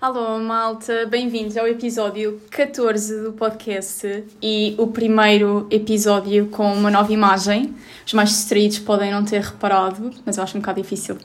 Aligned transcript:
Alô, 0.00 0.38
malta, 0.38 1.06
bem-vindos 1.06 1.56
ao 1.56 1.66
episódio 1.66 2.40
14 2.52 3.20
do 3.20 3.32
podcast 3.32 4.24
e 4.40 4.76
o 4.78 4.86
primeiro 4.86 5.66
episódio 5.72 6.46
com 6.46 6.72
uma 6.72 6.88
nova 6.88 7.12
imagem. 7.12 7.74
Os 8.06 8.12
mais 8.12 8.28
distraídos 8.28 8.78
podem 8.78 9.10
não 9.10 9.24
ter 9.24 9.40
reparado, 9.40 10.12
mas 10.24 10.36
eu 10.36 10.44
acho 10.44 10.56
um 10.56 10.60
bocado 10.60 10.80
difícil. 10.80 11.18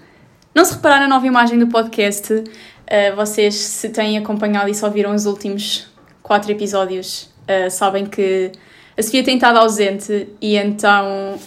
Não 0.56 0.66
se 0.66 0.74
reparar 0.74 1.00
na 1.00 1.08
nova 1.08 1.28
imagem 1.28 1.60
do 1.60 1.68
podcast, 1.68 2.34
uh, 2.34 3.16
vocês 3.16 3.54
se 3.54 3.90
têm 3.90 4.18
acompanhado 4.18 4.68
e 4.68 4.74
só 4.74 4.90
viram 4.90 5.14
os 5.14 5.28
últimos 5.28 5.88
quatro 6.24 6.52
episódios, 6.52 7.30
uh, 7.44 7.70
sabem 7.70 8.08
que 8.08 8.52
a 8.98 9.04
Sofia 9.04 9.24
tem 9.24 9.36
estado 9.36 9.60
ausente 9.60 10.30
e 10.42 10.58
então, 10.58 11.38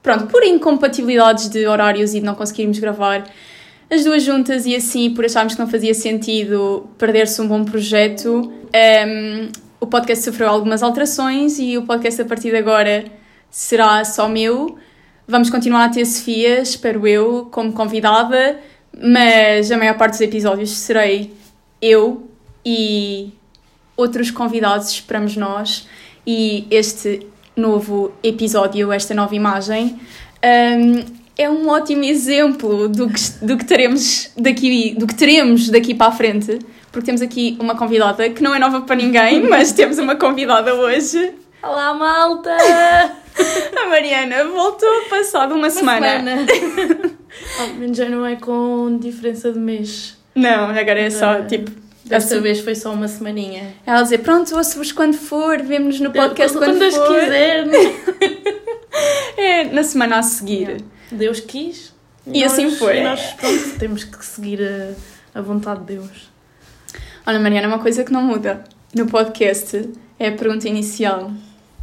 pronto, 0.00 0.28
por 0.28 0.44
incompatibilidades 0.44 1.48
de 1.48 1.66
horários 1.66 2.14
e 2.14 2.20
de 2.20 2.24
não 2.24 2.36
conseguirmos 2.36 2.78
gravar, 2.78 3.24
as 3.92 4.04
duas 4.04 4.22
juntas 4.22 4.64
e 4.64 4.74
assim, 4.74 5.10
por 5.10 5.26
acharmos 5.26 5.54
que 5.54 5.60
não 5.60 5.68
fazia 5.68 5.92
sentido 5.92 6.88
perder-se 6.96 7.42
um 7.42 7.46
bom 7.46 7.62
projeto, 7.62 8.50
um, 9.06 9.48
o 9.78 9.86
podcast 9.86 10.24
sofreu 10.24 10.48
algumas 10.48 10.82
alterações 10.82 11.58
e 11.58 11.76
o 11.76 11.82
podcast 11.82 12.22
a 12.22 12.24
partir 12.24 12.50
de 12.50 12.56
agora 12.56 13.04
será 13.50 14.02
só 14.02 14.30
meu. 14.30 14.78
Vamos 15.28 15.50
continuar 15.50 15.84
a 15.84 15.88
ter 15.90 16.06
Sofia, 16.06 16.60
espero 16.60 17.06
eu, 17.06 17.48
como 17.52 17.74
convidada, 17.74 18.58
mas 18.98 19.70
a 19.70 19.76
maior 19.76 19.98
parte 19.98 20.12
dos 20.12 20.22
episódios 20.22 20.70
serei 20.70 21.34
eu 21.80 22.30
e 22.64 23.30
outros 23.94 24.30
convidados, 24.30 24.88
esperamos 24.88 25.36
nós, 25.36 25.86
e 26.26 26.66
este 26.70 27.26
novo 27.54 28.12
episódio, 28.22 28.90
esta 28.90 29.12
nova 29.12 29.34
imagem. 29.34 30.00
Um, 30.42 31.21
é 31.42 31.50
um 31.50 31.68
ótimo 31.68 32.04
exemplo 32.04 32.88
do 32.88 33.08
que, 33.08 33.20
do 33.44 33.56
que 33.56 33.64
teremos 33.64 34.30
daqui 34.36 34.94
do 34.94 35.06
que 35.06 35.14
teremos 35.14 35.68
daqui 35.68 35.94
para 35.94 36.08
a 36.08 36.12
frente 36.12 36.58
porque 36.90 37.06
temos 37.06 37.22
aqui 37.22 37.56
uma 37.58 37.74
convidada 37.74 38.28
que 38.30 38.42
não 38.42 38.54
é 38.54 38.58
nova 38.58 38.82
para 38.82 38.96
ninguém 38.96 39.42
mas 39.48 39.72
temos 39.72 39.98
uma 39.98 40.14
convidada 40.14 40.74
hoje. 40.74 41.34
Olá 41.62 41.94
malta! 41.94 42.50
A 43.76 43.88
Mariana 43.88 44.44
voltou 44.44 44.88
passado 45.08 45.52
uma, 45.52 45.60
uma 45.60 45.70
semana, 45.70 46.46
semana. 46.46 46.46
Já 47.94 48.08
não 48.08 48.26
é 48.26 48.36
com 48.36 48.98
diferença 48.98 49.50
de 49.50 49.58
mês. 49.58 50.18
Não 50.34 50.66
agora 50.66 51.00
é 51.00 51.10
só 51.10 51.40
uh, 51.40 51.46
tipo 51.46 51.70
Desta 52.18 52.40
vez 52.40 52.60
foi 52.60 52.74
só 52.74 52.92
uma 52.92 53.08
semaninha. 53.08 53.74
Ela 53.86 54.02
dizer, 54.02 54.18
pronto, 54.18 54.54
ouço-vos 54.54 54.92
quando 54.92 55.14
for, 55.14 55.62
vemos-nos 55.62 56.00
no 56.00 56.12
podcast 56.12 56.56
quando, 56.56 56.78
quando 56.78 56.92
for. 56.92 57.20
Quiser. 57.20 57.66
é, 59.36 59.64
na 59.64 59.82
semana 59.82 60.18
a 60.18 60.22
seguir. 60.22 60.84
Deus 61.10 61.40
quis. 61.40 61.92
E, 62.26 62.42
nós, 62.42 62.52
assim 62.52 62.70
foi. 62.70 63.00
Nós, 63.02 63.20
pronto, 63.32 63.78
temos 63.78 64.04
que 64.04 64.24
seguir 64.24 64.60
a, 64.62 65.38
a 65.38 65.42
vontade 65.42 65.80
de 65.80 65.96
Deus. 65.96 66.30
Olha, 67.26 67.38
Mariana, 67.38 67.68
uma 67.68 67.78
coisa 67.78 68.04
que 68.04 68.12
não 68.12 68.22
muda 68.22 68.62
no 68.94 69.06
podcast 69.06 69.88
é 70.18 70.28
a 70.28 70.32
pergunta 70.32 70.68
inicial 70.68 71.32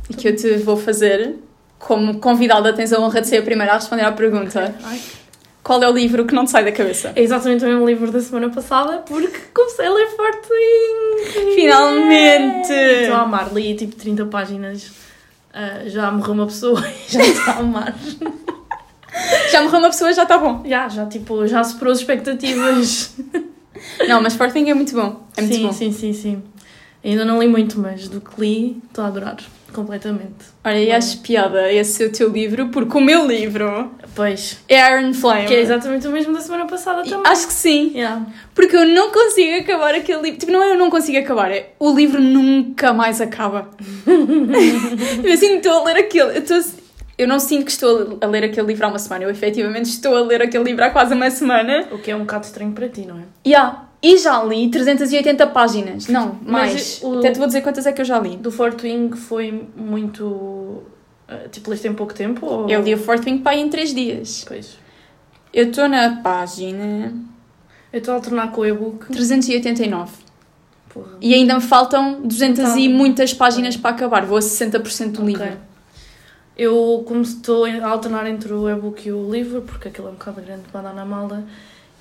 e 0.10 0.14
que 0.14 0.28
eu 0.28 0.36
te 0.36 0.58
vou 0.58 0.78
fazer. 0.78 1.36
Como 1.78 2.20
convidada, 2.20 2.74
tens 2.74 2.92
a 2.92 3.00
honra 3.00 3.22
de 3.22 3.28
ser 3.28 3.38
a 3.38 3.42
primeira 3.42 3.72
a 3.72 3.76
responder 3.76 4.04
à 4.04 4.12
pergunta. 4.12 4.76
Ai. 4.84 5.02
Qual 5.70 5.84
é 5.84 5.88
o 5.88 5.94
livro 5.94 6.26
que 6.26 6.34
não 6.34 6.46
te 6.46 6.50
sai 6.50 6.66
da 6.66 6.72
cabeça? 6.72 7.14
É 7.16 7.22
exatamente 7.22 7.64
o 7.64 7.68
mesmo 7.68 7.86
livro 7.86 8.12
da 8.12 8.20
semana 8.20 8.50
passada, 8.50 9.04
porque 9.06 9.38
comecei 9.54 9.86
a 9.86 9.94
ler 9.94 10.08
Forte 10.08 10.48
Finalmente! 11.54 12.74
Estou 12.74 13.16
a 13.16 13.22
amar, 13.22 13.54
li 13.54 13.76
tipo 13.76 13.96
30 13.96 14.26
páginas. 14.26 14.88
Uh, 14.88 15.88
já 15.88 16.10
morreu 16.10 16.34
uma 16.34 16.48
pessoa 16.48 16.82
e 16.90 17.14
já 17.14 17.22
está 17.22 17.52
a 17.52 17.60
amar. 17.60 17.94
já 19.52 19.62
morreu 19.62 19.78
uma 19.78 19.90
pessoa, 19.90 20.12
já 20.12 20.24
está 20.24 20.40
bom. 20.40 20.64
Já, 20.66 20.90
já, 20.90 21.06
tipo, 21.06 21.46
já 21.46 21.64
superou 21.64 21.92
as 21.92 22.00
expectativas. 22.00 23.16
não, 24.10 24.24
mas 24.24 24.34
Forthing 24.34 24.72
é 24.72 24.74
muito 24.74 24.96
bom. 24.96 25.22
É 25.38 25.42
muito 25.42 25.56
sim, 25.56 25.68
bom. 25.68 25.72
sim, 25.72 25.92
sim, 25.92 26.14
sim. 26.14 26.44
Ainda 27.06 27.24
não 27.24 27.40
li 27.40 27.48
muito, 27.48 27.80
mas 27.80 28.08
do 28.08 28.20
que 28.20 28.42
li, 28.42 28.82
estou 28.90 29.04
a 29.04 29.08
adorar. 29.08 29.38
Completamente. 29.74 30.46
Olha, 30.64 30.80
e 30.80 30.92
acho 30.92 31.20
piada 31.20 31.72
esse 31.72 32.04
é 32.04 32.08
o 32.08 32.12
teu 32.12 32.30
livro, 32.30 32.70
porque 32.70 32.98
o 32.98 33.02
meu 33.02 33.26
livro 33.26 33.92
pois. 34.16 34.60
é 34.68 34.92
Iron 34.92 35.14
Flame. 35.14 35.46
Que 35.46 35.56
é 35.56 35.62
exatamente 35.62 36.08
o 36.08 36.12
mesmo 36.12 36.34
da 36.34 36.42
semana 36.42 36.66
passada 36.66 37.04
também. 37.04 37.32
Acho 37.32 37.48
que 37.48 37.54
sim. 37.54 37.92
Yeah. 37.94 38.26
Porque 38.54 38.76
eu 38.76 38.86
não 38.86 39.12
consigo 39.12 39.60
acabar 39.60 39.96
aquele 39.96 40.22
livro. 40.22 40.40
Tipo, 40.40 40.52
não 40.52 40.64
é 40.64 40.72
eu 40.72 40.78
não 40.78 40.90
consigo 40.90 41.18
acabar, 41.18 41.52
é 41.52 41.72
o 41.80 41.96
livro 41.96 42.22
nunca 42.22 42.94
mais 42.94 43.22
acaba. 43.22 43.70
eu 45.24 45.34
assim 45.34 45.58
estou 45.58 45.82
a 45.82 45.84
ler 45.86 45.98
aquele. 45.98 46.38
Eu 46.38 46.42
estou 46.42 46.60
eu 47.20 47.28
não 47.28 47.38
sinto 47.38 47.66
que 47.66 47.72
estou 47.72 48.18
a 48.22 48.26
ler 48.28 48.46
aquele 48.46 48.68
livro 48.68 48.86
há 48.86 48.88
uma 48.88 48.98
semana. 48.98 49.26
Eu 49.26 49.30
efetivamente 49.30 49.90
estou 49.90 50.16
a 50.16 50.22
ler 50.22 50.42
aquele 50.42 50.64
livro 50.64 50.86
há 50.86 50.90
quase 50.90 51.14
uma 51.14 51.30
semana. 51.30 51.86
O 51.92 51.98
que 51.98 52.10
é 52.10 52.16
um 52.16 52.22
bocado 52.22 52.46
estranho 52.46 52.72
para 52.72 52.88
ti, 52.88 53.02
não 53.02 53.18
é? 53.18 53.24
Yeah. 53.46 53.89
E 54.02 54.18
já 54.18 54.42
li 54.44 54.70
380 54.70 55.48
páginas. 55.48 56.08
Não, 56.08 56.40
mais. 56.46 57.02
O... 57.04 57.20
Até 57.20 57.32
te 57.32 57.38
vou 57.38 57.48
dizer 57.48 57.62
quantas 57.62 57.86
é 57.86 57.92
que 57.92 58.02
eu 58.02 58.06
já 58.06 58.20
li. 58.20 58.38
Do 58.38 58.52
Fort 58.52 58.82
Wing 58.82 59.16
foi 59.16 59.68
muito. 59.76 60.24
Uh, 60.26 61.50
tipo, 61.52 61.70
leste 61.70 61.88
em 61.88 61.94
pouco 61.94 62.14
tempo? 62.14 62.46
Ou... 62.46 62.70
Eu 62.70 62.82
li 62.82 62.94
o 62.94 62.98
Fort 62.98 63.26
Wing 63.26 63.40
para 63.40 63.52
aí 63.54 63.62
em 63.62 63.70
3 63.70 63.94
dias. 63.94 64.46
Pois. 64.48 64.78
Eu 65.54 65.70
estou 65.70 65.90
na 65.90 66.22
página. 66.22 67.14
Eu 67.92 68.00
estou 68.00 68.14
a 68.14 68.18
alternar 68.18 68.52
com 68.52 68.62
o 68.62 68.66
e-book. 68.66 69.08
389. 69.08 70.12
Porra. 70.90 71.18
E 71.22 71.34
ainda 71.34 71.56
me 71.56 71.62
faltam 71.62 72.22
200 72.22 72.64
tá. 72.64 72.80
e 72.80 72.88
muitas 72.88 73.34
páginas 73.34 73.76
para 73.76 73.92
acabar. 73.92 74.26
Vou 74.26 74.38
a 74.38 74.42
60% 74.42 75.12
do 75.12 75.22
okay. 75.22 75.26
livro. 75.26 75.58
Eu 76.58 77.04
como 77.08 77.22
estou 77.22 77.66
a 77.66 77.88
alternar 77.88 78.28
entre 78.28 78.54
o 78.54 78.70
e-book 78.70 79.08
e 79.08 79.12
o 79.12 79.32
livro, 79.32 79.62
porque 79.62 79.88
aquilo 79.88 80.08
é 80.08 80.12
um 80.12 80.16
bocado 80.16 80.42
grande 80.42 80.64
para 80.72 80.82
andar 80.82 80.94
na 80.94 81.06
mala, 81.06 81.46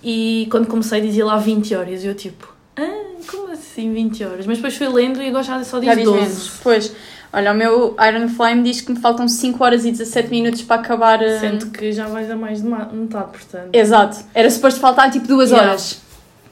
e 0.03 0.47
quando 0.51 0.67
comecei 0.67 1.01
dizia 1.01 1.25
lá 1.25 1.37
20 1.37 1.75
horas, 1.75 2.05
eu 2.05 2.15
tipo, 2.15 2.53
ah, 2.77 3.05
como 3.27 3.53
assim 3.53 3.93
20 3.93 4.25
horas? 4.25 4.47
Mas 4.47 4.59
depois 4.59 4.77
fui 4.77 4.89
lendo 4.89 5.23
e 5.23 5.29
agora 5.29 5.43
já 5.43 5.65
só 5.65 5.79
diz 5.79 5.89
já 5.89 5.95
12. 5.95 6.11
Menos. 6.11 6.51
Pois, 6.63 6.93
olha, 7.33 7.53
o 7.53 7.55
meu 7.55 7.97
Iron 8.09 8.29
Flame 8.29 8.63
diz 8.63 8.81
que 8.81 8.93
me 8.93 9.01
faltam 9.01 9.27
5 9.27 9.63
horas 9.63 9.85
e 9.85 9.91
17 9.91 10.31
minutos 10.31 10.63
para 10.63 10.81
acabar. 10.81 11.21
Uh... 11.21 11.41
Sendo 11.41 11.71
que 11.71 11.93
já 11.93 12.07
vais 12.07 12.31
a 12.31 12.37
mais 12.37 12.63
de 12.63 12.69
metade, 12.69 13.31
portanto. 13.33 13.71
Exato, 13.73 14.19
era 14.35 14.51
suposto 14.51 14.81
faltar 14.81 15.11
tipo 15.11 15.27
2 15.27 15.51
yeah. 15.51 15.69
horas. 15.69 16.01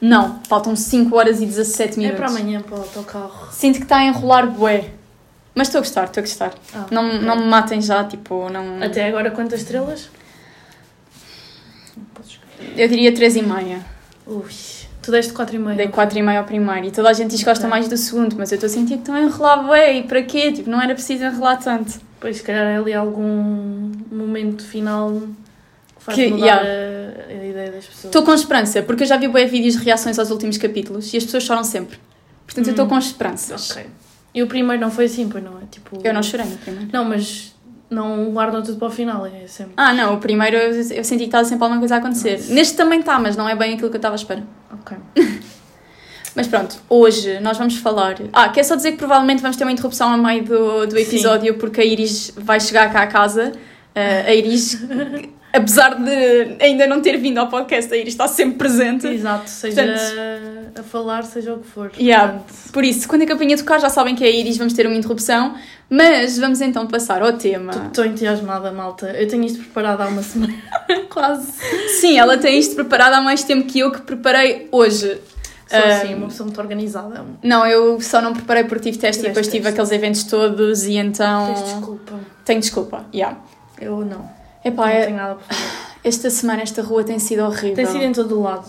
Não, 0.00 0.40
faltam 0.48 0.76
5 0.76 1.16
horas 1.16 1.40
e 1.40 1.46
17 1.46 1.98
minutos. 1.98 2.20
É 2.20 2.24
para 2.24 2.30
amanhã 2.30 2.60
para 2.60 2.76
o 2.76 2.80
autocarro. 2.80 3.48
Sinto 3.50 3.78
que 3.78 3.84
está 3.84 3.98
a 3.98 4.04
enrolar 4.04 4.50
bué. 4.50 4.90
Mas 5.54 5.68
estou 5.68 5.78
a 5.78 5.82
gostar, 5.82 6.04
estou 6.04 6.20
a 6.20 6.24
gostar. 6.24 6.52
Ah, 6.74 6.86
não, 6.90 7.08
okay. 7.08 7.20
não 7.20 7.36
me 7.36 7.46
matem 7.46 7.80
já, 7.80 8.04
tipo, 8.04 8.50
não... 8.50 8.82
Até 8.82 9.08
agora 9.08 9.30
quantas 9.30 9.60
estrelas? 9.60 10.10
Eu 12.76 12.88
diria 12.88 13.12
3,5. 13.12 13.80
Ui, 14.26 14.42
tu 15.02 15.10
deste 15.10 15.32
4,5. 15.32 15.76
Dei 15.76 15.88
4,5 15.88 16.36
ao 16.36 16.44
primeiro. 16.44 16.86
E 16.86 16.90
toda 16.90 17.08
a 17.08 17.12
gente 17.12 17.30
diz 17.30 17.40
que 17.40 17.46
gosta 17.46 17.68
mais 17.68 17.88
do 17.88 17.96
segundo, 17.96 18.36
mas 18.36 18.50
eu 18.50 18.56
estou 18.56 18.66
a 18.66 18.70
sentir 18.70 18.94
que 18.94 19.00
estão 19.00 19.14
a 19.14 19.20
enrolar 19.20 19.68
bem. 19.68 20.00
E 20.00 20.02
para 20.02 20.22
quê? 20.22 20.52
Tipo, 20.52 20.70
não 20.70 20.80
era 20.80 20.94
preciso 20.94 21.24
enrolar 21.24 21.58
tanto. 21.58 22.00
Pois, 22.20 22.38
se 22.38 22.42
calhar 22.42 22.64
é 22.64 22.76
ali 22.76 22.92
algum 22.92 23.92
momento 24.10 24.64
final 24.64 25.10
que 25.10 26.02
faz 26.02 26.16
que, 26.16 26.28
mudar 26.28 26.46
yeah. 26.46 26.62
a, 27.28 27.42
a, 27.42 27.46
ideia 27.46 27.70
das 27.72 27.86
pessoas. 27.86 28.04
Estou 28.06 28.22
com 28.22 28.34
esperança, 28.34 28.82
porque 28.82 29.02
eu 29.04 29.06
já 29.06 29.16
vi 29.16 29.28
bem 29.28 29.46
vídeos 29.46 29.76
de 29.76 29.84
reações 29.84 30.18
aos 30.18 30.30
últimos 30.30 30.56
capítulos 30.58 31.12
e 31.12 31.16
as 31.16 31.24
pessoas 31.24 31.44
choram 31.44 31.64
sempre. 31.64 31.98
Portanto, 32.44 32.66
hum. 32.66 32.68
eu 32.68 32.72
estou 32.72 32.86
hum. 32.86 32.88
com 32.88 32.98
esperanças. 32.98 33.70
Ok. 33.70 33.86
E 34.34 34.42
o 34.42 34.46
primeiro 34.46 34.80
não 34.80 34.90
foi 34.90 35.06
assim, 35.06 35.28
pois 35.28 35.42
não 35.42 35.58
é? 35.58 35.62
Tipo... 35.70 35.98
Eu 36.04 36.12
não 36.12 36.22
chorei 36.22 36.46
no 36.46 36.58
primeiro. 36.58 36.90
Não, 36.92 37.04
mas 37.04 37.55
não 37.88 38.30
guardam 38.32 38.62
tudo 38.62 38.78
para 38.78 38.88
o 38.88 38.90
final, 38.90 39.26
é 39.26 39.46
sempre. 39.46 39.74
Ah, 39.76 39.92
não, 39.92 40.14
o 40.14 40.18
primeiro 40.18 40.56
eu, 40.56 40.70
eu 40.70 41.04
senti 41.04 41.18
que 41.18 41.24
estava 41.24 41.44
sempre 41.44 41.64
alguma 41.64 41.80
coisa 41.80 41.96
a 41.96 41.98
acontecer. 41.98 42.38
Nossa. 42.38 42.54
Neste 42.54 42.76
também 42.76 43.00
está, 43.00 43.18
mas 43.18 43.36
não 43.36 43.48
é 43.48 43.54
bem 43.54 43.74
aquilo 43.74 43.88
que 43.90 43.96
eu 43.96 43.98
estava 43.98 44.14
à 44.14 44.16
espera. 44.16 44.42
Ok. 44.72 44.96
mas 46.34 46.46
pronto, 46.46 46.76
hoje 46.88 47.38
nós 47.40 47.56
vamos 47.56 47.76
falar. 47.76 48.16
Ah, 48.32 48.48
quer 48.48 48.64
só 48.64 48.74
dizer 48.74 48.92
que 48.92 48.98
provavelmente 48.98 49.40
vamos 49.40 49.56
ter 49.56 49.64
uma 49.64 49.72
interrupção 49.72 50.12
a 50.12 50.16
meio 50.16 50.44
do, 50.44 50.86
do 50.86 50.98
episódio, 50.98 51.52
Sim. 51.52 51.58
porque 51.58 51.80
a 51.80 51.84
Iris 51.84 52.32
vai 52.36 52.60
chegar 52.60 52.92
cá 52.92 53.02
à 53.02 53.06
casa. 53.06 53.52
Uh, 53.94 54.28
a 54.28 54.34
Iris 54.34 54.78
apesar 55.56 55.94
de 55.94 56.56
ainda 56.60 56.86
não 56.86 57.00
ter 57.00 57.16
vindo 57.16 57.38
ao 57.38 57.48
podcast, 57.48 57.92
a 57.92 57.96
Iris 57.96 58.14
está 58.14 58.28
sempre 58.28 58.58
presente. 58.58 59.06
Exato, 59.06 59.48
seja 59.48 59.82
Portanto, 59.84 60.78
a 60.78 60.82
falar, 60.82 61.22
seja 61.24 61.54
o 61.54 61.58
que 61.58 61.66
for. 61.66 61.90
Yeah, 61.98 62.40
por 62.72 62.84
isso, 62.84 63.08
quando 63.08 63.22
a 63.22 63.26
campainha 63.26 63.56
tocar, 63.56 63.80
já 63.80 63.88
sabem 63.88 64.14
que 64.14 64.24
é 64.24 64.28
a 64.28 64.30
Iris, 64.30 64.56
vamos 64.56 64.72
ter 64.72 64.86
uma 64.86 64.96
interrupção. 64.96 65.54
Mas 65.88 66.36
vamos 66.36 66.60
então 66.60 66.86
passar 66.88 67.22
ao 67.22 67.34
tema. 67.34 67.72
Estou 67.86 68.04
entusiasmada, 68.04 68.72
malta. 68.72 69.06
Eu 69.12 69.28
tenho 69.28 69.44
isto 69.44 69.60
preparado 69.60 70.00
há 70.00 70.08
uma 70.08 70.22
semana. 70.22 70.52
Quase. 71.08 71.52
Sim, 72.00 72.18
ela 72.18 72.36
tem 72.36 72.58
isto 72.58 72.74
preparado 72.74 73.14
há 73.14 73.20
mais 73.20 73.44
tempo 73.44 73.66
que 73.66 73.78
eu, 73.78 73.92
que 73.92 74.00
preparei 74.02 74.68
hoje. 74.72 75.20
Sou 75.68 75.78
assim, 75.78 76.14
uma 76.14 76.28
pessoa 76.28 76.46
muito 76.46 76.60
organizada. 76.60 77.24
Não, 77.42 77.66
eu 77.66 78.00
só 78.00 78.20
não 78.20 78.32
preparei 78.32 78.64
porque 78.64 78.90
tive 78.90 78.98
teste 78.98 79.24
e 79.24 79.28
depois 79.28 79.48
tive 79.48 79.68
aqueles 79.68 79.90
eventos 79.90 80.24
todos 80.24 80.84
e 80.86 80.96
então. 80.96 81.54
Tens 81.54 81.72
desculpa. 81.72 82.20
Tenho 82.44 82.60
desculpa, 82.60 82.98
já. 83.12 83.18
Yeah. 83.18 83.38
Eu 83.80 84.04
não. 84.04 84.35
Epá, 84.66 84.86
não 84.86 84.92
é... 84.92 85.04
tenho 85.04 85.16
nada 85.16 85.34
para 85.36 85.54
fazer. 85.54 85.86
Esta 86.02 86.30
semana, 86.30 86.62
esta 86.62 86.82
rua 86.82 87.04
tem 87.04 87.18
sido 87.18 87.42
horrível. 87.42 87.74
Tem 87.74 87.86
sido 87.86 88.02
em 88.02 88.12
todo 88.12 88.38
o 88.38 88.42
lado. 88.42 88.66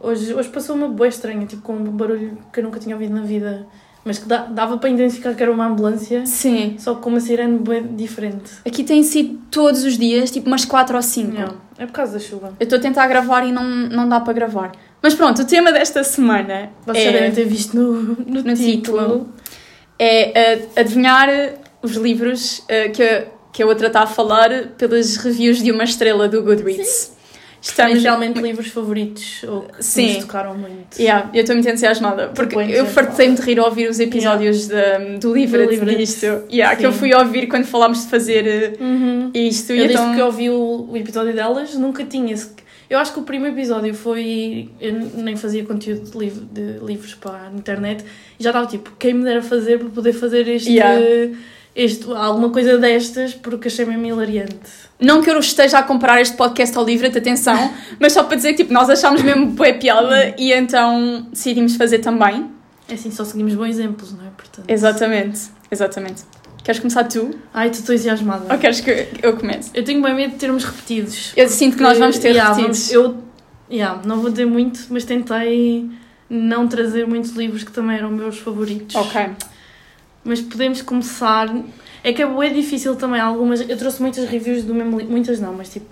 Hoje, 0.00 0.34
hoje 0.34 0.48
passou 0.48 0.76
uma 0.76 0.88
boa 0.88 1.08
estranha, 1.08 1.46
tipo 1.46 1.62
com 1.62 1.74
um 1.74 1.84
barulho 1.84 2.38
que 2.52 2.60
eu 2.60 2.64
nunca 2.64 2.80
tinha 2.80 2.94
ouvido 2.94 3.14
na 3.14 3.20
vida 3.20 3.66
Mas 4.02 4.18
que 4.18 4.26
dava 4.26 4.78
para 4.78 4.88
identificar 4.88 5.34
que 5.34 5.42
era 5.42 5.52
uma 5.52 5.66
ambulância, 5.66 6.24
Sim. 6.24 6.76
só 6.78 6.94
que 6.94 7.02
com 7.02 7.10
uma 7.10 7.20
sirene 7.20 7.58
bem 7.58 7.94
diferente. 7.94 8.50
Aqui 8.66 8.82
tem 8.82 9.02
sido 9.02 9.38
todos 9.50 9.84
os 9.84 9.98
dias, 9.98 10.30
tipo 10.30 10.46
umas 10.46 10.64
4 10.64 10.96
ou 10.96 11.02
5. 11.02 11.32
Não, 11.32 11.56
é 11.76 11.84
por 11.84 11.92
causa 11.92 12.14
da 12.14 12.18
chuva. 12.18 12.54
Eu 12.58 12.64
estou 12.64 12.78
a 12.78 12.82
tentar 12.82 13.06
gravar 13.08 13.44
e 13.44 13.52
não, 13.52 13.62
não 13.62 14.08
dá 14.08 14.20
para 14.20 14.32
gravar. 14.32 14.72
Mas 15.02 15.14
pronto, 15.14 15.42
o 15.42 15.46
tema 15.46 15.70
desta 15.70 16.02
semana 16.02 16.70
Vocês 16.86 17.06
é, 17.06 17.12
devem 17.12 17.32
ter 17.32 17.44
visto 17.44 17.76
no, 17.76 17.92
no, 18.02 18.42
no 18.42 18.54
título. 18.54 18.56
título 18.56 19.28
é 19.98 20.64
uh, 20.76 20.80
adivinhar 20.80 21.28
os 21.82 21.92
livros 21.92 22.60
uh, 22.60 22.90
que, 22.92 23.26
que 23.52 23.62
a 23.62 23.66
outra 23.66 23.86
está 23.88 24.02
a 24.02 24.06
falar 24.06 24.50
pelas 24.78 25.16
reviews 25.16 25.62
de 25.62 25.70
uma 25.72 25.84
estrela 25.84 26.28
do 26.28 26.42
Goodreads. 26.42 27.18
Estamos 27.62 27.92
Inicialmente 27.92 28.40
livros 28.40 28.68
favoritos 28.68 29.42
ou 29.46 29.62
que 29.64 29.84
Sim. 29.84 30.14
nos 30.14 30.24
tocaram 30.24 30.56
muito. 30.56 30.98
Yeah, 30.98 31.28
eu 31.34 31.40
estou 31.42 31.54
muito 31.54 31.68
entusiasmada, 31.68 32.28
porque 32.28 32.54
Muito 32.54 32.70
eu 32.72 32.86
fartei-me 32.86 33.34
de 33.34 33.42
rir 33.42 33.58
ao 33.58 33.66
ouvir 33.66 33.90
os 33.90 34.00
episódios 34.00 34.68
do 35.20 35.34
livro 35.34 35.62
Do 35.66 35.70
livro 35.70 35.94
disto. 35.94 36.24
Yeah, 36.50 36.74
que 36.74 36.86
eu 36.86 36.92
Sim. 36.92 36.98
fui 36.98 37.14
ouvir 37.14 37.48
quando 37.48 37.66
falámos 37.66 38.04
de 38.04 38.08
fazer 38.10 38.78
uh, 38.80 38.82
Uhum. 38.82 39.30
isto. 39.34 39.72
Eu 39.72 39.76
e 39.76 39.78
desde 39.88 39.96
então... 39.96 40.14
que 40.14 40.20
eu 40.22 40.26
ouvi 40.26 40.48
o, 40.48 40.88
o 40.90 40.96
episódio 40.96 41.34
delas, 41.34 41.74
nunca 41.74 42.02
tinha. 42.02 42.34
Eu 42.88 42.98
acho 42.98 43.12
que 43.12 43.20
o 43.20 43.24
primeiro 43.24 43.54
episódio 43.54 43.92
foi. 43.92 44.70
Eu 44.80 44.94
nem 45.16 45.36
fazia 45.36 45.62
conteúdo 45.62 46.10
de, 46.10 46.16
liv- 46.18 46.42
de 46.50 46.78
livros 46.82 47.14
para 47.14 47.48
a 47.48 47.50
internet 47.54 48.02
e 48.38 48.42
já 48.42 48.48
estava 48.50 48.66
tipo, 48.68 48.90
quem 48.98 49.12
me 49.12 49.22
dera 49.22 49.42
fazer 49.42 49.78
para 49.78 49.90
poder 49.90 50.14
fazer 50.14 50.48
este. 50.48 50.70
Yeah. 50.70 50.98
Este 51.82 52.12
alguma 52.12 52.50
coisa 52.50 52.76
destas, 52.78 53.32
porque 53.34 53.68
achei 53.68 53.84
mesmo 53.84 54.04
hilariante. 54.04 54.54
Não 55.00 55.22
que 55.22 55.30
eu 55.30 55.38
esteja 55.38 55.78
a 55.78 55.82
comprar 55.82 56.20
este 56.20 56.36
podcast 56.36 56.76
ao 56.76 56.84
livro, 56.84 57.06
atenção, 57.06 57.72
mas 57.98 58.12
só 58.12 58.22
para 58.24 58.36
dizer 58.36 58.50
que 58.52 58.58
tipo, 58.58 58.72
nós 58.72 58.90
achámos 58.90 59.22
mesmo 59.22 59.46
boa 59.46 59.72
piada 59.72 60.34
e 60.38 60.52
então 60.52 61.26
decidimos 61.32 61.76
fazer 61.76 62.00
também. 62.00 62.50
É 62.88 62.94
assim, 62.94 63.10
só 63.10 63.24
seguimos 63.24 63.54
bons 63.54 63.68
exemplos, 63.70 64.12
não 64.12 64.26
é? 64.26 64.30
Portanto... 64.36 64.64
Exatamente, 64.68 65.40
exatamente. 65.70 66.22
Queres 66.62 66.78
começar 66.80 67.04
tu? 67.04 67.30
Ai, 67.54 67.70
tu 67.70 67.74
estou 67.74 67.94
entusiasmada. 67.94 68.52
Ou 68.52 68.58
queres 68.58 68.80
que 68.80 69.06
eu 69.22 69.34
comece? 69.36 69.70
Eu 69.72 69.82
tenho 69.82 70.02
bem 70.02 70.14
medo 70.14 70.32
de 70.32 70.36
termos 70.38 70.64
repetidos. 70.64 71.32
Eu 71.34 71.48
sinto 71.48 71.76
que 71.78 71.82
nós 71.82 71.96
vamos 71.98 72.18
ter 72.18 72.30
Yeah, 72.30 72.50
repetidos. 72.52 72.92
vamos- 72.92 72.92
eu 72.92 73.74
yeah, 73.74 74.00
não 74.04 74.20
vou 74.20 74.30
dizer 74.30 74.44
muito, 74.44 74.80
mas 74.90 75.04
tentei 75.04 75.88
não 76.28 76.68
trazer 76.68 77.06
muitos 77.06 77.30
livros 77.30 77.64
que 77.64 77.72
também 77.72 77.96
eram 77.96 78.10
meus 78.10 78.38
favoritos. 78.38 78.94
Ok. 78.94 79.30
Mas 80.24 80.40
podemos 80.40 80.82
começar. 80.82 81.48
É 82.02 82.12
que 82.12 82.22
é 82.22 82.26
bem 82.26 82.52
difícil 82.52 82.96
também 82.96 83.20
algumas. 83.20 83.60
Eu 83.60 83.76
trouxe 83.76 84.00
muitas 84.00 84.28
reviews 84.28 84.64
do 84.64 84.74
mesmo 84.74 84.98
livro. 84.98 85.12
Muitas 85.12 85.40
não, 85.40 85.52
mas 85.52 85.70
tipo, 85.70 85.86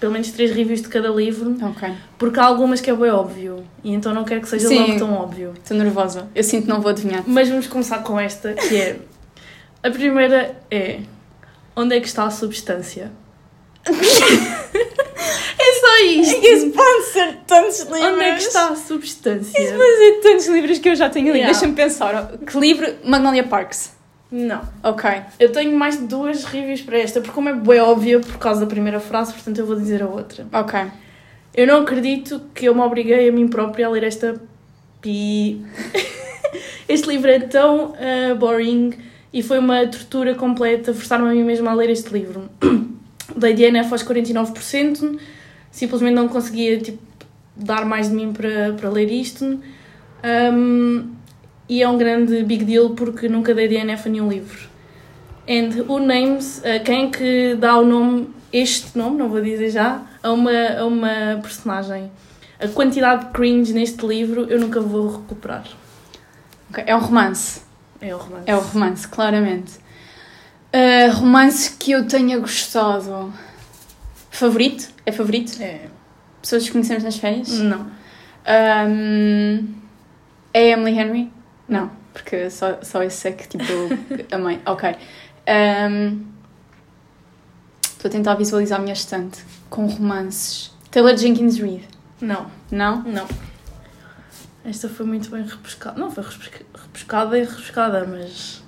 pelo 0.00 0.12
menos 0.12 0.30
três 0.30 0.54
reviews 0.54 0.82
de 0.82 0.88
cada 0.88 1.08
livro. 1.08 1.56
Ok. 1.62 1.88
Porque 2.18 2.38
há 2.38 2.44
algumas 2.44 2.80
que 2.80 2.90
é 2.90 2.94
bem 2.94 3.10
óbvio. 3.10 3.64
E 3.82 3.92
então 3.92 4.12
não 4.12 4.24
quero 4.24 4.40
que 4.40 4.48
seja 4.48 4.68
Sim. 4.68 4.78
logo 4.80 4.98
tão 4.98 5.14
óbvio. 5.14 5.54
Estou 5.62 5.76
nervosa. 5.76 6.28
Eu 6.34 6.44
sinto 6.44 6.64
que 6.64 6.68
não 6.68 6.80
vou 6.80 6.90
adivinhar. 6.90 7.22
Mas 7.26 7.48
vamos 7.48 7.66
começar 7.66 7.98
com 8.00 8.18
esta, 8.18 8.52
que 8.54 8.76
é. 8.76 8.98
A 9.82 9.90
primeira 9.90 10.56
é. 10.70 11.00
Onde 11.76 11.96
é 11.96 12.00
que 12.00 12.06
está 12.06 12.24
a 12.24 12.30
substância? 12.30 13.10
é 15.84 15.98
só 15.98 16.04
isto! 16.04 16.46
Isso 16.46 16.70
pode 16.70 17.04
ser 17.06 17.36
tantos 17.46 17.80
livros. 17.80 18.12
Onde 18.12 18.24
é 18.24 18.34
que 18.34 18.42
está 18.42 18.68
a 18.68 18.76
substância? 18.76 19.62
Isso 19.62 19.74
pode 19.74 19.96
ser 19.96 20.20
tantos 20.22 20.46
livros 20.46 20.78
que 20.78 20.88
eu 20.88 20.96
já 20.96 21.10
tenho 21.10 21.30
ali. 21.30 21.40
Yeah. 21.40 21.52
Deixa-me 21.52 21.74
pensar. 21.74 22.32
Que 22.46 22.58
livro? 22.58 22.86
Magnolia 23.04 23.44
Parks. 23.44 23.94
Não. 24.30 24.62
Ok. 24.82 25.08
Eu 25.38 25.52
tenho 25.52 25.76
mais 25.76 25.98
de 25.98 26.06
duas 26.06 26.44
reviews 26.44 26.82
para 26.82 26.98
esta, 26.98 27.20
porque 27.20 27.32
como 27.32 27.48
é 27.48 27.52
bem 27.52 27.80
óbvia 27.80 28.18
por 28.18 28.36
causa 28.38 28.60
da 28.60 28.66
primeira 28.66 28.98
frase, 28.98 29.32
portanto 29.32 29.58
eu 29.58 29.66
vou 29.66 29.76
dizer 29.76 30.02
a 30.02 30.08
outra. 30.08 30.46
Ok. 30.52 30.80
Eu 31.54 31.68
não 31.68 31.82
acredito 31.82 32.40
que 32.52 32.66
eu 32.66 32.74
me 32.74 32.80
obriguei 32.80 33.28
a 33.28 33.32
mim 33.32 33.46
própria 33.46 33.86
a 33.86 33.90
ler 33.90 34.02
esta 34.02 34.40
pi. 35.00 35.64
este 36.88 37.08
livro 37.08 37.30
é 37.30 37.38
tão 37.38 37.94
ah, 37.96 38.34
boring 38.34 38.92
e 39.32 39.40
foi 39.40 39.58
uma 39.58 39.86
tortura 39.86 40.34
completa 40.34 40.92
forçar-me 40.92 41.28
a 41.28 41.32
mim 41.32 41.44
mesma 41.44 41.70
a 41.70 41.74
ler 41.74 41.90
este 41.90 42.12
livro. 42.12 42.50
Dei 43.36 43.54
DNF 43.54 43.92
aos 43.92 44.02
49%, 44.02 45.18
simplesmente 45.74 46.14
não 46.14 46.28
conseguia 46.28 46.78
tipo, 46.78 47.02
dar 47.56 47.84
mais 47.84 48.08
de 48.08 48.14
mim 48.14 48.32
para, 48.32 48.72
para 48.74 48.88
ler 48.88 49.10
isto. 49.10 49.60
Um, 50.54 51.10
e 51.68 51.82
é 51.82 51.88
um 51.88 51.98
grande 51.98 52.44
big 52.44 52.64
deal 52.64 52.90
porque 52.90 53.28
nunca 53.28 53.52
dei 53.52 53.66
DNF 53.66 54.08
a 54.08 54.12
nenhum 54.12 54.28
livro. 54.28 54.68
And 55.48 55.82
who 55.88 55.98
names, 55.98 56.58
uh, 56.58 56.82
quem 56.84 57.06
é 57.06 57.10
que 57.10 57.54
dá 57.56 57.76
o 57.76 57.84
nome, 57.84 58.30
este 58.52 58.96
nome, 58.96 59.18
não 59.18 59.28
vou 59.28 59.42
dizer 59.42 59.70
já, 59.70 60.00
a 60.22 60.30
uma, 60.30 60.78
a 60.78 60.86
uma 60.86 61.40
personagem? 61.42 62.10
A 62.60 62.68
quantidade 62.68 63.26
de 63.26 63.30
cringe 63.32 63.72
neste 63.72 64.06
livro 64.06 64.46
eu 64.48 64.60
nunca 64.60 64.80
vou 64.80 65.18
recuperar. 65.18 65.66
Ok. 66.70 66.84
É 66.86 66.94
um 66.94 67.00
romance. 67.00 67.62
É 68.00 68.14
o 68.14 68.18
romance. 68.18 68.44
É 68.46 68.56
o 68.56 68.60
romance, 68.60 69.08
claramente. 69.08 69.72
Uh, 70.72 71.12
romance 71.14 71.76
que 71.76 71.90
eu 71.90 72.06
tenha 72.06 72.38
gostado. 72.38 73.32
Favorito? 74.36 74.88
É 75.06 75.12
favorito? 75.12 75.62
É. 75.62 75.88
Pessoas 76.42 76.64
que 76.66 76.72
conhecemos 76.72 77.04
nas 77.04 77.16
férias? 77.16 77.48
Não. 77.58 77.86
Um, 78.46 79.66
é 80.52 80.70
Emily 80.70 80.98
Henry? 80.98 81.32
Não, 81.68 81.90
porque 82.12 82.50
só, 82.50 82.78
só 82.82 83.02
eu 83.02 83.10
sei 83.10 83.32
que 83.32 83.48
tipo 83.48 83.64
a 84.30 84.38
mãe. 84.38 84.60
Ok. 84.66 84.94
Um, 85.48 86.24
Estou 87.82 88.08
a 88.08 88.12
tentar 88.12 88.34
visualizar 88.34 88.78
a 88.78 88.82
minha 88.82 88.92
estante 88.92 89.42
com 89.70 89.86
romances. 89.86 90.70
Taylor 90.90 91.16
Jenkins 91.16 91.58
Reid. 91.58 91.84
Não. 92.20 92.50
Não? 92.70 93.02
Não. 93.02 93.26
Esta 94.64 94.88
foi 94.90 95.06
muito 95.06 95.30
bem 95.30 95.42
repescada. 95.42 95.98
Não, 95.98 96.10
foi 96.10 96.22
repesca- 96.24 96.64
repescada 96.74 97.38
e 97.38 97.44
repescada, 97.44 98.06
mas 98.06 98.62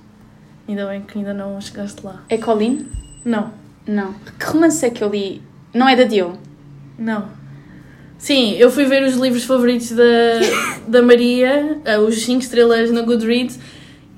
ainda 0.66 0.86
bem 0.86 1.02
que 1.02 1.18
ainda 1.18 1.34
não 1.34 1.60
chegaste 1.60 2.04
lá. 2.04 2.22
É 2.30 2.38
Colleen? 2.38 2.88
Não. 3.24 3.52
Não. 3.86 4.14
Que 4.38 4.46
romance 4.46 4.84
é 4.86 4.90
que 4.90 5.04
eu 5.04 5.10
li? 5.10 5.42
Não 5.76 5.86
é 5.88 5.94
da 5.94 6.04
Dio? 6.04 6.38
Não. 6.98 7.28
Sim, 8.18 8.56
eu 8.58 8.70
fui 8.70 8.86
ver 8.86 9.02
os 9.02 9.14
livros 9.14 9.44
favoritos 9.44 9.92
da, 9.92 10.04
da 10.88 11.02
Maria, 11.02 11.78
eh, 11.84 11.98
os 11.98 12.24
5 12.24 12.40
estrelas 12.40 12.90
na 12.90 13.02
Goodreads, 13.02 13.58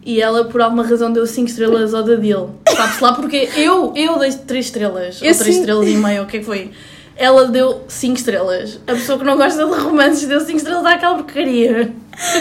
e 0.04 0.22
ela 0.22 0.44
por 0.44 0.60
alguma 0.60 0.84
razão 0.86 1.12
deu 1.12 1.26
5 1.26 1.48
estrelas 1.48 1.92
ao 1.92 2.04
da 2.04 2.14
Dil. 2.14 2.54
Sabe-se 2.68 3.02
lá 3.02 3.12
porque 3.12 3.48
eu, 3.56 3.92
eu 3.96 4.18
dei 4.20 4.32
3 4.32 4.66
estrelas, 4.66 5.20
Eu 5.20 5.32
ou 5.32 5.34
3 5.34 5.36
sim. 5.36 5.60
estrelas 5.60 5.88
e 5.88 5.96
meia, 5.96 6.22
o 6.22 6.26
que 6.26 6.36
é 6.36 6.40
que 6.40 6.46
foi? 6.46 6.70
Ela 7.16 7.48
deu 7.48 7.82
5 7.88 8.16
estrelas. 8.16 8.78
A 8.86 8.92
pessoa 8.92 9.18
que 9.18 9.24
não 9.24 9.36
gosta 9.36 9.66
de 9.66 9.72
romances 9.72 10.28
deu 10.28 10.40
5 10.40 10.56
estrelas 10.56 10.86
àquela 10.86 11.16
porcaria. 11.16 11.92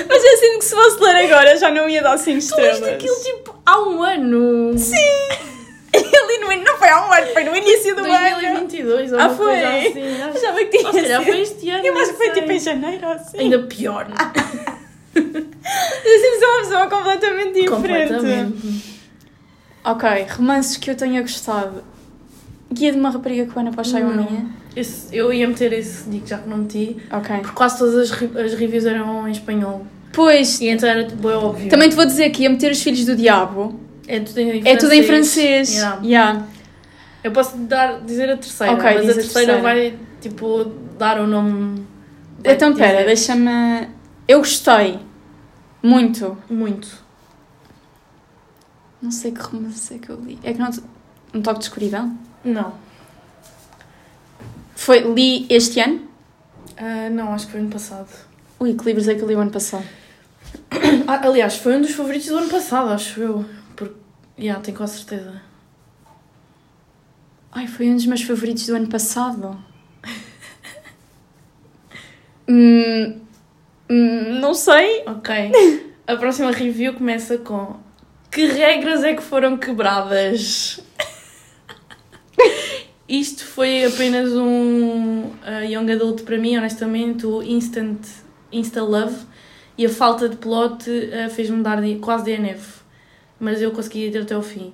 Mas 0.08 0.24
eu 0.24 0.38
sinto 0.38 0.60
que 0.60 0.66
se 0.66 0.76
fosse 0.76 1.04
ler 1.04 1.26
agora 1.26 1.58
já 1.58 1.72
não 1.72 1.90
ia 1.90 2.04
dar 2.04 2.18
5 2.20 2.40
Tu 2.40 2.56
leste 2.62 2.84
aquilo 2.86 3.16
tipo 3.16 3.56
há 3.66 3.80
um 3.82 4.04
ano. 4.04 4.78
Sim! 4.78 4.94
Eu 5.94 6.28
li 6.28 6.38
no, 6.40 6.64
não 6.64 6.78
foi 6.78 6.90
há 6.90 7.08
um 7.08 7.12
ano, 7.12 7.28
foi 7.34 7.44
no 7.44 7.56
início 7.56 7.96
do 7.96 8.04
ano. 8.04 8.67
2022 8.88 9.14
ou 9.14 9.20
Ah, 9.20 9.28
uma 9.28 9.36
coisa 9.36 9.62
foi? 9.62 9.88
assim. 9.88 10.22
Acho, 10.22 10.38
Achava 10.38 10.58
que 10.60 10.78
tinha 10.78 11.20
ou 11.20 11.26
foi 11.26 11.42
este 11.42 11.70
ano. 11.70 11.86
Eu 11.86 11.98
acho 11.98 12.12
que 12.12 12.18
foi 12.18 12.30
tipo 12.32 12.52
em 12.52 12.60
janeiro 12.60 13.08
assim. 13.08 13.38
Ainda 13.40 13.60
pior. 13.64 14.08
Eu 15.16 15.24
sempre 15.24 16.40
sou 16.40 16.50
uma 16.50 16.60
pessoa 16.60 16.88
completamente 16.90 17.54
diferente. 17.54 17.70
Completamente. 17.70 18.98
Ok, 19.84 20.10
romances 20.38 20.78
que 20.78 20.90
eu 20.92 20.96
tenha 20.96 21.22
gostado. 21.22 21.84
Guia 22.72 22.92
de 22.92 23.00
uma 23.00 23.10
rapariga 23.10 23.46
para 23.46 23.82
achar 23.82 24.02
uma 24.02 24.14
Não. 24.14 24.24
minha. 24.30 24.46
Esse- 24.76 25.16
eu 25.16 25.32
ia 25.34 25.48
meter 25.48 25.74
esse, 25.74 26.08
digo 26.10 26.28
já 26.28 26.38
que 26.38 26.48
não 26.50 26.58
meti, 26.58 26.98
Ok. 27.12 27.36
porque 27.38 27.56
quase 27.56 27.78
todas 27.80 27.96
as, 27.96 28.12
as 28.12 28.54
reviews 28.54 28.86
eram 28.86 29.28
em 29.28 29.32
espanhol. 29.32 29.88
Pois, 30.14 30.60
E 30.62 30.68
então 30.68 30.88
era 30.88 31.04
tipo, 31.06 31.30
é 31.30 31.36
óbvio. 31.36 31.70
também 31.70 31.90
te 31.90 31.96
vou 31.96 32.06
dizer 32.06 32.30
que 32.30 32.44
ia 32.44 32.50
meter 32.50 32.72
Os 32.72 32.82
Filhos 32.84 33.06
do 33.06 33.16
Diabo. 33.16 33.80
é 34.08 34.20
tudo 34.20 34.40
em 34.40 34.50
francês. 34.52 34.66
É 34.66 34.76
tudo 34.78 34.94
em 34.94 35.04
francês. 35.04 35.74
Yeah. 35.74 36.00
Yeah. 36.04 36.48
Eu 37.28 37.32
posso 37.34 37.58
dar, 37.58 38.00
dizer 38.02 38.30
a 38.30 38.38
terceira, 38.38 38.74
Ok, 38.74 38.84
mas 38.84 38.96
a 38.96 39.12
a 39.12 39.14
terceira, 39.16 39.24
terceira. 39.54 39.62
vai 39.62 40.00
tipo 40.22 40.64
dar 40.98 41.20
o 41.20 41.28
nome. 41.28 41.86
vai 42.40 42.54
Então, 42.56 42.74
pera, 42.74 43.04
deixa-me. 43.06 43.90
Eu 44.28 44.40
gostei. 44.40 45.00
Muito. 45.84 46.38
Muito. 46.50 47.04
Não 49.02 49.12
sei 49.12 49.32
que 49.32 49.42
romance 49.42 49.94
é 49.94 49.98
que 50.00 50.10
eu 50.10 50.16
li. 50.22 50.40
É 50.42 50.54
que 50.54 50.60
não. 50.60 50.70
Um 51.34 51.42
toque 51.42 51.60
de 51.60 51.66
escuridão? 51.66 52.18
Não. 52.46 52.74
Foi, 54.76 55.00
li 55.14 55.46
este 55.50 55.80
ano? 55.82 56.02
Ah, 56.78 57.10
não, 57.10 57.34
acho 57.34 57.46
que 57.48 57.52
foi 57.52 57.62
ano 57.62 57.70
passado. 57.70 58.08
Ui, 58.60 58.74
que 58.74 58.86
livros 58.86 59.08
é 59.08 59.16
que 59.16 59.22
eu 59.22 59.28
li 59.28 59.36
o 59.36 59.40
ano 59.40 59.52
passado? 59.52 59.86
Ah, 61.08 61.22
aliás, 61.26 61.56
foi 61.58 61.76
um 61.78 61.82
dos 61.82 61.92
favoritos 61.92 62.28
do 62.28 62.38
ano 62.38 62.50
passado, 62.50 62.90
acho 62.90 63.20
eu. 63.22 63.46
Porque, 63.76 63.96
yeah, 64.40 64.62
tenho 64.62 64.76
quase 64.78 64.98
certeza. 64.98 65.42
Ai, 67.52 67.68
foi 67.68 67.90
um 67.90 67.96
dos 67.96 68.06
meus 68.06 68.22
favoritos 68.22 68.66
do 68.68 68.76
ano 68.76 68.88
passado. 68.88 69.58
Hum, 72.50 73.20
hum, 73.90 74.40
não 74.40 74.54
sei. 74.54 75.04
Ok. 75.06 75.52
A 76.08 76.16
próxima 76.16 76.50
review 76.52 76.94
começa 76.94 77.38
com 77.38 77.76
Que 78.32 78.46
regras 78.46 79.04
é 79.04 79.14
que 79.14 79.22
foram 79.22 79.58
quebradas? 79.58 80.80
Isto 83.10 83.44
foi 83.46 83.84
apenas 83.84 84.32
um 84.32 85.24
uh, 85.24 85.64
young 85.66 85.92
adult 85.92 86.24
para 86.24 86.38
mim, 86.38 86.56
honestamente, 86.58 87.26
o 87.26 87.44
Instant 87.44 88.00
Insta 88.52 88.82
Love. 88.82 89.26
e 89.78 89.86
a 89.86 89.90
falta 89.90 90.30
de 90.30 90.38
plot 90.38 90.90
uh, 90.90 91.30
fez-me 91.30 91.62
dar 91.62 91.82
de, 91.82 91.96
quase 91.96 92.24
DNF. 92.24 92.80
Mas 93.38 93.62
eu 93.62 93.72
consegui 93.72 94.08
ir 94.08 94.18
até 94.18 94.34
ao 94.34 94.42
fim. 94.42 94.74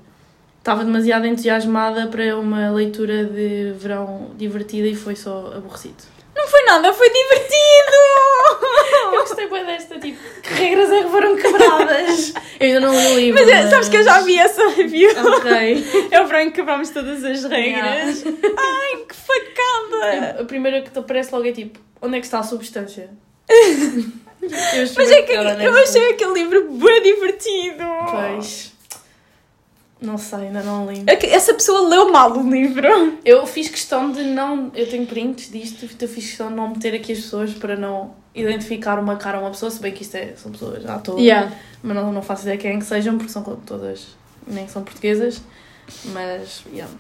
Estava 0.64 0.86
demasiado 0.86 1.28
entusiasmada 1.28 2.08
para 2.08 2.40
uma 2.40 2.72
leitura 2.72 3.26
de 3.26 3.74
verão 3.76 4.32
divertida 4.38 4.88
e 4.88 4.96
foi 4.96 5.14
só 5.14 5.52
aborrecido. 5.58 6.06
Não 6.34 6.48
foi 6.48 6.64
nada, 6.64 6.94
foi 6.94 7.10
divertido! 7.10 7.98
eu 9.12 9.20
gostei 9.20 9.50
bem 9.50 9.66
desta, 9.66 10.00
tipo, 10.00 10.18
que 10.42 10.54
regras 10.54 10.90
é 10.90 11.04
que 11.04 11.10
foram 11.10 11.36
quebradas? 11.36 12.34
eu 12.62 12.68
ainda 12.68 12.80
não 12.80 12.94
li 12.94 13.08
o 13.08 13.16
livro. 13.18 13.46
Mas, 13.46 13.54
mas... 13.54 13.70
sabes 13.72 13.90
que 13.90 13.98
eu 13.98 14.04
já 14.04 14.22
vi 14.22 14.40
essa 14.40 14.70
review. 14.70 15.10
Ok. 15.10 16.08
É 16.10 16.22
o 16.22 16.28
verão 16.28 16.40
em 16.40 16.50
que 16.50 16.56
quebramos 16.56 16.90
todas 16.92 17.26
as 17.26 17.44
regras. 17.44 18.22
Yeah. 18.22 18.56
Ai, 18.58 19.04
que 19.06 19.16
facada! 19.16 20.42
A 20.44 20.46
primeira 20.46 20.82
que 20.82 20.92
te 20.92 20.98
aparece 20.98 21.36
logo 21.36 21.46
é 21.46 21.52
tipo, 21.52 21.78
onde 22.02 22.16
é 22.16 22.20
que 22.22 22.26
está 22.26 22.40
a 22.40 22.44
substância? 22.44 23.10
Mas 24.42 25.12
é 25.12 25.22
que 25.24 25.34
eu 25.34 25.74
achei 25.74 26.12
aquele 26.12 26.34
livro 26.36 26.72
bem 26.72 27.02
divertido. 27.04 27.84
Pois. 28.10 28.73
Não 30.04 30.18
sei, 30.18 30.48
ainda 30.48 30.62
não 30.62 30.92
li. 30.92 31.06
É 31.08 31.34
essa 31.34 31.54
pessoa 31.54 31.88
leu 31.88 32.12
mal 32.12 32.38
o 32.38 32.50
livro. 32.50 33.18
Eu 33.24 33.48
fiz 33.48 33.70
questão 33.70 34.12
de 34.12 34.26
não. 34.26 34.70
Eu 34.76 34.86
tenho 34.90 35.06
prints 35.06 35.50
disto, 35.50 35.86
eu 35.86 36.10
fiz 36.10 36.26
questão 36.26 36.50
de 36.50 36.56
não 36.56 36.72
meter 36.72 36.94
aqui 36.94 37.14
as 37.14 37.20
pessoas 37.20 37.54
para 37.54 37.78
não 37.78 38.14
identificar 38.36 39.00
uma 39.00 39.16
cara 39.16 39.38
a 39.38 39.42
uma 39.42 39.52
pessoa, 39.52 39.72
se 39.72 39.80
bem 39.80 39.94
que 39.94 40.02
isto 40.02 40.16
é, 40.16 40.34
são 40.36 40.52
pessoas 40.52 40.86
à 40.86 41.00
toa. 41.00 41.18
Yeah. 41.18 41.56
Mas 41.82 41.96
não, 41.96 42.12
não 42.12 42.22
faço 42.22 42.42
ideia 42.42 42.58
quem 42.58 42.76
é 42.76 42.78
que 42.78 42.86
sejam, 42.86 43.18
porque 43.18 43.32
são 43.32 43.44
todas. 43.44 44.18
nem 44.46 44.68
são 44.68 44.84
portuguesas. 44.84 45.42
Mas, 46.06 46.66
yeah. 46.70 46.94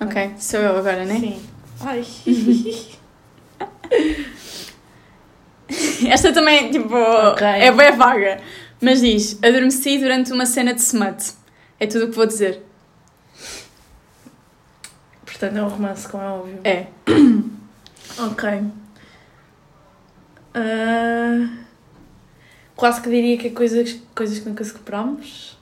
Ok, 0.00 0.32
sou 0.36 0.58
eu 0.58 0.76
agora, 0.76 1.04
né? 1.04 1.20
Sim. 1.20 1.40
Ai. 1.80 2.04
Esta 6.10 6.32
também, 6.32 6.72
tipo, 6.72 6.96
okay. 7.32 7.46
é 7.46 7.70
bem 7.70 7.92
vaga. 7.92 8.40
Mas 8.80 9.00
diz: 9.00 9.38
adormeci 9.44 9.98
durante 9.98 10.32
uma 10.32 10.44
cena 10.44 10.74
de 10.74 10.80
smut. 10.80 11.43
É 11.78 11.86
tudo 11.86 12.06
o 12.06 12.08
que 12.08 12.16
vou 12.16 12.26
dizer. 12.26 12.62
Portanto, 15.24 15.56
é 15.56 15.62
um 15.62 15.68
romance, 15.68 16.08
como 16.08 16.22
é 16.22 16.26
óbvio. 16.26 16.60
É. 16.64 16.86
ok. 18.18 18.60
Uh, 20.56 21.48
quase 22.76 23.00
que 23.00 23.10
diria 23.10 23.36
que 23.36 23.48
é 23.48 23.50
coisas, 23.50 23.96
coisas 24.14 24.38
que 24.38 24.48
nunca 24.48 24.64
superámos. 24.64 25.58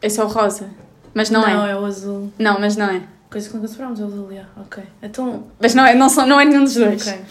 É 0.00 0.08
só 0.08 0.24
o 0.24 0.28
rosa. 0.28 0.70
Mas 1.12 1.30
não, 1.30 1.42
não 1.42 1.48
é. 1.48 1.54
Não, 1.54 1.66
é 1.66 1.76
o 1.76 1.84
azul. 1.84 2.32
Não, 2.38 2.58
mas 2.58 2.76
não 2.76 2.86
é. 2.86 3.02
Coisas 3.30 3.50
que 3.50 3.56
nunca 3.56 3.68
superámos 3.68 4.00
é 4.00 4.04
o 4.04 4.06
azul, 4.06 4.30
yeah. 4.30 4.50
ok. 4.56 4.82
Então... 5.02 5.46
Mas 5.60 5.74
não 5.74 5.84
é, 5.84 5.94
não, 5.94 6.08
são, 6.08 6.26
não 6.26 6.40
é 6.40 6.44
nenhum 6.44 6.64
dos 6.64 6.74
dois. 6.74 7.06
Ok. 7.06 7.24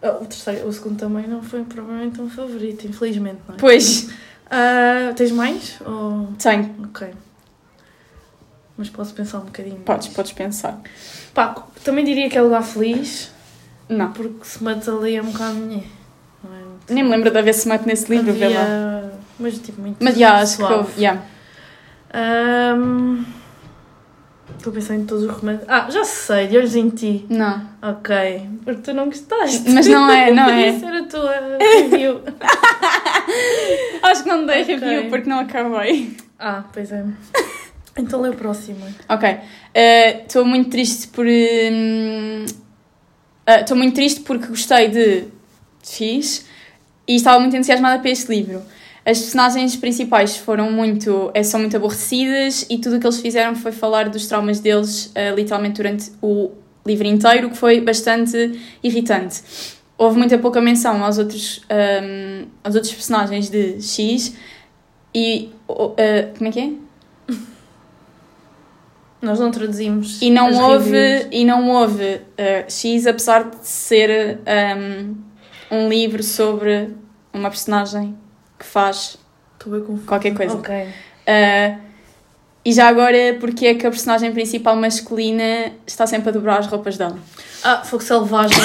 Oh, 0.00 0.22
o, 0.22 0.26
terceiro, 0.26 0.68
o 0.68 0.72
segundo 0.72 0.96
também 0.96 1.26
não 1.26 1.42
foi 1.42 1.64
provavelmente 1.64 2.20
um 2.20 2.30
favorito, 2.30 2.86
infelizmente, 2.86 3.40
não 3.48 3.54
é? 3.54 3.58
Pois. 3.58 4.08
Uh, 4.48 5.14
tens 5.14 5.30
mais? 5.30 5.78
Ou... 5.84 6.32
Tenho. 6.38 6.74
Ok. 6.84 7.08
Mas 8.76 8.88
posso 8.88 9.12
pensar 9.12 9.38
um 9.38 9.44
bocadinho. 9.44 9.78
Podes, 9.80 10.08
podes 10.08 10.32
pensar. 10.32 10.80
Pá, 11.34 11.54
também 11.84 12.04
diria 12.04 12.30
que 12.30 12.38
é 12.38 12.42
lugar 12.42 12.62
feliz. 12.62 13.30
Não. 13.88 14.12
Porque 14.12 14.44
se 14.44 14.62
mata 14.62 14.92
ali 14.92 15.16
é 15.16 15.22
um 15.22 15.30
bocado. 15.30 15.54
Não 15.54 15.76
é 15.76 15.82
Nem 16.88 17.02
me 17.02 17.10
lembro 17.10 17.30
de 17.30 17.38
haver 17.38 17.54
se 17.54 17.68
mate 17.68 17.86
nesse 17.86 18.08
livro, 18.10 18.30
Havia... 18.30 18.48
vê 18.48 18.54
lá. 18.54 19.10
Mas 19.38 19.58
tipo, 19.58 19.80
muito. 19.80 20.02
Mas 20.02 20.16
já, 20.16 20.36
acho 20.36 20.56
que 20.58 20.62
houve. 20.62 21.00
Yeah. 21.00 21.22
Um... 22.14 23.24
Estou 24.56 24.72
a 24.72 24.74
pensar 24.74 24.94
em 24.94 25.04
todos 25.04 25.24
os 25.24 25.30
romances. 25.30 25.64
Ah, 25.68 25.88
já 25.90 26.04
sei, 26.04 26.48
de 26.48 26.56
olhos 26.56 26.74
em 26.74 26.88
ti. 26.90 27.26
Não. 27.28 27.62
Ok. 27.82 28.48
Porque 28.64 28.80
tu 28.82 28.94
não 28.94 29.06
gostaste. 29.06 29.68
Mas 29.70 29.86
não 29.86 30.10
é, 30.10 30.32
não 30.32 30.48
é. 30.48 30.68
Isso 30.74 30.84
era 30.84 31.00
a 31.00 31.04
tua 31.04 31.34
review. 31.58 32.20
Acho 34.02 34.22
que 34.22 34.28
não 34.28 34.46
dei 34.46 34.62
okay. 34.62 34.76
review 34.76 35.10
porque 35.10 35.28
não 35.28 35.40
acabei. 35.40 36.16
Ah, 36.38 36.64
pois 36.72 36.92
é. 36.92 37.04
Então 37.96 38.20
lê 38.20 38.28
o 38.28 38.34
próximo. 38.34 38.86
Ok. 39.08 39.38
Estou 40.24 40.42
uh, 40.42 40.46
muito 40.46 40.70
triste 40.70 41.08
por. 41.08 41.26
Estou 41.26 42.56
uh, 43.76 43.78
muito 43.78 43.94
triste 43.94 44.20
porque 44.20 44.46
gostei 44.46 44.88
de 44.88 45.24
X 45.82 46.46
e 47.06 47.16
estava 47.16 47.40
muito 47.40 47.56
entusiasmada 47.56 48.00
para 48.00 48.10
este 48.10 48.30
livro. 48.30 48.62
As 49.04 49.18
personagens 49.20 49.74
principais 49.74 50.36
foram 50.36 50.70
muito, 50.70 51.30
eh, 51.32 51.42
são 51.42 51.58
muito 51.58 51.74
aborrecidas 51.74 52.66
e 52.68 52.76
tudo 52.76 52.96
o 52.96 53.00
que 53.00 53.06
eles 53.06 53.18
fizeram 53.18 53.56
foi 53.56 53.72
falar 53.72 54.10
dos 54.10 54.26
traumas 54.26 54.60
deles, 54.60 55.06
uh, 55.06 55.34
literalmente 55.34 55.76
durante 55.76 56.12
o 56.20 56.50
livro 56.86 57.06
inteiro, 57.06 57.48
que 57.48 57.56
foi 57.56 57.80
bastante 57.80 58.60
irritante. 58.82 59.40
Houve 59.98 60.16
muita 60.16 60.38
pouca 60.38 60.60
menção 60.60 61.04
aos 61.04 61.18
outros, 61.18 61.60
um, 61.68 62.46
aos 62.62 62.74
outros 62.76 62.94
personagens 62.94 63.50
de 63.50 63.82
X 63.82 64.34
e. 65.14 65.50
Uh, 65.68 65.94
como 66.38 66.48
é 66.48 66.52
que 66.52 66.60
é? 66.60 66.72
Nós 69.20 69.40
não 69.40 69.50
traduzimos. 69.50 70.22
E 70.22 70.30
não 70.30 70.54
houve, 70.54 71.26
e 71.32 71.44
não 71.44 71.68
houve 71.68 72.04
uh, 72.04 72.70
X, 72.70 73.06
apesar 73.06 73.50
de 73.50 73.66
ser 73.66 74.38
um, 74.46 75.16
um 75.70 75.88
livro 75.88 76.22
sobre 76.22 76.94
uma 77.32 77.50
personagem 77.50 78.16
que 78.56 78.64
faz 78.64 79.18
qualquer 80.06 80.34
coisa. 80.34 80.54
Ok. 80.54 80.74
Uh, 80.74 81.88
e 82.64 82.72
já 82.72 82.88
agora, 82.88 83.36
porque 83.40 83.66
é 83.66 83.74
que 83.74 83.86
a 83.86 83.90
personagem 83.90 84.32
principal 84.32 84.76
masculina 84.76 85.72
está 85.86 86.06
sempre 86.06 86.28
a 86.28 86.32
dobrar 86.32 86.58
as 86.58 86.66
roupas 86.66 86.98
dela? 86.98 87.18
Ah, 87.62 87.82
fogo 87.82 88.02
selvagem. 88.02 88.58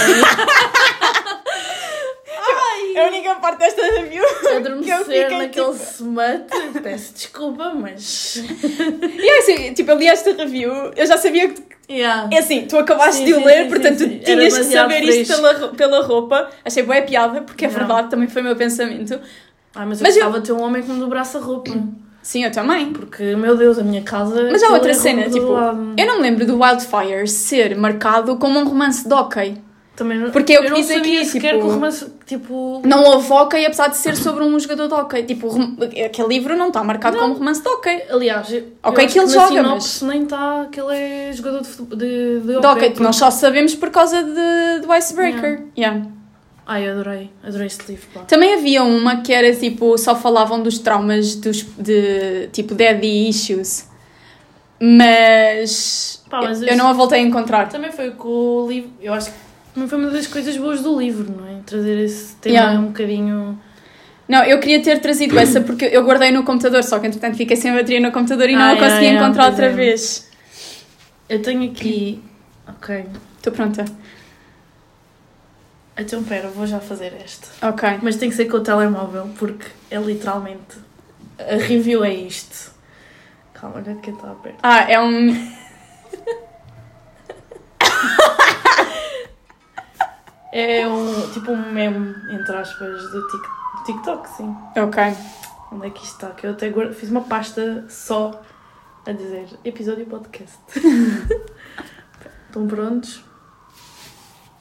Ai, 2.38 2.96
é 2.96 3.06
a 3.06 3.08
única 3.08 3.33
parte 3.44 3.60
desta 3.60 3.82
review 3.82 4.24
Adormecer 4.56 4.86
que 4.86 4.92
eu 4.92 5.06
fiquei, 5.06 5.38
naquele 5.38 5.72
tipo... 5.74 5.84
smut. 5.84 6.82
Peço 6.82 7.14
desculpa, 7.14 7.74
mas... 7.74 8.38
e 8.40 9.30
é 9.30 9.40
assim, 9.40 9.74
tipo, 9.74 9.92
eu 9.92 9.98
li 9.98 10.08
esta 10.08 10.32
review, 10.32 10.72
eu 10.96 11.06
já 11.06 11.18
sabia 11.18 11.50
que... 11.50 11.62
Yeah. 11.90 12.30
É 12.32 12.40
assim, 12.40 12.66
tu 12.66 12.78
acabaste 12.78 13.18
sim, 13.18 13.26
de 13.26 13.34
o 13.34 13.44
ler, 13.44 13.66
sim, 13.66 13.70
portanto 13.70 13.98
sim, 14.00 14.10
tu 14.20 14.24
tinhas 14.24 14.58
que 14.58 14.64
saber 14.64 15.04
fresco. 15.04 15.22
isto 15.22 15.36
pela, 15.36 15.70
pela 15.70 16.02
roupa. 16.02 16.50
Achei 16.64 16.82
boa 16.82 17.02
piada, 17.02 17.42
porque 17.42 17.66
é 17.66 17.68
verdade, 17.68 18.10
também 18.10 18.30
foi 18.30 18.42
o 18.42 18.46
meu 18.46 18.56
pensamento. 18.56 19.20
Ai, 19.76 19.86
mas 19.86 20.00
eu 20.00 20.08
mas 20.08 20.16
gostava 20.16 20.38
eu... 20.38 20.42
de 20.42 20.48
ter 20.48 20.54
um 20.54 20.62
homem 20.62 20.82
que 20.82 20.90
me 20.90 21.00
dobrasse 21.00 21.36
a 21.36 21.42
roupa. 21.42 21.72
Sim, 22.22 22.46
eu 22.46 22.52
também. 22.52 22.94
Porque, 22.94 23.36
meu 23.36 23.58
Deus, 23.58 23.78
a 23.78 23.84
minha 23.84 24.02
casa. 24.02 24.48
Mas 24.50 24.64
há 24.64 24.70
outra 24.70 24.94
cena, 24.94 25.30
tipo, 25.30 25.54
eu 25.98 26.08
não 26.08 26.18
me 26.18 26.22
lembro 26.22 26.46
do 26.46 26.58
Wildfire 26.58 27.28
ser 27.28 27.76
marcado 27.76 28.38
como 28.38 28.58
um 28.60 28.64
romance 28.64 29.06
de 29.06 29.14
hockey. 29.14 29.62
Também 29.96 30.18
não, 30.18 30.32
Porque 30.32 30.54
eu, 30.54 30.64
eu 30.64 30.84
sabia 30.84 31.22
aqui, 31.22 31.26
sequer 31.26 31.54
tipo, 31.54 31.66
que 31.66 31.70
o 31.70 31.74
romance, 31.76 32.12
tipo... 32.26 32.82
Não 32.84 33.04
houve 33.04 33.32
hockey, 33.32 33.64
apesar 33.64 33.90
de 33.90 33.98
ser 33.98 34.16
sobre 34.18 34.44
um 34.44 34.60
jogador 34.60 34.88
de 34.88 34.94
hockey. 34.96 35.24
Tipo, 35.24 35.50
aquele 36.04 36.28
livro 36.30 36.58
não 36.58 36.70
está 36.70 36.84
marcado 36.84 37.16
não. 37.16 37.24
como 37.24 37.36
romance 37.36 37.62
de 37.62 37.70
hockey. 37.70 38.02
Aliás, 38.10 38.48
ok 38.82 39.08
que 39.08 39.20
ele 39.20 39.28
que 39.28 39.34
joga, 39.34 39.62
mas... 39.62 40.02
nem 40.02 40.24
está 40.24 40.68
que 40.72 40.82
ele 40.82 40.96
é 40.96 41.32
jogador 41.32 41.62
de, 41.62 41.70
de, 41.70 41.96
de, 41.96 42.60
de 42.60 42.66
hockey. 42.66 42.90
Porque... 42.90 43.04
Nós 43.04 43.18
só 43.18 43.30
sabemos 43.30 43.76
por 43.76 43.92
causa 43.92 44.24
de, 44.24 44.86
do 44.86 44.96
Icebreaker. 44.96 45.66
Yeah. 45.78 45.98
yeah. 45.98 46.08
Ai, 46.66 46.90
adorei, 46.90 47.30
adorei 47.44 47.68
esse 47.68 47.92
livro. 47.92 48.08
Pá. 48.14 48.22
Também 48.22 48.56
havia 48.56 48.84
uma 48.84 49.22
que 49.22 49.32
era 49.32 49.54
tipo, 49.54 49.96
só 49.98 50.16
falavam 50.16 50.64
dos 50.64 50.80
traumas 50.80 51.36
dos, 51.36 51.62
de 51.78 52.48
tipo 52.52 52.74
daddy 52.74 53.30
issues. 53.30 53.90
Mas, 54.82 56.24
pá, 56.30 56.42
mas 56.42 56.62
eu, 56.62 56.70
eu, 56.70 56.78
não 56.78 56.88
a 56.88 56.94
voltei 56.94 57.20
a 57.20 57.22
encontrar. 57.22 57.70
Também 57.70 57.92
foi 57.92 58.12
com 58.12 58.28
o 58.28 58.68
livro, 58.68 58.90
eu 59.02 59.14
acho 59.14 59.30
que 59.30 59.43
também 59.74 59.90
foi 59.90 59.98
uma 59.98 60.12
das 60.12 60.28
coisas 60.28 60.56
boas 60.58 60.82
do 60.82 61.00
livro, 61.00 61.32
não 61.32 61.48
é? 61.48 61.62
Trazer 61.66 62.04
esse 62.04 62.36
tema 62.36 62.56
yeah. 62.56 62.80
um 62.80 62.88
bocadinho. 62.88 63.60
Não, 64.28 64.44
eu 64.44 64.60
queria 64.60 64.82
ter 64.82 65.00
trazido 65.00 65.38
essa 65.38 65.62
porque 65.62 65.86
eu 65.86 66.04
guardei 66.04 66.32
no 66.32 66.44
computador, 66.44 66.84
só 66.84 67.00
que 67.00 67.08
entretanto 67.08 67.36
fiquei 67.36 67.58
sem 67.58 67.74
bateria 67.74 68.00
no 68.00 68.12
computador 68.12 68.50
e 68.50 68.54
não 68.54 68.74
a 68.74 68.78
consegui 68.78 69.06
yeah, 69.06 69.20
encontrar 69.20 69.50
outra 69.50 69.66
é. 69.66 69.70
vez. 69.70 70.30
Eu 71.28 71.42
tenho 71.42 71.70
aqui. 71.72 72.24
Ok. 72.68 73.06
Estou 73.38 73.52
pronta. 73.52 73.86
Então, 75.98 76.24
pera, 76.24 76.50
vou 76.50 76.66
já 76.66 76.80
fazer 76.80 77.14
esta. 77.24 77.68
Ok. 77.68 78.00
Mas 78.02 78.16
tem 78.16 78.30
que 78.30 78.36
ser 78.36 78.46
com 78.46 78.58
o 78.58 78.62
telemóvel, 78.62 79.30
porque 79.38 79.66
é 79.92 79.98
literalmente. 79.98 80.78
A 81.40 81.56
review 81.56 82.04
é 82.04 82.14
isto. 82.14 82.72
Calma, 83.54 83.78
olha 83.78 83.96
que 83.96 84.10
está 84.10 84.32
aberto. 84.32 84.60
Ah, 84.62 84.90
é 84.90 85.00
um. 85.00 85.34
é 90.54 90.88
um. 90.88 91.32
Tipo 91.32 91.52
um 91.52 91.72
meme, 91.72 92.16
entre 92.32 92.56
aspas, 92.56 93.02
do 93.12 93.28
TikTok, 93.86 94.30
sim. 94.38 94.56
Ok. 94.78 95.04
Onde 95.72 95.88
é 95.88 95.90
que 95.90 96.04
isto 96.04 96.14
está? 96.14 96.30
Que 96.30 96.46
eu 96.46 96.52
até 96.52 96.68
agora 96.68 96.94
fiz 96.94 97.10
uma 97.10 97.22
pasta 97.22 97.86
só 97.90 98.40
a 99.06 99.12
dizer 99.12 99.48
episódio 99.66 100.06
podcast. 100.06 100.60
Estão 102.48 102.68
prontos? 102.68 103.24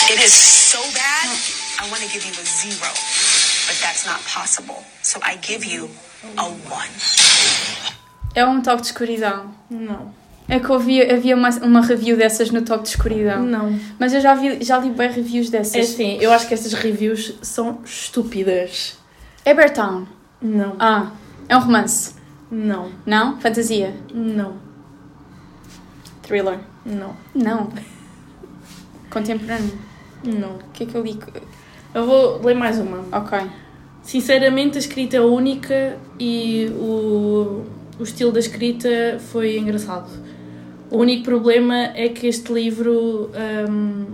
It 0.00 0.24
is 0.24 0.32
so 0.32 0.78
bad, 0.78 1.28
I 1.80 1.90
want 1.90 2.02
to 2.02 2.08
give 2.08 2.26
you 2.26 2.32
a 2.32 2.44
zero. 2.44 2.92
But 3.66 3.78
that's 3.82 4.06
not 4.06 4.20
possible. 4.24 4.82
So 5.02 5.20
I 5.22 5.36
give 5.42 5.64
you 5.64 5.90
a 6.38 6.44
one. 6.44 6.90
É 8.34 8.46
um 8.46 8.62
toque 8.62 8.80
de 8.80 8.86
escuridão. 8.88 9.54
Não. 9.68 10.21
É 10.48 10.58
que 10.58 10.68
eu 10.68 10.74
ouvi, 10.74 11.00
havia 11.00 11.36
uma, 11.36 11.50
uma 11.60 11.80
review 11.80 12.16
dessas 12.16 12.50
no 12.50 12.62
Toque 12.62 12.82
de 12.82 12.88
Escuridão. 12.90 13.42
Não. 13.42 13.78
Mas 13.98 14.12
eu 14.12 14.20
já, 14.20 14.34
vi, 14.34 14.62
já 14.62 14.78
li 14.78 14.90
bem 14.90 15.10
reviews 15.10 15.50
dessas. 15.50 15.74
É 15.74 15.80
assim, 15.80 16.18
eu 16.20 16.32
acho 16.32 16.46
que 16.46 16.54
estas 16.54 16.72
reviews 16.72 17.34
são 17.42 17.78
estúpidas. 17.84 18.98
É 19.44 19.54
Bear 19.54 19.72
Town. 19.72 20.06
Não. 20.40 20.76
Ah, 20.78 21.12
é 21.48 21.56
um 21.56 21.60
romance. 21.60 22.14
Não. 22.50 22.90
Não? 23.06 23.40
Fantasia. 23.40 23.94
Não. 24.12 24.54
Thriller. 26.22 26.58
Não. 26.84 27.16
Não. 27.34 27.72
Contemporâneo. 29.10 29.78
Não. 30.24 30.56
O 30.56 30.70
que 30.72 30.84
é 30.84 30.86
que 30.86 30.94
eu 30.94 31.02
li? 31.02 31.18
Eu 31.94 32.06
vou 32.06 32.42
ler 32.42 32.54
mais 32.54 32.78
uma. 32.78 33.04
Ok. 33.12 33.38
Sinceramente, 34.02 34.76
a 34.76 34.80
escrita 34.80 35.16
é 35.16 35.20
única 35.20 35.96
e 36.18 36.66
o, 36.74 37.64
o 38.02 38.04
estilo 38.04 38.32
da 38.32 38.40
escrita 38.40 38.88
foi 39.30 39.56
engraçado. 39.56 40.10
O 40.90 40.98
único 40.98 41.22
problema 41.24 41.76
é 41.94 42.08
que 42.08 42.26
este 42.26 42.52
livro. 42.52 43.30
Um, 43.68 44.06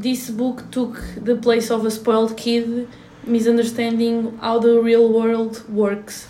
This 0.00 0.30
book 0.30 0.62
took 0.70 0.96
the 1.24 1.34
place 1.34 1.72
of 1.72 1.84
a 1.84 1.90
spoiled 1.90 2.34
kid, 2.36 2.86
misunderstanding 3.26 4.32
how 4.40 4.60
the 4.60 4.78
real 4.80 5.08
world 5.10 5.58
works. 5.68 6.28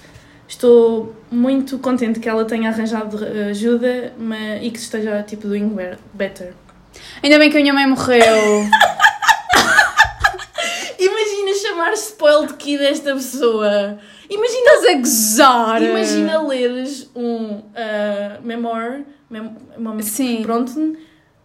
Estou 0.48 1.14
muito 1.30 1.78
contente 1.78 2.18
que 2.18 2.26
ela 2.30 2.46
tenha 2.46 2.70
arranjado 2.70 3.22
eh, 3.22 3.50
ajuda 3.50 4.14
mas, 4.18 4.62
e 4.64 4.70
que 4.70 4.78
esteja 4.78 5.22
tipo 5.22 5.46
doing 5.48 5.68
be- 5.68 5.98
better. 6.14 6.54
Ainda 7.22 7.38
bem 7.38 7.50
que 7.50 7.58
a 7.58 7.60
minha 7.60 7.74
mãe 7.74 7.86
morreu. 7.86 8.24
Imagina 10.98 11.54
chamar 11.62 11.87
spoiled 11.98 12.54
kid 12.58 12.80
esta 12.82 13.14
pessoa. 13.14 13.98
Imagina 14.30 14.70
Estás 14.70 14.84
a 14.86 14.94
gozar. 14.94 15.82
Imagina 15.82 16.42
leres 16.42 17.10
um 17.14 17.58
uh, 17.58 17.62
memoir, 18.42 19.04
mem 19.30 19.56
mem- 19.76 20.02
Sim. 20.02 20.42
pronto, 20.42 20.96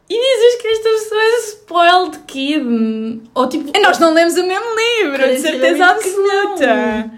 e 0.09 0.15
dizes 0.15 0.61
que 0.61 0.67
esta 0.67 0.89
pessoa 0.89 1.21
é 1.21 1.37
spoiled 1.39 2.19
kid. 2.27 3.21
Ou 3.33 3.47
tipo. 3.47 3.71
E 3.75 3.81
nós 3.81 3.99
não 3.99 4.13
lemos 4.13 4.35
o 4.35 4.43
mesmo 4.45 4.65
livro, 4.75 5.27
de 5.27 5.39
certeza 5.39 5.85
absoluta. 5.85 7.11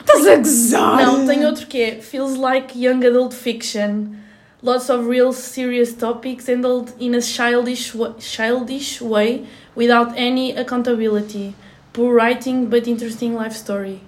Estás 0.00 0.26
a 0.26 0.36
gozar. 0.36 0.96
Não, 1.06 1.26
tem 1.26 1.46
outro 1.46 1.66
que 1.66 1.80
é 1.80 1.94
Feels 2.00 2.36
like 2.36 2.78
young 2.78 3.04
adult 3.06 3.34
fiction. 3.34 4.14
Lots 4.62 4.90
of 4.90 5.08
real 5.08 5.32
serious 5.32 5.94
topics 5.94 6.46
handled 6.46 6.92
in 7.00 7.14
a 7.14 7.20
childish, 7.22 7.94
childish 8.18 9.00
way 9.00 9.46
without 9.74 10.12
any 10.16 10.52
accountability. 10.52 11.54
Poor 11.92 12.14
writing 12.14 12.66
but 12.66 12.86
interesting 12.86 13.34
life 13.36 13.54
story. 13.56 14.00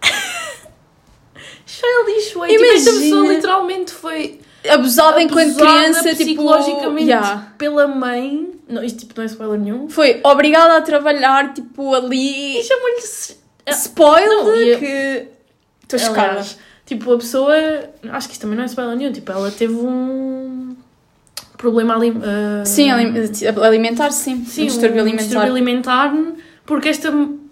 childish 1.66 2.34
way. 2.36 2.50
Tipo, 2.50 2.64
esta 2.64 2.90
Imagina. 2.90 3.00
pessoa 3.16 3.34
literalmente 3.34 3.92
foi 3.92 4.40
Abusada 4.68 5.22
enquanto 5.22 5.54
criança, 5.56 6.02
tipo. 6.14 6.24
psicologicamente 6.24 7.06
Yeah. 7.06 7.52
pela 7.56 7.86
mãe. 7.86 8.52
Não, 8.68 8.82
isto 8.82 9.00
tipo, 9.00 9.14
não 9.16 9.22
é 9.22 9.26
spoiler 9.26 9.58
nenhum. 9.58 9.88
Foi 9.88 10.20
obrigada 10.24 10.76
a 10.76 10.80
trabalhar, 10.82 11.54
tipo, 11.54 11.94
ali. 11.94 12.58
E 12.58 12.64
chamou-lhe. 12.64 13.00
se- 13.00 13.36
Spoiled 13.70 14.28
Não, 14.28 14.78
que. 14.78 15.28
Estou 15.82 15.98
chocada. 15.98 16.44
Tipo, 16.84 17.12
a 17.12 17.18
pessoa. 17.18 17.54
Acho 18.10 18.26
que 18.28 18.32
isto 18.32 18.40
também 18.42 18.56
não 18.56 18.64
é 18.64 18.66
spoiler 18.66 18.96
nenhum. 18.96 19.12
Tipo, 19.12 19.30
ela 19.32 19.50
teve 19.50 19.74
um. 19.74 20.76
Problema 21.56 21.94
ali. 21.96 22.12
ah, 22.22 22.64
Sim, 22.64 22.90
alim- 22.90 23.14
alimentar, 23.64 24.10
sim. 24.10 24.44
Sim, 24.44 24.64
um 24.64 24.66
distúrbio 24.66 24.98
um 24.98 25.00
alimentar. 25.02 25.22
distúrbio 25.24 25.50
alimentar, 25.52 26.14
porque 26.68 26.88
esta 26.90 27.08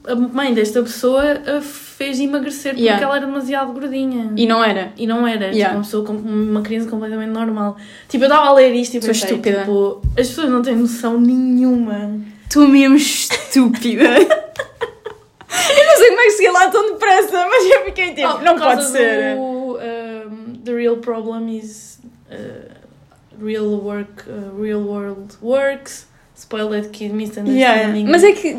a 0.08 0.14
mãe 0.14 0.54
desta 0.54 0.80
pessoa 0.82 1.22
a 1.56 1.60
fez 1.60 2.20
emagrecer 2.20 2.72
porque 2.74 2.84
Yeah. 2.84 3.02
ela 3.04 3.16
era 3.16 3.26
demasiado 3.26 3.72
gordinha. 3.72 4.32
E 4.36 4.46
não 4.46 4.62
era. 4.62 4.92
E 4.96 5.04
não 5.06 5.26
era, 5.26 5.46
tipo, 5.46 5.56
Yeah. 5.56 5.74
uma 5.76 5.82
pessoa 5.82 6.06
com 6.06 6.12
uma 6.12 6.60
criança 6.62 6.88
completamente 6.88 7.30
normal. 7.30 7.76
Tipo, 8.08 8.24
eu 8.24 8.28
estava 8.28 8.46
a 8.46 8.52
ler 8.52 8.72
isto 8.74 8.96
e 8.96 9.00
Sou 9.00 9.08
pensei, 9.08 9.30
estúpida. 9.30 9.60
tipo, 9.60 10.00
as 10.10 10.28
pessoas 10.28 10.48
não 10.50 10.62
têm 10.62 10.76
noção 10.76 11.18
nenhuma. 11.20 12.20
Tu 12.48 12.68
mesmo 12.68 12.94
estúpida. 12.96 14.04
eu 14.20 15.86
não 15.86 15.96
sei 15.96 16.08
como 16.08 16.20
é 16.20 16.24
que 16.24 16.30
cheguei 16.32 16.50
lá 16.52 16.70
tão 16.70 16.92
depressa, 16.92 17.46
mas 17.48 17.64
eu 17.70 17.84
fiquei 17.86 18.14
tipo, 18.14 18.28
Oh, 18.28 18.38
não 18.42 18.58
pode 18.58 18.84
ser. 18.84 19.34
Do, 19.34 19.78
um, 19.78 20.54
the 20.64 20.72
real 20.72 20.98
problem 20.98 21.48
is 21.58 21.98
uh, 22.30 23.44
real 23.44 23.64
work, 23.82 24.24
uh, 24.28 24.60
real 24.62 24.80
world 24.82 25.34
works, 25.42 26.06
spoiled 26.36 26.90
kid 26.90 27.06
Yeah. 27.06 27.16
misunderstanding. 27.16 28.06
Mas 28.08 28.22
é 28.22 28.32
que 28.32 28.58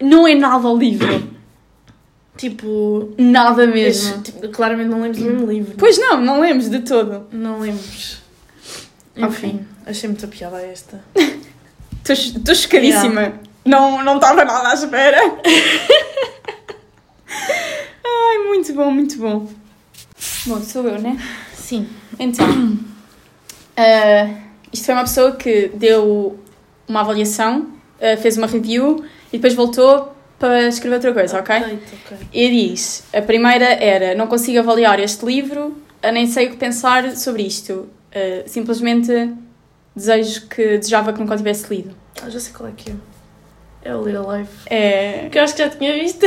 não 0.00 0.26
é 0.26 0.34
nada 0.34 0.68
o 0.68 0.76
livro. 0.76 1.30
tipo, 2.36 3.14
Nada 3.18 3.66
mesmo. 3.66 4.22
tipo, 4.22 4.48
claramente 4.50 4.88
não 4.88 5.00
lemos 5.02 5.18
o 5.18 5.24
mesmo 5.24 5.46
livro. 5.46 5.74
Pois 5.78 5.98
não, 5.98 6.20
não 6.20 6.40
lemos 6.40 6.68
de 6.68 6.80
todo. 6.80 7.26
Não 7.32 7.60
lemos. 7.60 8.18
Enfim, 9.16 9.66
achei 9.86 10.08
muita 10.08 10.26
piada 10.28 10.60
esta. 10.60 11.02
Estou 12.08 12.54
chocadíssima. 12.54 13.40
Não 13.64 14.04
não 14.04 14.16
estava 14.16 14.44
nada 14.44 14.68
à 14.70 14.74
espera. 14.74 15.18
Ai, 18.04 18.38
muito 18.46 18.72
bom, 18.74 18.90
muito 18.90 19.18
bom. 19.18 19.48
Bom, 20.46 20.60
sou 20.62 20.86
eu, 20.86 21.00
né? 21.00 21.18
Sim. 21.54 21.88
Então, 22.18 22.46
ah, 23.76 24.28
isto 24.72 24.86
foi 24.86 24.94
uma 24.94 25.02
pessoa 25.04 25.32
que 25.32 25.68
deu 25.74 26.38
uma 26.86 27.00
avaliação, 27.00 27.72
ah, 28.00 28.16
fez 28.16 28.36
uma 28.36 28.46
review 28.46 29.04
e 29.32 29.38
depois 29.38 29.54
voltou 29.54 30.12
para 30.38 30.68
escrever 30.68 30.96
outra 30.96 31.12
coisa, 31.12 31.38
ok? 31.40 31.78
E 32.32 32.50
diz: 32.50 33.04
a 33.12 33.22
primeira 33.22 33.64
era, 33.66 34.14
não 34.14 34.26
consigo 34.26 34.58
avaliar 34.58 35.00
este 35.00 35.24
livro, 35.24 35.76
nem 36.12 36.26
sei 36.26 36.46
o 36.46 36.50
que 36.50 36.56
pensar 36.56 37.16
sobre 37.16 37.42
isto. 37.42 37.88
Ah, 38.14 38.42
simplesmente 38.46 39.32
desejo 39.94 40.46
que 40.48 40.78
desejava 40.78 41.12
que 41.12 41.20
nunca 41.20 41.36
tivesse 41.36 41.72
lido. 41.74 41.94
Ah, 42.22 42.28
já 42.28 42.38
sei 42.40 42.52
qual 42.52 42.68
é 42.68 42.72
que 42.76 42.90
é. 42.90 42.94
É 43.82 43.94
o 43.94 44.02
Little 44.04 44.26
Life. 44.36 44.50
É. 44.66 45.28
Que 45.30 45.38
eu 45.38 45.42
acho 45.44 45.54
que 45.54 45.62
já 45.62 45.70
tinha 45.70 45.92
visto. 45.94 46.26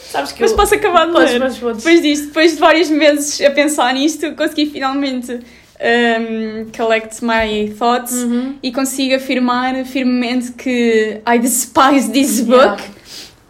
Sabes 0.00 0.32
que 0.32 0.40
Mas 0.40 0.50
eu... 0.50 0.56
posso 0.56 0.74
acabar 0.74 1.06
de 1.06 1.12
Podes, 1.12 1.32
ler. 1.32 1.40
podes, 1.40 1.58
podes. 1.58 1.84
Depois 1.84 2.02
disto, 2.02 2.26
depois 2.26 2.52
de 2.52 2.58
vários 2.58 2.90
meses 2.90 3.40
a 3.40 3.50
pensar 3.50 3.92
nisto, 3.94 4.32
consegui 4.34 4.66
finalmente 4.66 5.40
um, 5.80 6.66
collect 6.76 7.24
my 7.24 7.70
thoughts 7.76 8.12
Uhum. 8.12 8.56
e 8.62 8.72
consigo 8.72 9.14
afirmar 9.16 9.84
firmemente 9.84 10.52
que 10.52 11.20
I 11.26 11.38
despise 11.38 12.10
this 12.12 12.40
book 12.40 12.82
Yeah. 12.82 12.84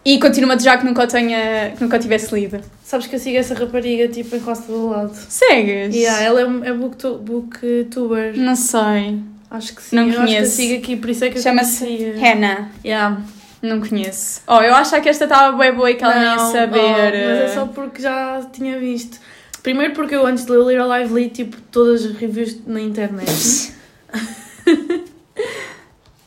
e 0.04 0.18
continuo 0.18 0.52
a 0.52 0.54
desejar 0.54 0.78
que 0.78 0.84
nunca 0.84 1.06
tenha, 1.06 1.72
que 1.76 1.82
nunca 1.82 1.98
tivesse 1.98 2.34
lido. 2.34 2.60
Sabes 2.82 3.06
que 3.06 3.14
eu 3.16 3.18
sigo 3.18 3.38
essa 3.38 3.54
rapariga 3.54 4.08
tipo 4.08 4.36
em 4.36 4.40
quase 4.40 4.64
todo 4.66 4.88
lado. 4.90 5.14
Segues? 5.14 5.94
Yeah, 5.94 6.22
ela 6.22 6.40
é, 6.40 6.68
é 6.68 6.72
booktu- 6.72 7.18
booktuber. 7.18 8.36
Não 8.36 8.54
sei. 8.56 9.18
Acho 9.50 9.74
que 9.74 9.82
sim. 9.82 9.96
Não 9.96 10.08
eu 10.08 10.14
conheço. 10.20 10.42
acho 10.42 10.56
que 10.56 10.62
sigo 10.62 10.78
aqui, 10.78 10.96
por 10.96 11.10
isso 11.10 11.24
é 11.24 11.30
que 11.30 11.40
Chama-se. 11.40 12.12
Hannah. 12.20 12.70
Yeah. 12.84 13.20
Não 13.62 13.80
conheço. 13.80 14.42
Oh, 14.46 14.60
eu 14.60 14.74
achava 14.74 15.00
que 15.00 15.08
esta 15.08 15.24
estava 15.24 15.56
bem 15.56 15.72
boa 15.72 15.90
e 15.90 15.94
que 15.94 16.04
ela 16.04 16.14
nem 16.14 16.24
ia 16.24 16.36
Não, 16.36 16.52
saber. 16.52 16.78
oh, 16.80 17.28
mas 17.30 17.40
é 17.40 17.48
só 17.54 17.66
porque 17.66 18.02
já 18.02 18.42
tinha 18.52 18.78
visto. 18.78 19.18
Primeiro 19.64 19.94
porque 19.94 20.14
eu 20.14 20.26
antes 20.26 20.44
de 20.44 20.52
ler 20.52 20.58
o 20.58 20.68
Little 20.68 20.86
Live 20.86 21.14
li 21.14 21.30
tipo 21.30 21.56
todas 21.72 22.04
as 22.04 22.12
reviews 22.12 22.58
na 22.66 22.80
internet. 22.82 23.72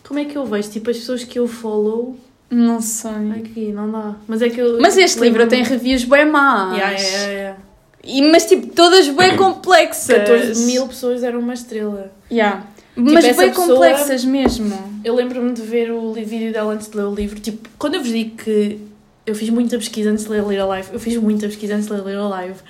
Como 0.07 0.19
é 0.19 0.25
que 0.25 0.35
eu 0.35 0.45
vejo? 0.45 0.69
Tipo 0.71 0.89
as 0.89 0.97
pessoas 0.97 1.23
que 1.23 1.37
eu 1.37 1.47
follow. 1.47 2.17
Não 2.49 2.81
sei. 2.81 3.11
Aqui, 3.37 3.71
não 3.71 3.91
dá. 3.91 4.15
Mas 4.27 4.41
é 4.41 4.49
que 4.49 4.59
eu. 4.59 4.79
Mas 4.81 4.97
este 4.97 5.19
livro 5.19 5.45
tem 5.47 5.63
reviews 5.63 6.03
bem 6.03 6.25
más. 6.25 6.75
Yeah, 6.77 6.97
yeah, 6.99 7.27
yeah. 7.31 7.57
E, 8.03 8.21
mas 8.31 8.45
tipo, 8.47 8.67
todas 8.73 9.07
bem 9.09 9.37
complexas. 9.37 10.17
14 10.17 10.65
mil 10.65 10.87
pessoas 10.87 11.21
deram 11.21 11.39
uma 11.39 11.53
estrela. 11.53 12.11
Yeah. 12.31 12.65
mas 12.95 13.23
essa 13.23 13.41
bem 13.41 13.49
pessoa- 13.51 13.67
complexas 13.67 14.25
mesmo. 14.25 14.99
Eu 15.03 15.13
lembro-me 15.13 15.53
de 15.53 15.61
ver 15.61 15.91
o 15.91 16.11
vídeo 16.13 16.51
dela 16.51 16.73
antes 16.73 16.87
de 16.89 16.97
ler 16.97 17.03
o 17.03 17.13
livro. 17.13 17.39
Tipo, 17.39 17.69
quando 17.77 17.95
eu 17.95 18.01
vos 18.01 18.09
digo 18.09 18.35
que 18.37 18.79
eu 19.27 19.35
fiz 19.35 19.49
muita 19.51 19.77
pesquisa 19.77 20.09
antes 20.09 20.23
de 20.23 20.31
ler 20.31 20.41
Little 20.43 20.75
Life, 20.75 20.89
eu 20.91 20.99
fiz 20.99 21.17
muita 21.17 21.45
pesquisa 21.47 21.75
antes 21.75 21.85
de 21.87 21.93
ler 21.93 22.03
Little 22.03 22.31
Life. 22.47 22.63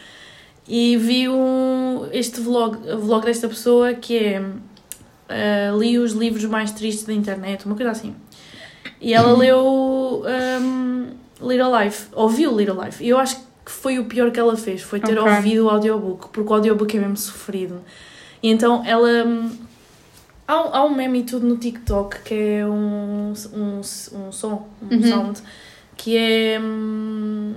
E 0.67 0.97
vi 0.97 1.29
um, 1.29 2.07
este 2.11 2.41
vlog, 2.41 2.77
vlog 2.97 3.25
desta 3.25 3.47
pessoa 3.47 3.93
que 3.93 4.17
é 4.17 4.41
ah, 5.29 5.75
li 5.77 5.97
os 5.97 6.11
livros 6.11 6.43
mais 6.45 6.71
tristes 6.71 7.05
da 7.05 7.13
internet, 7.13 7.65
uma 7.65 7.75
coisa 7.75 7.91
assim. 7.91 8.13
E 8.99 9.13
ela 9.13 9.31
leu 9.37 10.23
um, 10.25 11.07
Little 11.41 11.71
Life, 11.83 12.07
ouviu 12.13 12.55
Little 12.57 12.83
Life. 12.83 13.03
E 13.03 13.09
eu 13.09 13.17
acho 13.17 13.37
que 13.65 13.71
foi 13.71 13.99
o 13.99 14.05
pior 14.05 14.31
que 14.31 14.39
ela 14.39 14.55
fez, 14.57 14.81
foi 14.81 14.99
ter 14.99 15.17
Ok. 15.19 15.31
ouvido 15.31 15.65
o 15.65 15.69
audiobook, 15.69 16.29
porque 16.29 16.49
o 16.51 16.55
audiobook 16.55 16.97
é 16.97 16.99
mesmo 16.99 17.17
sofrido. 17.17 17.81
E 18.43 18.49
então 18.49 18.83
ela. 18.85 19.09
Há, 20.47 20.61
um- 20.63 20.73
há 20.75 20.85
um 20.85 20.95
meme 20.95 21.19
e 21.19 21.23
tudo 21.23 21.45
no 21.45 21.57
TikTok 21.57 22.21
que 22.23 22.33
é 22.33 22.65
um, 22.65 23.33
um, 23.53 23.79
um 23.79 24.31
som, 24.31 24.67
um 24.81 24.95
Uhum. 24.95 25.03
sound, 25.03 25.39
que 25.97 26.15
é. 26.17 26.59
hum, 26.61 27.53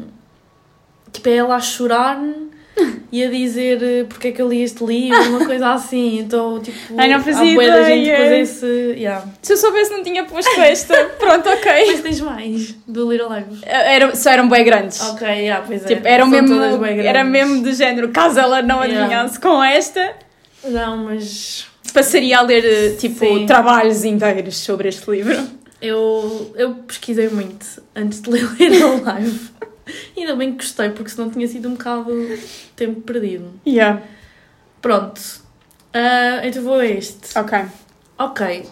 Tipo, 1.12 1.28
é 1.28 1.36
ela 1.36 1.56
a 1.56 1.60
chorar 1.60 2.20
e 3.12 3.24
a 3.24 3.28
dizer 3.30 3.82
eh, 3.82 4.04
porque 4.08 4.28
é 4.28 4.32
que 4.32 4.40
eu 4.40 4.48
li 4.48 4.62
este 4.62 4.84
livro, 4.84 5.18
uma 5.30 5.44
coisa 5.46 5.72
assim. 5.72 6.18
Então, 6.20 6.60
tipo, 6.60 6.76
Ai, 6.96 7.08
não 7.08 7.22
fazia 7.22 7.54
bué 7.54 7.66
da 7.66 7.82
gente 7.84 8.02
ideia. 8.02 8.18
depois 8.18 8.48
esse. 8.50 8.66
Yeah. 8.96 9.26
Se 9.42 9.52
eu 9.52 9.56
soubesse, 9.56 9.90
não 9.90 10.02
tinha 10.02 10.24
posto 10.24 10.60
esta. 10.60 10.94
Pronto, 11.18 11.48
ok. 11.48 11.72
Mas 11.88 12.00
tens 12.00 12.20
mais 12.20 12.74
do 12.86 13.10
Little 13.10 13.28
Lives. 13.34 13.60
Era, 13.64 14.14
só 14.14 14.30
eram 14.30 14.48
bem 14.48 14.64
grandes. 14.64 15.00
Ok, 15.10 15.26
yeah, 15.26 15.64
pois 15.66 15.84
é. 15.84 15.88
Tipo, 15.88 16.06
eram 16.08 16.26
mesmo, 16.26 16.54
era 16.84 17.24
mesmo 17.24 17.62
do 17.62 17.72
género, 17.72 18.08
caso 18.10 18.38
ela 18.40 18.62
não 18.62 18.80
Yeah. 18.84 19.00
adivinhasse 19.04 19.38
com 19.40 19.62
esta, 19.62 20.14
Não, 20.64 20.96
mas 21.04 21.66
passaria 21.92 22.38
a 22.38 22.42
ler, 22.42 22.64
eh, 22.64 22.96
tipo, 22.96 23.18
Sim. 23.18 23.46
trabalhos 23.46 24.04
inteiros 24.04 24.56
sobre 24.58 24.88
este 24.88 25.10
livro. 25.10 25.36
eu, 25.82 26.52
eu 26.56 26.74
pesquisei 26.86 27.28
muito 27.28 27.66
antes 27.96 28.20
de 28.22 28.30
ler 28.30 28.44
Little 28.58 29.02
Live. 29.04 29.50
Ainda 30.16 30.36
bem 30.36 30.52
que 30.52 30.64
gostei, 30.64 30.90
porque 30.90 31.10
senão 31.10 31.30
tinha 31.30 31.46
sido 31.46 31.68
um 31.68 31.72
bocado 31.72 32.10
tempo 32.76 33.00
perdido. 33.00 33.52
Yeah. 33.66 34.02
Pronto. 34.80 35.20
Ah, 35.92 36.40
então 36.44 36.62
vou 36.62 36.74
a 36.74 36.86
este. 36.86 37.38
Ok. 37.38 37.58
Ok. 38.18 38.66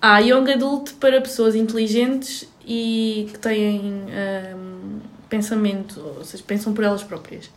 Há 0.00 0.20
Young 0.20 0.52
Adult 0.52 0.94
para 0.94 1.20
pessoas 1.20 1.54
inteligentes 1.54 2.48
e 2.64 3.28
que 3.32 3.38
têm 3.38 4.04
ahm, 4.10 5.00
pensamento, 5.28 6.00
ou 6.00 6.24
seja, 6.24 6.42
pensam 6.46 6.72
por 6.72 6.84
elas 6.84 7.02
próprias. 7.02 7.50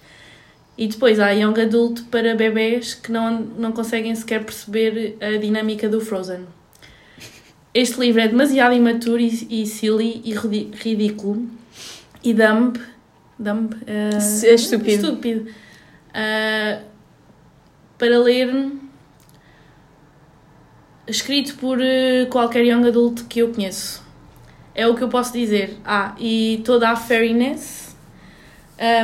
E 0.77 0.87
depois 0.87 1.19
há 1.19 1.29
Young 1.31 1.61
Adult 1.61 2.03
para 2.09 2.33
bebés 2.33 2.95
que 2.95 3.11
não, 3.11 3.39
não 3.39 3.71
conseguem 3.71 4.15
sequer 4.15 4.43
perceber 4.43 5.17
a 5.21 5.37
dinâmica 5.37 5.87
do 5.87 6.01
Frozen. 6.01 6.47
Este 7.73 7.99
livro 7.99 8.21
é 8.21 8.27
demasiado 8.27 8.73
imaturo 8.73 9.19
e, 9.19 9.61
e 9.61 9.65
silly 9.67 10.21
e 10.25 10.33
ridículo 10.33 11.47
e 12.23 12.33
dumb. 12.33 12.79
Dumb? 13.37 13.75
ah, 13.87 14.45
É 14.47 14.53
estúpido. 14.53 14.89
estúpido. 14.89 15.51
Ah, 16.13 16.81
para 17.97 18.17
ler 18.19 18.71
escrito 21.07 21.55
por 21.55 21.79
eh, 21.81 22.25
qualquer 22.29 22.65
young 22.65 22.87
adult 22.87 23.23
que 23.27 23.39
eu 23.39 23.51
conheço. 23.51 24.01
É 24.73 24.87
o 24.87 24.95
que 24.95 25.03
eu 25.03 25.09
posso 25.09 25.33
dizer. 25.33 25.77
Ah, 25.83 26.15
e 26.19 26.61
toda 26.65 26.89
a 26.89 26.95
fairiness. 26.95 27.95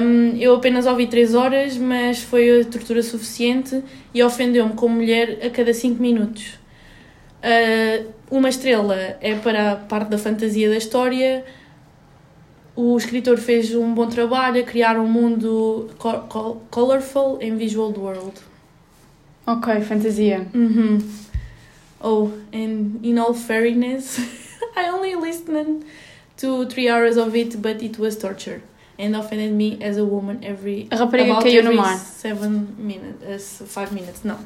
Um, 0.02 0.36
eu 0.38 0.56
apenas 0.56 0.88
ouvi 0.88 1.06
3 1.06 1.36
horas, 1.36 1.78
mas 1.78 2.20
foi 2.24 2.62
a 2.62 2.66
tortura 2.66 3.04
suficiente 3.04 3.84
e 4.12 4.24
ofendeu-me 4.24 4.74
como 4.74 4.96
mulher 4.96 5.38
a 5.46 5.52
cada 5.52 5.72
5 5.72 6.02
minutos. 6.02 6.56
Uh, 7.44 8.12
uma 8.32 8.50
estrela 8.50 8.96
é 9.22 9.36
para 9.36 9.74
a 9.74 9.76
parte 9.76 10.10
da 10.10 10.18
fantasia 10.18 10.68
da 10.70 10.78
história. 10.78 11.46
O 12.80 12.96
escritor 12.96 13.38
fez 13.38 13.74
um 13.74 13.92
bom 13.96 14.08
trabalho 14.08 14.62
a 14.62 14.64
criar 14.64 15.00
um 15.00 15.08
mundo 15.08 15.90
co- 15.98 16.20
co- 16.30 16.62
colorful 16.70 17.40
em 17.42 17.58
Visual 17.58 17.92
World. 17.98 18.34
Ok, 19.48 19.82
fantasia. 19.82 20.46
Uhum. 20.54 21.00
Oh, 22.00 22.30
and 22.54 23.00
in 23.04 23.18
all 23.18 23.34
fairness, 23.34 24.20
I 24.78 24.92
only 24.92 25.16
listened 25.16 25.86
to 26.38 26.68
three 26.68 26.88
hours 26.88 27.18
of 27.18 27.36
it, 27.36 27.58
but 27.58 27.82
it 27.82 27.98
was 27.98 28.16
torture 28.16 28.62
and 29.00 29.16
offended 29.16 29.54
me 29.54 29.80
as 29.82 29.98
a 29.98 30.04
woman 30.06 30.38
every 30.44 30.88
A 30.92 30.98
rapariga 30.98 31.32
about 31.32 31.44
caiu 31.44 31.64
no 31.64 31.70
every 31.72 31.78
mar. 31.82 31.98
seven 31.98 32.76
minutes, 32.78 33.60
uh, 33.62 33.66
five 33.66 33.92
minutes. 33.92 34.22
Não, 34.24 34.38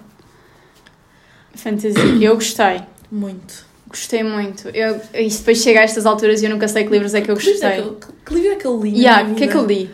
Fantasia. 1.53 2.01
Eu 2.21 2.35
gostei. 2.35 2.81
muito. 3.11 3.65
Gostei 3.91 4.23
muito. 4.23 4.69
Eu, 4.69 5.01
isto 5.15 5.39
depois 5.39 5.57
chega 5.61 5.81
a 5.81 5.83
estas 5.83 6.05
alturas 6.05 6.41
e 6.41 6.45
eu 6.45 6.49
nunca 6.49 6.65
sei 6.69 6.85
que 6.85 6.89
livros 6.91 7.13
é 7.13 7.19
que 7.19 7.29
eu 7.29 7.35
Que 7.35 7.45
livro 7.51 7.65
é 7.65 7.75
gostei. 7.81 7.95
que 8.13 8.25
que 8.25 8.33
livro 8.33 8.51
é 8.53 8.55
que 8.55 8.65
eu 8.65 8.81
li? 8.81 8.97
Yeah, 9.01 9.29
o 9.29 9.35
que 9.35 9.43
é 9.43 9.47
que 9.47 9.55
eu 9.57 9.65
li? 9.65 9.91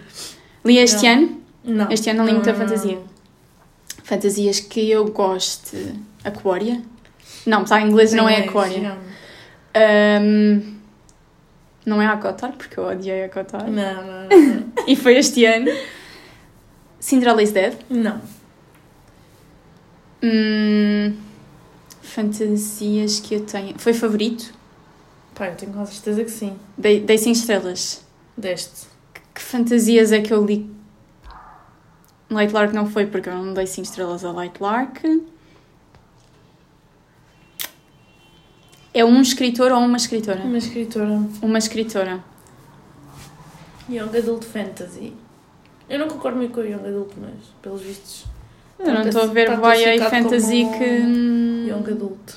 Li 0.63 0.77
este 0.77 1.03
Não. 1.07 1.13
ano. 1.13 1.41
Não. 1.63 1.91
Este 1.91 2.09
ano 2.11 2.19
não 2.19 2.25
li 2.27 2.33
muita 2.33 2.51
Não, 2.51 2.59
fantasia. 2.59 2.99
Fantasias 4.03 4.59
que 4.59 4.87
eu 4.91 5.05
gosto. 5.11 5.75
Aquária? 6.23 6.81
Não, 7.45 7.63
está 7.63 7.81
em 7.81 7.87
inglês, 7.87 8.13
não 8.13 8.29
é 8.29 8.43
Aquária. 8.43 8.73
yeah. 8.77 8.97
Ahm, 9.75 10.75
não 11.85 11.99
é 12.01 12.05
Acotar, 12.05 12.51
porque 12.51 12.79
eu 12.79 12.85
odiei 12.85 13.23
Acotar. 13.23 13.67
Não, 13.67 13.95
não, 13.95 14.03
não. 14.03 14.29
não. 14.29 14.73
E 14.87 14.95
foi 14.95 15.17
este 15.17 15.43
ano. 15.45 15.71
Cinderella 16.99 17.41
is 17.41 17.51
Dead. 17.51 17.73
não. 17.89 18.21
Hum, 20.23 21.13
fantasias 22.17 23.19
que 23.19 23.35
eu 23.35 23.45
tenho. 23.45 23.77
Foi 23.77 23.93
favorito? 23.93 24.51
Pá, 25.35 25.49
eu 25.49 25.55
tenho 25.55 25.71
quase 25.71 25.93
certeza 25.93 26.23
que 26.23 26.31
sim. 26.31 26.57
Dei, 26.75 26.99
dei 26.99 27.15
5 27.15 27.37
estrelas. 27.37 28.03
Deste. 28.35 28.87
Que 29.35 29.41
fantasias 29.41 30.11
é 30.11 30.19
que 30.19 30.33
eu 30.33 30.43
li? 30.43 30.67
Light 32.31 32.51
Lark 32.51 32.73
não 32.73 32.87
foi 32.87 33.05
porque 33.05 33.29
eu 33.29 33.35
não 33.35 33.53
dei 33.53 33.67
5 33.67 33.85
estrelas 33.85 34.25
a 34.25 34.31
Light 34.31 34.59
Lark. 34.59 35.03
É 38.95 39.05
um 39.05 39.21
escritor 39.21 39.71
ou 39.71 39.77
uma 39.77 39.97
escritora? 39.97 40.41
Uma 40.41 40.57
escritora. 40.57 41.21
Uma 41.39 41.57
escritora. 41.59 42.23
Young 43.87 44.17
Adult 44.17 44.43
Fantasy. 44.43 45.13
Eu 45.87 45.99
não 45.99 46.07
concordo 46.07 46.37
muito 46.39 46.51
com 46.51 46.61
o 46.61 46.65
Young 46.65 46.87
Adult, 46.87 47.11
mas 47.15 47.45
pelos 47.61 47.81
vistos. 47.83 48.25
Eu 48.79 48.93
não 48.93 49.01
Tá 49.01 49.07
estou 49.09 49.23
a 49.23 49.25
ver 49.27 49.47
tá 49.47 49.53
YA 49.53 49.59
classificado 49.59 50.09
fantasy 50.09 50.65
que. 50.77 50.83
hum, 50.83 51.65
Young 51.67 51.91
Adult. 51.91 52.33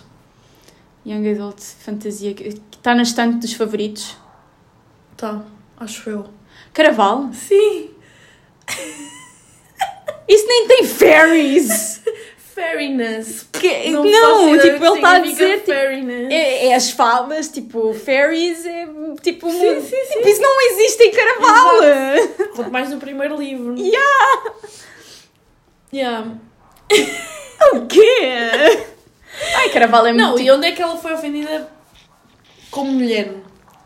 Young 1.06 1.30
Adult 1.32 1.60
fantasia 1.60 2.34
que 2.34 2.48
está 2.72 2.94
na 2.94 3.02
estante 3.02 3.38
dos 3.38 3.52
favoritos. 3.52 4.16
Tá, 5.16 5.42
acho 5.78 6.08
eu. 6.08 6.26
Caraval? 6.72 7.30
Sim! 7.32 7.90
Isso 10.28 10.46
nem 10.46 10.66
tem 10.68 10.84
fairies! 10.86 12.00
Fairiness. 12.54 13.46
Que- 13.52 13.90
não, 13.90 14.54
ideia 14.54 14.72
tipo, 14.74 14.84
ele 14.84 14.94
está 14.96 15.12
a 15.12 15.18
dizer. 15.20 15.60
Tipo, 15.60 15.72
é, 15.72 16.66
é 16.66 16.74
as 16.74 16.90
fadas, 16.90 17.48
tipo, 17.48 17.94
fairies 17.94 18.66
é 18.66 18.86
tipo. 19.22 19.50
Sim, 19.50 19.80
sim, 19.80 19.88
sim. 19.88 20.16
Tipo, 20.18 20.28
isso 20.28 20.42
não 20.42 20.60
existe 20.70 21.02
em 21.04 21.10
Caraval! 21.10 21.76
Quanto 22.54 22.70
mais 22.70 22.90
no 22.90 22.98
primeiro 22.98 23.36
livro. 23.36 23.76
Yeah! 23.78 24.52
Yeah. 25.92 26.26
O 27.72 27.86
quê? 27.86 28.80
Ai, 29.56 29.68
Caraval 29.70 30.06
é 30.06 30.12
muito. 30.12 30.26
Não, 30.26 30.38
e 30.38 30.50
onde 30.50 30.66
é 30.66 30.72
que 30.72 30.82
ela 30.82 30.96
foi 30.96 31.12
ofendida 31.12 31.68
como 32.70 32.90
mulher? 32.92 33.34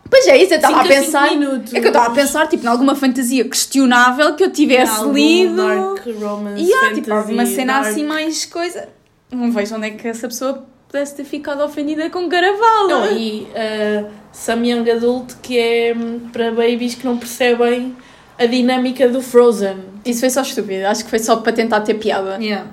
Pois 0.09 0.27
é, 0.27 0.37
isso, 0.37 0.53
eu 0.55 0.57
estava 0.57 0.83
a 0.83 0.85
pensar. 0.87 1.31
minutos. 1.31 1.75
É 1.75 1.81
que 1.81 1.87
eu 1.87 1.91
estava 1.91 2.13
a 2.13 2.15
pensar, 2.15 2.47
tipo, 2.47 2.65
em 2.65 2.69
alguma 2.69 2.95
fantasia 2.95 3.45
questionável 3.49 4.35
que 4.35 4.45
eu 4.45 4.53
tivesse 4.53 5.01
Algum 5.01 5.13
lido. 5.13 5.57
Dark 5.57 6.07
romance, 6.21 6.63
E 6.63 6.73
há, 6.73 6.81
fantasy, 6.81 7.01
tipo, 7.01 7.13
alguma 7.13 7.47
cena 7.47 7.73
dark... 7.75 7.87
assim 7.89 8.05
mais 8.05 8.45
coisa. 8.47 8.89
Não 9.31 9.51
vejo 9.51 9.75
onde 9.75 9.89
é 9.89 9.91
que 9.91 10.07
essa 10.07 10.29
pessoa 10.29 10.67
pudesse 10.87 11.17
ter 11.17 11.25
ficado 11.25 11.63
ofendida 11.65 12.09
com 12.11 12.29
Caraval. 12.29 12.89
Não, 12.89 13.17
e 13.17 13.43
uh, 13.43 14.09
Some 14.33 14.71
Young 14.71 14.89
Adult, 14.89 15.35
que 15.43 15.59
é 15.59 15.95
hum, 15.97 16.29
para 16.33 16.51
babies 16.53 16.95
que 16.95 17.05
não 17.05 17.19
percebem 17.19 17.97
a 18.39 18.47
dinâmica 18.47 19.09
do 19.09 19.21
Frozen. 19.21 19.77
Isso 20.05 20.21
foi 20.21 20.31
só 20.31 20.43
estúpido. 20.43 20.87
Acho 20.87 21.05
que 21.05 21.11
foi 21.11 21.19
só 21.19 21.37
para 21.37 21.53
tentar 21.53 21.81
ter 21.81 21.95
piada. 21.95 22.37
Yeah. 22.43 22.71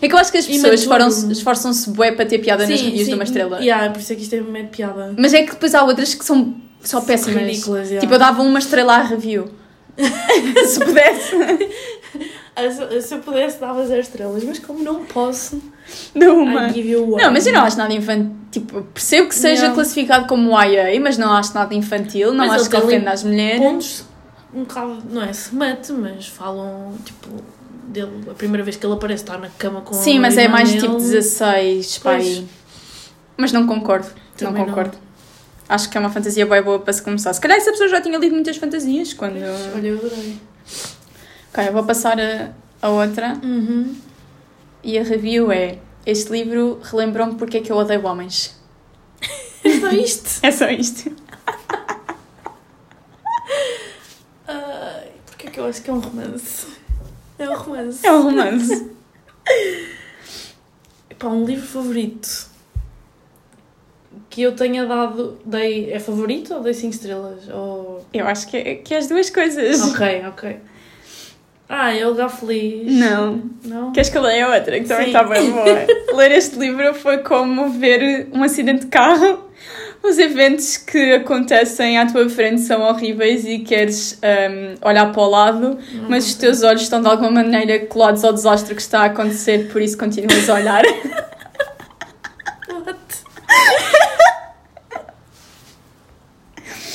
É 0.00 0.08
que 0.08 0.14
eu 0.14 0.18
acho 0.18 0.32
que 0.32 0.38
as 0.38 0.46
pessoas 0.46 1.22
esforçam-se 1.30 1.90
bué 1.90 2.12
para 2.12 2.26
ter 2.26 2.38
piada 2.38 2.66
nas 2.66 2.80
reviews 2.80 3.06
de 3.06 3.14
uma 3.14 3.24
estrela. 3.24 3.60
Yeah, 3.60 3.90
por 3.90 4.00
isso 4.00 4.12
é 4.12 4.16
que 4.16 4.22
isto 4.22 4.34
é 4.34 4.40
meio 4.40 4.64
de 4.66 4.70
piada. 4.72 5.14
Mas 5.16 5.32
é 5.32 5.42
que 5.42 5.52
depois 5.52 5.74
há 5.74 5.84
outras 5.84 6.14
que 6.14 6.24
são 6.24 6.56
só 6.82 7.00
péssimas. 7.00 7.42
Ridículas, 7.42 7.88
yeah. 7.88 8.00
Tipo, 8.00 8.14
eu 8.14 8.18
dava 8.18 8.42
uma 8.42 8.58
estrela 8.58 8.96
à 8.96 9.02
review. 9.02 9.48
Se 10.66 10.80
pudesse. 10.80 11.36
Se, 12.56 13.02
se 13.06 13.14
eu 13.14 13.18
pudesse, 13.20 13.60
dava 13.60 13.86
zero 13.86 14.00
estrelas, 14.00 14.42
mas 14.44 14.58
como 14.58 14.82
não 14.82 15.04
posso, 15.04 15.62
De 16.14 16.26
uma. 16.26 16.68
Não, 16.68 17.32
mas 17.32 17.46
eu 17.46 17.52
não 17.52 17.62
acho 17.62 17.76
nada 17.76 17.92
infantil. 17.92 18.30
Tipo, 18.50 18.82
percebo 18.82 19.28
que 19.28 19.34
seja 19.34 19.68
Não. 19.68 19.74
classificado 19.74 20.26
como 20.26 20.50
YA, 20.62 21.00
mas 21.00 21.16
não 21.16 21.32
acho 21.32 21.54
nada 21.54 21.74
infantil. 21.74 22.34
Não 22.34 22.46
Mas 22.46 22.62
acho 22.62 22.70
que 22.70 22.76
ofenda 22.76 23.10
as 23.10 23.24
mulheres. 23.24 23.58
Pontos 23.58 24.04
um 24.54 24.64
bocado, 24.64 25.02
não 25.10 25.22
é 25.22 25.30
smut, 25.30 25.92
mas 25.92 26.26
falam, 26.26 26.94
tipo, 27.04 27.28
dele, 27.84 28.24
a 28.30 28.34
primeira 28.34 28.62
vez 28.62 28.76
que 28.76 28.84
ele 28.84 28.94
aparece 28.94 29.22
está 29.22 29.38
na 29.38 29.48
cama 29.48 29.80
com 29.80 29.94
Sim, 29.94 30.20
mas 30.20 30.36
é 30.36 30.46
mais 30.46 30.68
dele. 30.70 30.82
tipo 30.82 30.96
16, 30.96 31.98
pai. 31.98 32.46
Mas 33.36 33.52
não 33.52 33.66
concordo. 33.66 34.08
Também 34.36 34.54
não 34.54 34.60
não. 34.60 34.66
concordo. 34.66 34.98
Acho 35.68 35.88
que 35.88 35.96
é 35.96 36.00
uma 36.00 36.10
fantasia 36.10 36.44
bem 36.44 36.62
boa 36.62 36.78
para 36.78 36.92
se 36.92 37.00
começar. 37.00 37.32
Se 37.32 37.40
calhar 37.40 37.56
essa 37.56 37.70
pessoa 37.70 37.88
já 37.88 38.00
tinha 38.00 38.18
lido 38.18 38.34
muitas 38.34 38.56
fantasias 38.58 39.14
quando. 39.14 39.36
Olha, 39.36 39.86
eu 39.86 39.98
adorei. 39.98 40.38
Ok, 41.50 41.68
eu 41.68 41.72
vou 41.72 41.84
passar 41.84 42.20
a, 42.20 42.50
a 42.82 42.90
outra. 42.90 43.38
Uhum. 43.42 43.94
E 44.82 44.98
a 44.98 45.02
review 45.02 45.52
é: 45.52 45.78
Este 46.04 46.32
livro 46.32 46.80
relembrou-me 46.82 47.36
porque 47.36 47.58
é 47.58 47.60
que 47.60 47.70
eu 47.70 47.76
odeio 47.76 48.04
homens. 48.06 48.60
É 49.64 49.78
só 49.78 49.90
isto. 49.90 50.40
É 50.42 50.50
só 50.50 50.68
isto. 50.70 51.16
Ai, 54.48 55.12
porque 55.24 55.46
é 55.46 55.50
que 55.52 55.60
eu 55.60 55.66
acho 55.66 55.80
que 55.82 55.88
é 55.88 55.92
um 55.92 56.00
romance? 56.00 56.66
É 57.38 57.48
um 57.48 57.54
romance. 57.54 58.04
É 58.06 58.12
um 58.12 58.22
romance. 58.22 58.90
Pá, 61.16 61.28
um 61.28 61.44
livro 61.44 61.64
favorito 61.64 62.50
que 64.28 64.42
eu 64.42 64.56
tenha 64.56 64.84
dado. 64.84 65.38
Dei, 65.44 65.92
é 65.92 66.00
favorito 66.00 66.54
ou 66.54 66.60
dei 66.60 66.74
5 66.74 66.94
estrelas? 66.94 67.48
Ou... 67.48 68.04
Eu 68.12 68.26
acho 68.26 68.48
que 68.48 68.56
é, 68.56 68.74
que 68.74 68.94
é 68.94 68.98
as 68.98 69.06
duas 69.06 69.30
coisas. 69.30 69.80
Ok, 69.82 70.26
ok. 70.26 70.60
Ah, 71.74 71.90
o 72.04 72.10
lugar 72.10 72.28
feliz. 72.28 72.92
Não. 72.92 73.44
Não? 73.64 73.92
Queres 73.92 74.10
que 74.10 74.18
eu 74.18 74.20
leia 74.20 74.46
outra? 74.46 74.78
Que 74.78 74.86
também 74.86 75.04
Sim. 75.06 75.10
está 75.16 75.24
bem 75.24 75.50
boa. 75.50 75.86
Ler 76.12 76.32
este 76.32 76.58
livro 76.58 76.92
foi 76.92 77.16
como 77.18 77.70
ver 77.70 78.28
um 78.30 78.42
acidente 78.42 78.80
de 78.80 78.88
carro. 78.88 79.48
Os 80.02 80.18
eventos 80.18 80.76
que 80.76 81.14
acontecem 81.14 81.96
à 81.96 82.04
tua 82.04 82.28
frente 82.28 82.60
são 82.60 82.82
horríveis 82.82 83.46
e 83.46 83.60
queres 83.60 84.20
hum, 84.22 84.74
olhar 84.82 85.10
para 85.12 85.22
o 85.22 85.30
lado, 85.30 85.78
mas 86.10 86.26
os 86.26 86.34
teus 86.34 86.62
olhos 86.62 86.82
estão 86.82 87.00
de 87.00 87.08
alguma 87.08 87.30
maneira 87.30 87.86
colados 87.86 88.22
ao 88.22 88.34
desastre 88.34 88.74
que 88.74 88.82
está 88.82 89.04
a 89.04 89.06
acontecer, 89.06 89.72
por 89.72 89.80
isso 89.80 89.96
continuas 89.96 90.50
a 90.50 90.54
olhar. 90.54 90.84
What? 92.68 92.98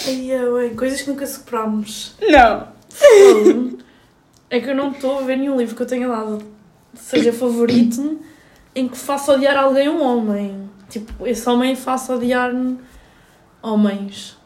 Ai, 0.59 0.69
coisas 0.75 1.01
que 1.01 1.09
nunca 1.09 1.25
superámos. 1.25 2.13
Não. 2.21 2.67
Fogo. 2.89 3.86
É 4.49 4.59
que 4.59 4.69
eu 4.69 4.75
não 4.75 4.91
estou 4.91 5.19
a 5.19 5.21
ver 5.21 5.37
nenhum 5.37 5.57
livro 5.57 5.75
que 5.75 5.81
eu 5.81 5.87
tenha 5.87 6.07
dado, 6.07 6.41
seja 6.93 7.33
favorito, 7.33 8.19
em 8.73 8.87
que 8.87 8.97
faça 8.97 9.33
odiar 9.33 9.57
alguém 9.57 9.89
um 9.89 10.01
homem. 10.01 10.69
Tipo, 10.89 11.27
esse 11.27 11.47
homem 11.49 11.75
faça 11.75 12.15
odiar 12.15 12.51
homens. 13.61 14.37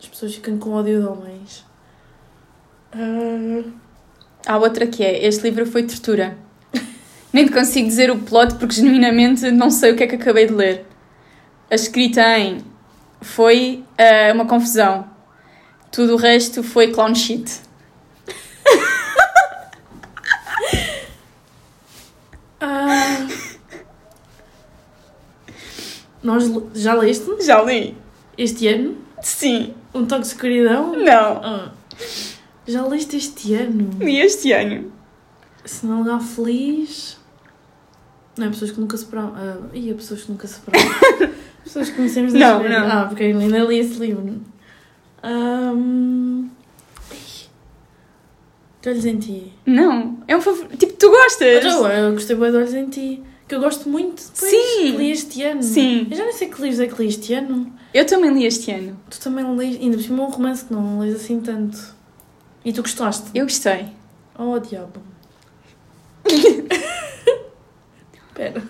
As 0.00 0.08
pessoas 0.08 0.34
ficam 0.34 0.58
com 0.58 0.70
ódio 0.70 1.00
de 1.00 1.06
homens. 1.06 1.64
Ah, 2.92 3.70
Há 4.46 4.58
outra 4.58 4.86
que 4.86 5.02
é: 5.02 5.26
este 5.26 5.42
livro 5.42 5.64
foi 5.64 5.84
tortura. 5.84 6.36
Nem 7.32 7.46
te 7.46 7.52
consigo 7.52 7.88
dizer 7.88 8.10
o 8.10 8.18
plot 8.18 8.56
porque 8.56 8.74
genuinamente 8.74 9.50
não 9.50 9.70
sei 9.70 9.92
o 9.92 9.96
que 9.96 10.02
é 10.02 10.06
que 10.06 10.16
acabei 10.16 10.46
de 10.46 10.52
ler. 10.52 10.86
A 11.70 11.74
escrita 11.74 12.38
em 12.38 12.58
foi 13.20 13.84
ah, 13.96 14.32
uma 14.34 14.46
confusão. 14.46 15.08
Tudo 15.90 16.14
o 16.14 16.16
resto 16.16 16.62
foi 16.62 16.92
clown 16.92 17.14
shit. 17.14 17.62
Ah. 22.64 23.28
Nós 26.22 26.44
já 26.74 26.94
leste 26.94 27.44
Já 27.44 27.62
li. 27.62 27.96
este 28.38 28.66
ano? 28.68 28.96
Sim. 29.22 29.74
Um 29.94 30.06
toque 30.06 30.22
de 30.22 30.28
escuridão? 30.28 30.96
Não. 30.96 31.40
Ah. 31.42 31.72
Já 32.66 32.86
leste 32.86 33.16
este 33.16 33.54
ano? 33.54 33.90
Li 34.00 34.20
este 34.20 34.52
ano. 34.52 34.90
Se 35.64 35.84
não 35.86 35.98
lugar 35.98 36.20
feliz. 36.20 37.18
Não 38.38 38.46
é 38.46 38.50
pessoas 38.50 38.70
que 38.70 38.80
nunca 38.80 38.96
separaram. 38.96 39.34
Ah, 39.36 39.58
e 39.74 39.90
é 39.90 39.94
pessoas 39.94 40.22
que 40.22 40.30
nunca 40.30 40.46
separaram. 40.46 40.90
pessoas 41.62 41.90
que 41.90 41.96
conhecemos 41.96 42.32
Não, 42.32 42.62
não. 42.62 42.90
Ah, 42.90 43.04
porque 43.06 43.24
ainda 43.24 43.58
li 43.58 43.78
esse 43.78 43.98
livro. 43.98 44.40
Um... 45.22 46.50
De 48.84 48.90
Olhos 48.90 49.06
em 49.06 49.18
Ti. 49.18 49.50
Não. 49.64 50.18
É 50.28 50.36
um 50.36 50.42
favorito. 50.42 50.76
Tipo, 50.76 50.92
tu 50.92 51.08
gostas? 51.08 51.64
Então, 51.64 51.90
eu 51.90 52.12
gostei 52.12 52.36
bem 52.36 52.50
de 52.50 52.56
Olhos 52.58 52.74
em 52.74 52.86
Ti. 52.90 53.22
Que 53.48 53.54
eu 53.54 53.60
gosto 53.60 53.88
muito 53.88 54.22
depois 54.22 54.50
Sim. 54.50 54.76
que 54.76 54.90
li 54.90 55.10
este 55.10 55.42
ano. 55.42 55.62
Sim. 55.62 56.06
Eu 56.10 56.16
já 56.18 56.24
nem 56.24 56.32
sei 56.34 56.48
que 56.48 56.60
livros 56.60 56.80
é 56.80 56.86
que 56.86 57.02
li 57.02 57.08
este 57.08 57.32
ano. 57.32 57.72
Eu 57.94 58.04
também 58.04 58.30
li 58.34 58.44
este 58.44 58.70
ano. 58.70 59.00
Tu 59.08 59.18
também 59.20 59.56
lês. 59.56 59.80
Ainda 59.80 59.96
por 59.96 60.02
cima 60.02 60.24
um 60.24 60.28
romance 60.28 60.66
que 60.66 60.74
não 60.74 61.00
lês 61.00 61.14
assim 61.14 61.40
tanto. 61.40 61.78
E 62.62 62.74
tu 62.74 62.82
gostaste? 62.82 63.30
Eu 63.34 63.46
gostei. 63.46 63.86
Oh, 64.38 64.58
diabo. 64.58 65.00
Espera. 68.28 68.62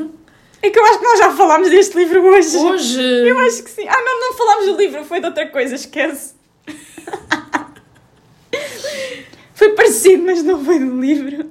É 0.62 0.70
que 0.70 0.79
eu 0.79 0.85
acho 0.85 0.98
que 1.00 1.05
nós 1.05 1.18
já 1.18 1.33
falámos 1.33 1.70
deste 1.70 1.96
livro 1.96 2.24
hoje. 2.24 2.57
Hoje. 2.57 3.03
Eu 3.03 3.37
acho 3.40 3.64
que 3.64 3.70
sim. 3.70 3.88
Ah, 3.88 4.00
não, 4.00 4.20
não 4.20 4.33
falámos 4.35 4.66
do 4.66 4.77
livro, 4.77 5.05
foi 5.05 5.18
de 5.18 5.27
outra 5.27 5.48
coisa, 5.48 5.74
esquece. 5.74 6.35
foi 9.55 9.71
parecido, 9.71 10.25
mas 10.25 10.43
não 10.43 10.64
foi 10.64 10.79
do 10.79 11.01
livro. 11.01 11.51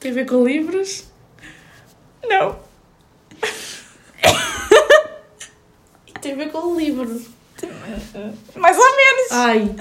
Tem 0.00 0.10
a 0.10 0.14
ver 0.14 0.26
com 0.26 0.44
livros? 0.44 1.04
Não. 2.26 2.58
Tem 6.20 6.32
a 6.32 6.36
ver 6.36 6.50
com 6.50 6.74
livros. 6.76 7.26
Mais 8.56 8.78
ou 8.78 8.96
menos. 8.96 9.30
Ai. 9.30 9.74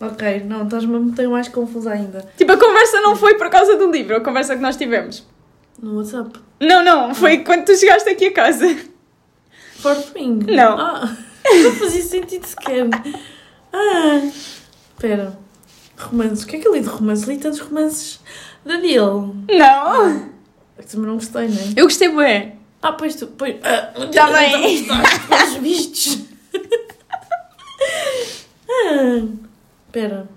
Ok, 0.00 0.44
não, 0.44 0.64
estás-me 0.64 0.96
a 0.96 0.98
meter 1.00 1.28
mais 1.28 1.48
confusa 1.48 1.92
ainda. 1.92 2.28
Tipo, 2.36 2.52
a 2.52 2.56
conversa 2.56 3.00
não 3.00 3.14
foi 3.14 3.34
por 3.36 3.48
causa 3.50 3.76
do 3.76 3.90
livro, 3.90 4.16
a 4.16 4.20
conversa 4.20 4.56
que 4.56 4.62
nós 4.62 4.76
tivemos. 4.76 5.26
No 5.80 5.98
WhatsApp. 5.98 6.38
Não, 6.60 6.84
não, 6.84 7.14
foi 7.14 7.38
quando 7.38 7.64
tu 7.64 7.76
chegaste 7.76 8.08
aqui 8.08 8.26
a 8.26 8.32
casa. 8.32 8.76
Fort 9.78 10.14
Wing? 10.14 10.44
Não. 10.52 10.78
Ah, 10.78 11.16
não 11.64 11.72
fazia 11.72 12.02
sentido 12.02 12.46
sequer. 12.46 12.88
Ah. 13.72 14.20
Espera. 14.94 15.41
Romances. 16.02 16.44
O 16.44 16.46
que 16.46 16.56
é 16.56 16.60
que 16.60 16.68
eu 16.68 16.74
li 16.74 16.80
de 16.80 16.88
romances? 16.88 17.26
Li 17.28 17.38
tantos 17.38 17.60
romances 17.60 18.20
da 18.64 18.76
Deal. 18.76 19.34
Não. 19.48 20.06
É 20.78 20.82
que 20.82 20.88
também 20.88 21.06
não 21.06 21.14
gostei, 21.14 21.48
não 21.48 21.56
é? 21.58 21.72
Eu 21.76 21.84
gostei 21.84 22.08
bué. 22.08 22.54
Ah, 22.80 22.92
pois 22.92 23.14
tu. 23.16 23.26
Pois, 23.28 23.56
ah, 23.62 23.92
Tá 24.12 24.30
bem. 24.32 24.86
Pelos 25.28 25.54
vistos. 25.54 26.18
ah, 28.68 29.26
espera. 29.86 30.28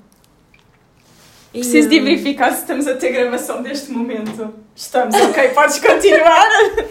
Preciso 1.51 1.87
de 1.89 1.95
Ia- 1.95 2.03
verificar 2.03 2.51
se 2.53 2.61
estamos 2.61 2.85
a 2.87 2.95
ter 2.95 3.11
gravação 3.13 3.61
deste 3.63 3.91
momento. 3.91 4.53
Estamos, 4.75 5.15
ok, 5.15 5.49
podes 5.49 5.79
continuar. 5.79 6.49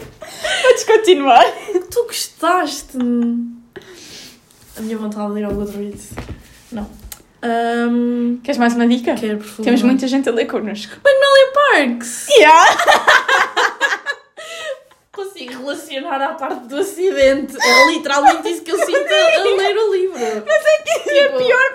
podes 0.63 0.83
continuar. 0.83 1.45
Tu 1.91 2.03
gostaste? 2.03 2.97
A 4.77 4.81
minha 4.81 4.97
vontade 4.97 5.27
de 5.27 5.33
ler 5.33 5.43
algo 5.45 5.63
de 5.65 5.77
Reed. 5.77 5.99
Não. 6.71 6.89
Um, 7.47 8.39
Queres 8.43 8.57
mais 8.57 8.73
uma 8.75 8.87
dica? 8.87 9.13
quero, 9.15 9.37
por 9.37 9.45
favor. 9.47 9.63
Temos 9.65 9.81
muita 9.83 10.07
gente 10.07 10.27
a 10.27 10.31
ler 10.31 10.45
connosco. 10.45 10.95
Magnolia 11.03 11.51
Parks! 11.53 12.27
Yeah. 12.29 12.65
Consigo 15.11 15.59
relacionar 15.59 16.21
à 16.21 16.33
parte 16.33 16.67
do 16.67 16.77
acidente. 16.77 17.55
É 17.61 17.87
literalmente 17.91 18.49
isso 18.49 18.61
que 18.63 18.71
eu 18.71 18.77
sinto 18.79 18.97
a, 19.13 19.39
a 19.39 19.43
ler 19.43 19.77
o 19.77 19.93
livro. 19.93 20.43
Mas 20.45 20.65
é 20.65 20.77
que 20.81 20.89
é 21.11 21.23
Tipo- 21.27 21.37
pior. 21.37 21.73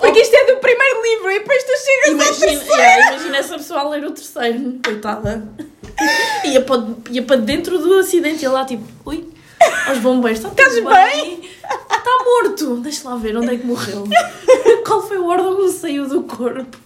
Porque 0.00 0.20
isto 0.20 0.34
é 0.34 0.44
do 0.46 0.56
primeiro 0.58 1.02
livro 1.02 1.30
e 1.30 1.38
depois 1.40 1.62
tu 1.64 1.72
chegas 1.84 2.06
ao 2.08 2.12
Imagina, 2.12 2.46
terceiro. 2.46 2.74
yeah, 2.80 3.10
imagina 3.12 3.36
essa 3.38 3.54
pessoa 3.56 3.80
a 3.80 3.88
ler 3.88 4.04
o 4.04 4.10
terceiro, 4.12 4.78
coitada. 4.84 5.48
Ia 6.44 6.60
para, 6.62 6.82
ia 7.10 7.22
para 7.22 7.36
dentro 7.36 7.78
do 7.78 7.98
acidente 7.98 8.44
e 8.44 8.48
lá 8.48 8.64
tipo, 8.64 8.82
ui, 9.04 9.28
aos 9.88 9.98
bombeiros, 9.98 10.38
está 10.40 10.50
tudo 10.50 10.62
Estás 10.78 11.12
bem? 11.12 11.40
Está 11.64 12.24
morto. 12.24 12.76
Deixa 12.76 13.08
lá 13.08 13.16
ver 13.16 13.36
onde 13.36 13.54
é 13.54 13.56
que 13.56 13.66
morreu. 13.66 14.04
Qual 14.86 15.02
foi 15.06 15.18
o 15.18 15.26
órgão 15.26 15.56
que 15.56 15.68
saiu 15.70 16.08
do 16.08 16.22
corpo? 16.22 16.78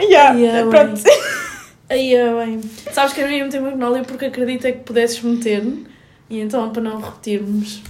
Yeah, 0.00 0.38
Yeah, 0.38 0.70
pronto. 0.70 1.02
Aí 1.88 2.14
é 2.14 2.32
bem. 2.32 2.60
Sabes 2.92 3.12
que 3.12 3.20
eu 3.20 3.30
ia 3.30 3.44
meter 3.44 3.60
Magnolia 3.60 4.04
porque 4.04 4.26
acreditei 4.26 4.72
que 4.72 4.78
pudesses 4.80 5.20
meter. 5.22 5.64
E 6.28 6.38
então, 6.38 6.70
para 6.70 6.82
não 6.82 7.00
repetirmos. 7.00 7.82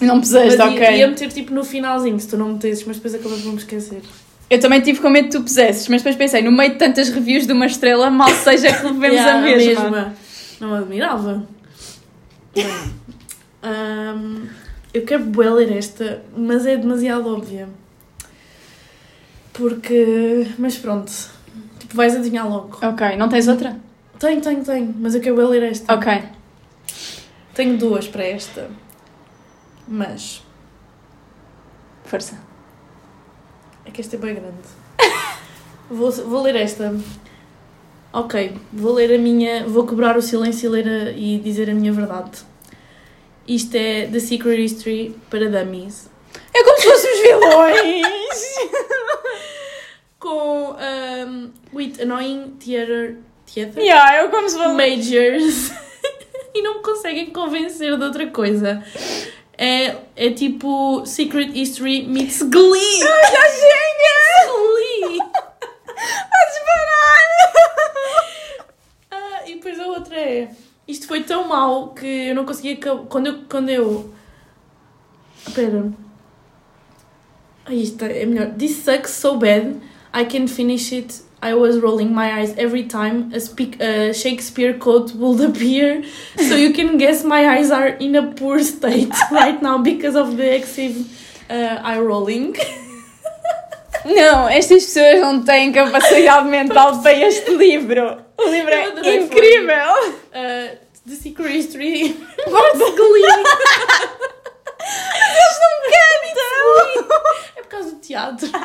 Não 0.00 0.16
Mas 0.16 0.28
puseste, 0.28 0.56
ia, 0.56 0.64
ok. 0.64 0.96
ia 0.96 1.08
meter 1.08 1.28
tipo 1.30 1.52
no 1.52 1.64
finalzinho, 1.64 2.18
se 2.18 2.28
tu 2.28 2.38
não 2.38 2.52
metesses, 2.52 2.84
mas 2.86 2.96
depois 2.96 3.14
acabei 3.14 3.38
por 3.40 3.52
me 3.52 3.58
esquecer. 3.58 4.00
Eu 4.48 4.58
também 4.60 4.80
tive 4.80 5.00
com 5.00 5.10
medo 5.10 5.26
que 5.26 5.32
tu 5.36 5.42
pusesses, 5.42 5.86
mas 5.88 6.00
depois 6.00 6.16
pensei, 6.16 6.40
no 6.40 6.50
meio 6.50 6.72
de 6.72 6.78
tantas 6.78 7.10
reviews 7.10 7.46
de 7.46 7.52
uma 7.52 7.66
estrela, 7.66 8.08
mal 8.08 8.30
seja 8.30 8.72
que 8.72 8.86
levemos 8.86 9.16
Yeah, 9.18 9.38
a 9.38 9.42
mesma. 9.42 10.14
Não 10.60 10.70
me 10.70 10.76
admirava. 10.78 11.46
Hum, 13.60 14.46
eu 14.94 15.04
quero 15.04 15.24
bué 15.24 15.50
ler 15.50 15.72
esta, 15.76 16.22
mas 16.36 16.64
é 16.64 16.76
demasiado 16.76 17.28
óbvia. 17.28 17.68
Porque. 19.52 20.46
Mas 20.58 20.78
pronto. 20.78 21.10
Tipo, 21.80 21.96
vais 21.96 22.14
adivinhar 22.14 22.48
logo. 22.48 22.78
Ok, 22.80 23.16
não 23.16 23.28
tens 23.28 23.48
outra? 23.48 23.76
Tenho, 24.18 24.40
tenho, 24.40 24.64
tenho. 24.64 24.94
Mas 24.98 25.14
eu 25.14 25.20
quero 25.20 25.34
bué 25.34 25.44
ler 25.46 25.62
esta. 25.64 25.92
Ok. 25.94 26.22
Tenho 27.54 27.76
duas 27.76 28.06
para 28.06 28.22
esta. 28.24 28.70
Mas. 29.86 30.42
Força. 32.04 32.38
É 33.84 33.90
que 33.90 34.00
esta 34.00 34.16
é 34.16 34.18
bem 34.18 34.34
grande. 34.34 34.56
vou, 35.90 36.10
vou 36.12 36.42
ler 36.42 36.54
esta. 36.56 36.94
Ok, 38.12 38.56
vou 38.72 38.94
ler 38.94 39.14
a 39.14 39.18
minha. 39.18 39.66
Vou 39.66 39.86
quebrar 39.86 40.16
o 40.16 40.22
silêncio 40.22 40.68
e, 40.68 40.82
ler 40.82 40.88
a- 40.88 41.10
e 41.12 41.38
dizer 41.40 41.68
a 41.68 41.74
minha 41.74 41.92
verdade. 41.92 42.46
Isto 43.48 43.78
é 43.78 44.06
The 44.06 44.20
Secret 44.20 44.62
History 44.62 45.16
para 45.30 45.48
Dummies. 45.48 46.10
É 46.54 46.62
como 46.62 46.78
se 46.78 46.86
fôssemos 46.86 47.20
vilões! 47.20 48.54
Com 50.20 50.72
um, 50.72 51.50
With 51.72 51.94
Annoying 52.02 52.58
Theater. 52.62 53.16
Theater? 53.46 53.82
yeah, 53.82 54.16
é 54.16 54.28
como 54.28 54.50
se 54.50 54.54
fosse... 54.54 54.74
Majors. 54.74 55.72
e 56.54 56.60
não 56.60 56.74
me 56.74 56.82
conseguem 56.82 57.30
convencer 57.30 57.96
de 57.96 58.04
outra 58.04 58.26
coisa. 58.26 58.84
É, 59.56 59.96
é 60.14 60.30
tipo 60.30 61.06
Secret 61.06 61.50
History 61.54 62.02
meets 62.02 62.42
Glee. 62.42 63.02
Ah, 63.02 63.30
já 63.30 63.48
chega! 63.48 64.52
Glee! 64.52 65.18
Podes 65.86 66.58
parar! 66.66 67.18
Ah, 69.10 69.42
e 69.46 69.54
depois 69.54 69.80
a 69.80 69.86
outra 69.86 70.20
é. 70.20 70.50
Isto 70.88 71.06
foi 71.06 71.22
tão 71.22 71.46
mau 71.46 71.88
que 71.88 72.06
eu 72.06 72.34
não 72.34 72.46
conseguia. 72.46 72.76
Quando 72.76 73.26
eu. 73.26 73.38
Quando 73.48 73.68
eu. 73.68 74.10
Espera. 75.46 75.92
Ah, 77.66 77.74
isto 77.74 78.02
é 78.06 78.24
melhor. 78.24 78.54
This 78.54 78.76
sucks 78.76 79.10
so 79.10 79.36
bad, 79.36 79.76
I 80.14 80.24
can 80.24 80.48
finish 80.48 80.90
it. 80.92 81.22
I 81.40 81.54
was 81.54 81.78
rolling 81.78 82.12
my 82.12 82.40
eyes 82.40 82.54
every 82.56 82.84
time 82.84 83.30
a, 83.32 83.38
speak, 83.38 83.80
a 83.80 84.12
Shakespeare 84.12 84.76
quote 84.78 85.14
would 85.14 85.40
appear, 85.40 86.02
so 86.36 86.56
you 86.56 86.72
can 86.72 86.96
guess 86.96 87.22
my 87.22 87.46
eyes 87.46 87.70
are 87.70 87.88
in 87.88 88.16
a 88.16 88.32
poor 88.32 88.60
state 88.64 89.12
right 89.30 89.62
now 89.62 89.78
because 89.78 90.16
of 90.16 90.36
the 90.36 90.56
excessive 90.56 91.06
uh, 91.48 91.78
eye 91.84 92.00
rolling. 92.00 92.54
Não, 94.04 94.48
estas 94.48 94.84
pessoas 94.86 95.20
não 95.20 95.42
têm 95.42 95.70
capacidade 95.70 96.48
mental 96.48 97.02
para 97.02 97.12
este 97.12 97.50
livro. 97.54 98.27
O 98.38 98.48
livro 98.48 98.72
é 98.72 99.16
incrível. 99.16 99.94
Uh, 100.32 100.78
the 101.06 101.14
Secret 101.14 101.56
History 101.58 102.04
of 102.46 102.78
Glee. 102.78 103.24
Eles 105.34 105.58
não 105.60 105.74
cantam. 105.90 106.64
É 107.56 107.62
por 107.62 107.68
causa 107.68 107.90
do 107.90 108.00
teatro. 108.00 108.48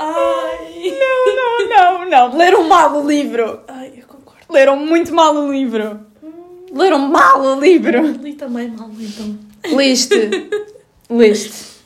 Ai. 0.00 0.96
Não, 0.98 1.36
não, 1.36 1.68
não, 1.68 2.04
não. 2.08 2.36
Leram 2.36 2.64
mal 2.64 2.96
o 2.96 3.06
livro. 3.06 3.60
Ai, 3.68 3.92
eu 3.98 4.06
concordo. 4.06 4.46
Leram 4.50 4.76
muito 4.76 5.14
mal 5.14 5.34
o 5.34 5.52
livro. 5.52 6.00
Leram 6.72 6.98
mal 6.98 7.40
o 7.40 7.60
livro. 7.60 8.00
Li 8.22 8.34
também 8.34 8.68
mal, 8.68 8.90
então. 8.98 9.38
Liste. 9.76 10.48
Liste. 11.10 11.70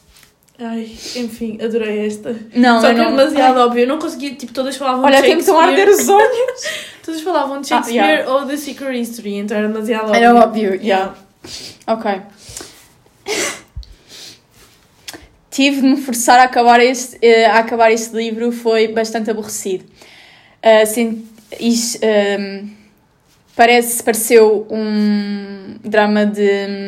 Ai, 0.58 0.82
enfim, 1.16 1.58
adorei 1.60 2.06
esta. 2.06 2.36
Não, 2.54 2.80
Só 2.80 2.94
que 2.94 3.00
é 3.00 3.04
não. 3.04 3.16
demasiado 3.16 3.58
óbvio. 3.58 3.82
Eu 3.82 3.88
não 3.88 3.98
consegui, 3.98 4.36
tipo, 4.36 4.52
todas 4.52 4.76
falavam 4.76 5.04
Olha, 5.04 5.16
de 5.16 5.22
tem 5.22 5.34
que 5.34 5.40
estão 5.40 5.58
a 5.58 5.64
Shakespeare. 5.64 5.88
arder 5.88 6.00
os 6.02 6.08
olhos. 6.08 6.62
Todas 7.04 7.20
falavam 7.20 7.60
de 7.60 7.72
Ah, 7.74 7.76
Shakespeare 7.78 8.18
yeah. 8.20 8.32
ou 8.32 8.46
The 8.46 8.56
Secret 8.56 8.98
History, 9.00 9.34
então 9.34 9.56
era 9.56 9.68
demasiado 9.68 10.04
óbvio. 10.06 10.16
Era 10.16 10.34
óbvio, 10.34 10.74
yeah. 10.76 11.14
Ok. 11.86 12.20
Tive 15.50 15.80
de 15.82 15.86
me 15.86 15.96
forçar 15.96 16.38
a 16.40 16.44
acabar 16.44 16.80
este, 16.80 17.18
eh, 17.22 17.46
a 17.46 17.58
acabar 17.58 17.92
este 17.92 18.14
livro, 18.16 18.50
foi 18.50 18.88
bastante 18.88 19.30
aborrecido. 19.30 19.84
Ah, 20.62 20.84
sim, 20.86 21.28
isto, 21.60 21.98
ehm, 22.02 22.70
parece, 23.54 24.02
pareceu 24.02 24.66
um 24.70 25.76
drama 25.84 26.26
de 26.26 26.42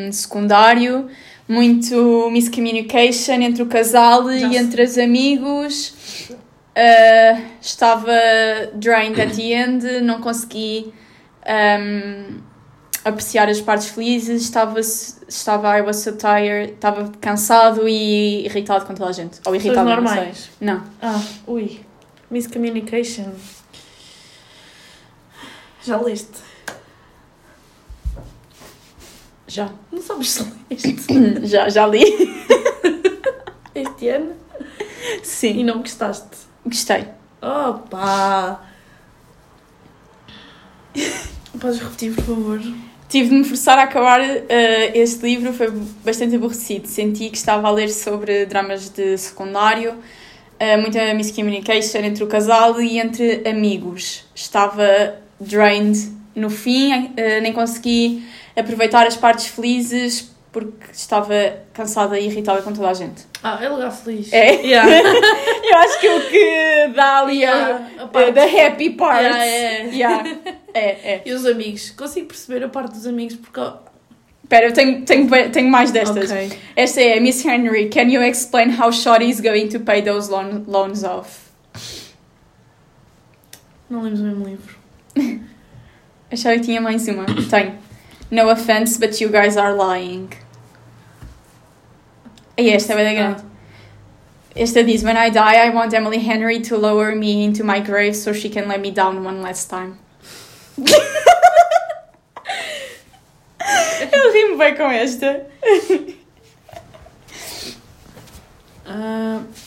hum, 0.09 0.13
secundário, 0.13 1.09
muito 1.49 2.29
miscommunication 2.31 3.35
entre 3.35 3.63
o 3.63 3.67
casal 3.67 4.31
Já 4.31 4.49
e 4.49 4.57
entre 4.57 4.83
os 4.83 4.99
amigos. 4.99 5.95
Ah, 6.77 7.41
estava 7.61 8.13
drained 8.75 9.19
at 9.21 9.35
the 9.35 9.43
end, 9.55 10.01
não 10.03 10.21
consegui 10.21 10.93
um, 11.49 12.41
apreciar 13.03 13.49
as 13.49 13.63
partes 13.63 13.89
felizes, 13.89 14.43
estava, 14.43 14.79
estava 14.81 15.79
I 15.79 15.81
was 15.81 15.97
so 15.97 16.13
tired, 16.13 16.73
estava 16.73 17.11
cansado 17.19 17.89
e 17.89 18.45
irritado 18.45 18.85
com 18.85 18.95
toda 18.95 19.09
a 19.09 19.13
gente. 19.13 19.39
Ou 19.47 19.53
Pessoas 19.53 19.65
irritado, 19.65 19.89
não 19.89 20.07
sei. 20.07 20.17
normais. 20.17 20.51
Não. 20.61 20.85
Ah, 21.01 21.23
ui. 21.47 21.81
Miscommunication. 22.31 23.33
Já 25.83 25.99
leste? 25.99 26.45
Já. 29.47 29.71
Não 29.93 30.03
sabes 30.03 30.31
se 30.31 30.53
leste 30.71 30.97
já, 31.47 31.69
já 31.69 31.87
li. 31.87 32.03
este 33.75 34.09
ano 34.09 34.35
e 35.23 35.27
Sim. 35.27 35.65
não 35.65 35.79
gostaste. 35.79 36.37
Gostei. 36.65 37.07
Opa! 37.41 38.61
Podes 41.61 41.79
repetir, 41.81 42.15
por 42.15 42.25
favor? 42.25 42.61
Tive 43.09 43.29
de 43.29 43.35
me 43.37 43.45
forçar 43.45 43.79
a 43.79 43.85
acabar 43.85 44.21
eh, 44.21 44.99
este 44.99 45.25
livro, 45.25 45.53
foi 45.53 45.71
bastante 46.05 46.35
aborrecido. 46.35 46.89
Senti 46.89 47.31
que 47.31 47.37
estava 47.37 47.69
a 47.69 47.71
ler 47.71 47.89
sobre 47.89 48.47
dramas 48.47 48.89
de 48.89 49.17
secundário, 49.17 49.95
eh, 50.59 50.77
muita 50.77 51.15
miscommunication 51.15 51.99
entre 51.99 52.25
o 52.25 52.27
casal 52.27 52.81
e 52.81 52.99
entre 52.99 53.49
amigos. 53.49 54.25
Estava 54.35 55.15
drained 55.41 55.97
no 56.35 56.51
fim, 56.51 57.13
eh, 57.17 57.41
nem 57.41 57.53
consegui 57.53 58.25
aproveitar 58.57 59.07
as 59.07 59.17
partes 59.17 59.47
felizes 59.47 60.35
porque 60.53 60.91
estava 60.93 61.35
cansada 61.75 62.19
e 62.19 62.27
irritada 62.27 62.63
com 62.63 62.73
toda 62.73 62.89
a 62.89 62.95
gente. 62.95 63.27
Ah, 63.43 63.59
é 63.63 63.69
lugar 63.69 63.91
feliz. 63.91 64.33
É? 64.33 64.55
Yeah. 64.55 64.91
Eu 65.69 65.79
acho 65.79 66.01
que 66.01 66.09
o 66.09 66.21
que 66.31 66.93
dá 66.95 67.19
ali 67.21 67.41
Yeah, 67.41 67.89
a, 67.99 68.03
a 68.05 68.07
parte- 68.09 68.33
the 68.33 68.67
happy 68.67 68.91
part. 68.91 69.23
Yeah, 69.23 69.45
é. 69.47 69.85
Yeah. 69.89 70.37
É, 70.73 70.81
é. 71.13 71.23
E 71.27 71.33
os 71.33 71.45
amigos? 71.45 71.91
Consigo 71.91 72.29
perceber 72.29 72.65
a 72.65 72.69
parte 72.69 72.93
dos 72.95 73.07
amigos 73.07 73.37
porque. 73.37 73.61
Espera, 74.43 74.67
eu 74.67 74.73
tenho, 74.73 75.03
tenho, 75.05 75.51
tenho 75.51 75.69
mais 75.69 75.91
destas. 75.91 76.31
Ok. 76.31 76.59
Esta 76.77 77.01
é 77.03 77.21
Miss 77.21 77.45
Henry. 77.45 77.89
Can 77.91 78.03
you 78.09 78.23
explain 78.23 78.71
how 78.81 78.91
Shorty 78.93 79.29
is 79.29 79.41
going 79.41 79.69
to 79.69 79.81
pay 79.81 80.01
those 80.03 80.31
loan, 80.31 80.63
loans 80.67 81.03
off? 81.05 81.41
Não 83.91 84.03
lemos 84.03 84.21
o 84.21 84.23
mesmo 84.25 84.45
livro. 84.47 84.77
Achava 86.33 86.55
que 86.57 86.63
tinha 86.63 86.81
mais 86.81 87.07
uma. 87.09 87.27
Tenho. 87.27 87.86
No 88.31 88.49
offense, 88.51 88.99
but 88.99 89.21
you 89.21 89.29
guys 89.29 89.57
are 89.57 89.75
lying. 89.75 90.33
E 92.59 92.71
esta 92.71 92.95
é 92.95 92.97
bem 92.97 93.15
grande. 93.15 93.45
Esta 94.57 94.83
diz: 94.83 95.03
When 95.05 95.17
I 95.17 95.31
die, 95.31 95.67
I 95.67 95.71
want 95.71 95.93
Emily 95.93 96.19
Henry 96.19 96.61
to 96.63 96.77
lower 96.77 97.15
me 97.15 97.45
into 97.45 97.63
my 97.63 97.79
grave 97.81 98.17
so 98.17 98.33
she 98.33 98.49
can 98.49 98.67
let 98.69 98.81
me 98.81 98.91
down 98.91 99.23
one 99.23 99.43
last 99.43 99.69
time. 99.69 99.99
Eu 104.13 104.33
rimo 104.33 104.57
bem 104.57 104.75
com 104.75 104.91
esta. 104.91 105.47
Ah, 108.87 109.43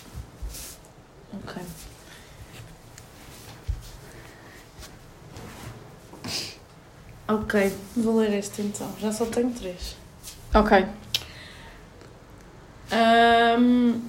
Ok, 7.30 7.72
vou 7.96 8.18
ler 8.18 8.34
este 8.40 8.62
então. 8.64 8.90
Já 9.00 9.12
só 9.12 9.26
tenho 9.26 9.52
três. 9.52 9.96
Ok. 10.54 10.86
Ahm, 12.92 14.00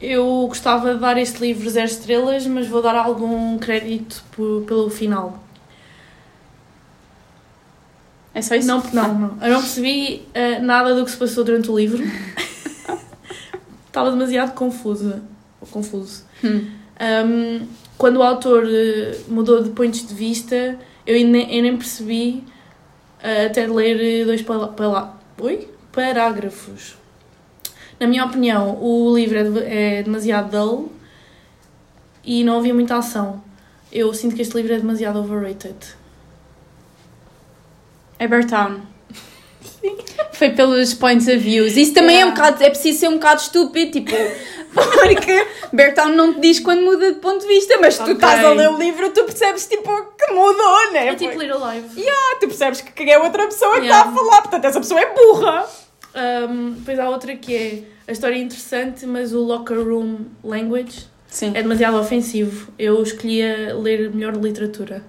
eu 0.00 0.46
gostava 0.48 0.94
de 0.94 1.00
dar 1.00 1.16
este 1.18 1.40
livro 1.40 1.70
zero 1.70 1.86
estrelas, 1.86 2.46
mas 2.46 2.66
vou 2.66 2.82
dar 2.82 2.96
algum 2.96 3.56
crédito 3.58 4.24
por- 4.32 4.62
pelo 4.64 4.90
final. 4.90 5.38
É 8.34 8.42
só 8.42 8.54
isso? 8.54 8.66
Não, 8.66 8.82
não, 8.92 9.14
não. 9.18 9.38
Eu 9.46 9.52
não 9.54 9.60
percebi 9.60 10.26
ah, 10.34 10.58
nada 10.60 10.94
do 10.94 11.04
que 11.04 11.10
se 11.10 11.16
passou 11.16 11.44
durante 11.44 11.70
o 11.70 11.76
livro. 11.78 12.02
Estava 13.86 14.10
demasiado 14.10 14.54
confusa. 14.54 15.22
Ou 15.60 15.66
confuso. 15.68 16.24
Hum. 16.42 16.70
Um, 17.00 17.66
quando 17.98 18.16
o 18.16 18.22
autor 18.22 18.64
eh, 18.66 19.18
mudou 19.28 19.62
de 19.62 19.70
pontos 19.70 20.06
de 20.06 20.14
vista, 20.14 20.78
eu 21.06 21.26
nem, 21.26 21.56
eu 21.56 21.62
nem 21.62 21.76
percebi 21.76 22.44
eh, 23.22 23.46
até 23.46 23.66
ler 23.66 24.24
dois 24.24 24.42
pala 24.42 24.68
pala 24.68 25.18
Oi? 25.40 25.68
parágrafos. 25.92 26.96
Na 27.98 28.06
minha 28.06 28.24
opinião, 28.24 28.78
o 28.82 29.14
livro 29.14 29.38
é, 29.38 29.44
de- 29.44 29.64
é 29.64 30.02
demasiado 30.02 30.50
dull 30.50 30.92
e 32.24 32.42
não 32.44 32.58
havia 32.58 32.72
muita 32.74 32.96
ação. 32.96 33.42
Eu 33.92 34.12
sinto 34.14 34.34
que 34.36 34.42
este 34.42 34.56
livro 34.56 34.72
é 34.72 34.78
demasiado 34.78 35.18
overrated. 35.18 35.76
É 38.18 38.28
Beartown. 38.28 38.80
Foi 40.32 40.50
pelos 40.50 40.94
points 40.94 41.26
of 41.26 41.38
views. 41.38 41.76
Isso 41.76 41.92
também 41.94 42.16
é 42.20 42.24
um 42.24 42.28
Yeah. 42.28 42.34
bocado, 42.42 42.62
é 42.64 42.70
preciso 42.70 42.98
ser 43.00 43.08
um 43.08 43.14
bocado 43.14 43.40
estúpido, 43.42 43.90
tipo, 43.92 44.12
porque 44.74 45.46
Beartown 45.72 46.10
não 46.10 46.34
te 46.34 46.40
diz 46.40 46.60
quando 46.60 46.82
muda 46.82 47.12
de 47.12 47.18
ponto 47.20 47.40
de 47.40 47.46
vista, 47.48 47.76
mas 47.80 47.96
tu 47.96 48.02
Ok. 48.02 48.14
estás 48.14 48.44
a 48.44 48.50
ler 48.50 48.68
o 48.70 48.78
livro, 48.78 49.10
tu 49.10 49.24
percebes 49.24 49.66
tipo 49.66 49.88
que 50.16 50.32
mudou, 50.32 50.92
né? 50.92 51.08
É 51.08 51.14
tipo 51.14 51.38
Little 51.38 51.58
Life. 51.58 52.06
Ah, 52.08 52.36
tu 52.40 52.46
percebes 52.48 52.80
que 52.80 53.10
é 53.10 53.18
outra 53.18 53.46
pessoa 53.46 53.76
que 53.80 53.86
Yeah. 53.86 54.08
está 54.08 54.12
a 54.12 54.24
falar, 54.24 54.42
portanto 54.42 54.64
essa 54.66 54.80
pessoa 54.80 55.00
é 55.00 55.14
burra. 55.14 55.66
Um, 56.14 56.72
depois 56.72 56.98
há 56.98 57.08
outra 57.08 57.36
que 57.36 57.54
é 57.56 57.82
a 58.08 58.12
história 58.12 58.34
é 58.34 58.38
interessante, 58.38 59.06
mas 59.06 59.32
o 59.32 59.40
locker 59.40 59.78
room 59.78 60.26
language 60.42 61.08
Sim. 61.28 61.52
É 61.54 61.62
demasiado 61.62 61.96
ofensivo. 61.96 62.72
Eu 62.76 63.00
escolhia 63.04 63.72
ler 63.78 64.10
melhor 64.12 64.34
literatura. 64.36 65.04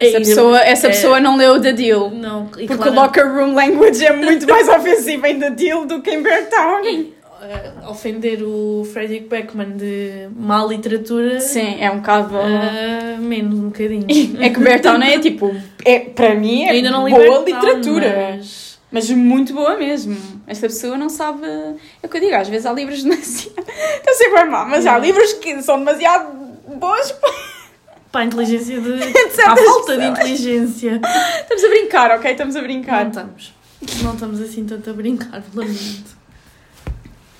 Essa 0.00 0.16
É, 0.16 0.20
pessoa, 0.20 0.58
essa 0.60 0.86
é- 0.88 0.90
pessoa 0.90 1.20
não 1.20 1.36
leu 1.36 1.60
The 1.60 1.72
Deal. 1.74 2.10
Não, 2.10 2.46
Porque 2.46 2.66
claro- 2.66 2.90
o 2.90 2.94
locker 2.94 3.24
room 3.30 3.54
language 3.54 4.04
é 4.04 4.12
muito 4.12 4.46
mais 4.50 4.66
ofensivo 4.68 5.26
em 5.26 5.38
The 5.38 5.50
Deal 5.50 5.84
do 5.84 6.00
que 6.02 6.10
em 6.10 6.22
Beartown. 6.22 6.84
e, 6.84 7.14
eh, 7.42 7.72
ofender 7.88 8.42
o 8.42 8.84
Frederick 8.92 9.28
Beckman 9.28 9.72
de 9.76 10.28
má 10.36 10.64
literatura. 10.64 11.40
Sim, 11.40 11.76
é 11.80 11.90
um 11.90 11.96
bocado. 11.96 12.36
eh, 12.36 13.16
menos 13.18 13.58
um 13.58 13.64
bocadinho. 13.68 14.06
É 14.40 14.48
que 14.50 14.60
Beartown 14.60 15.02
é 15.02 15.18
tipo, 15.18 15.54
é, 15.84 15.98
para 16.00 16.34
mim 16.34 16.64
é 16.64 16.80
boa 16.80 17.44
literatura. 17.44 18.36
Mas... 18.38 18.72
Mas 18.92 19.08
muito 19.10 19.54
boa 19.54 19.76
mesmo. 19.76 20.16
Esta 20.46 20.66
pessoa 20.66 20.98
não 20.98 21.08
sabe. 21.08 21.46
É 21.46 22.06
o 22.06 22.08
que 22.08 22.16
eu 22.18 22.20
digo, 22.20 22.34
às 22.36 22.48
vezes 22.48 22.66
há 22.66 22.72
livros 22.72 23.02
demasiado. 23.04 23.64
Estou 23.96 24.14
sempre 24.14 24.44
mal, 24.44 24.68
mas 24.68 24.86
há 24.86 24.98
livros 24.98 25.32
que 25.34 25.62
são 25.62 25.78
demasiado 25.78 26.30
bons. 26.76 27.12
Pá, 28.12 28.20
a 28.20 28.24
inteligência 28.26 28.78
de. 28.78 28.98
certas 29.00 29.38
Há 29.38 29.56
falta 29.56 29.92
de 29.96 29.98
pessoas. 29.98 30.18
inteligência. 30.18 31.00
Estamos 31.40 31.64
a 31.64 31.68
brincar, 31.68 32.10
ok? 32.18 32.30
Estamos 32.30 32.56
a 32.56 32.60
brincar. 32.60 33.00
Não 33.04 33.08
estamos. 33.10 33.54
Não 34.02 34.12
estamos 34.14 34.40
assim 34.40 34.64
tanto 34.66 34.90
a 34.90 34.92
brincar, 34.92 35.42
lamento. 35.54 36.21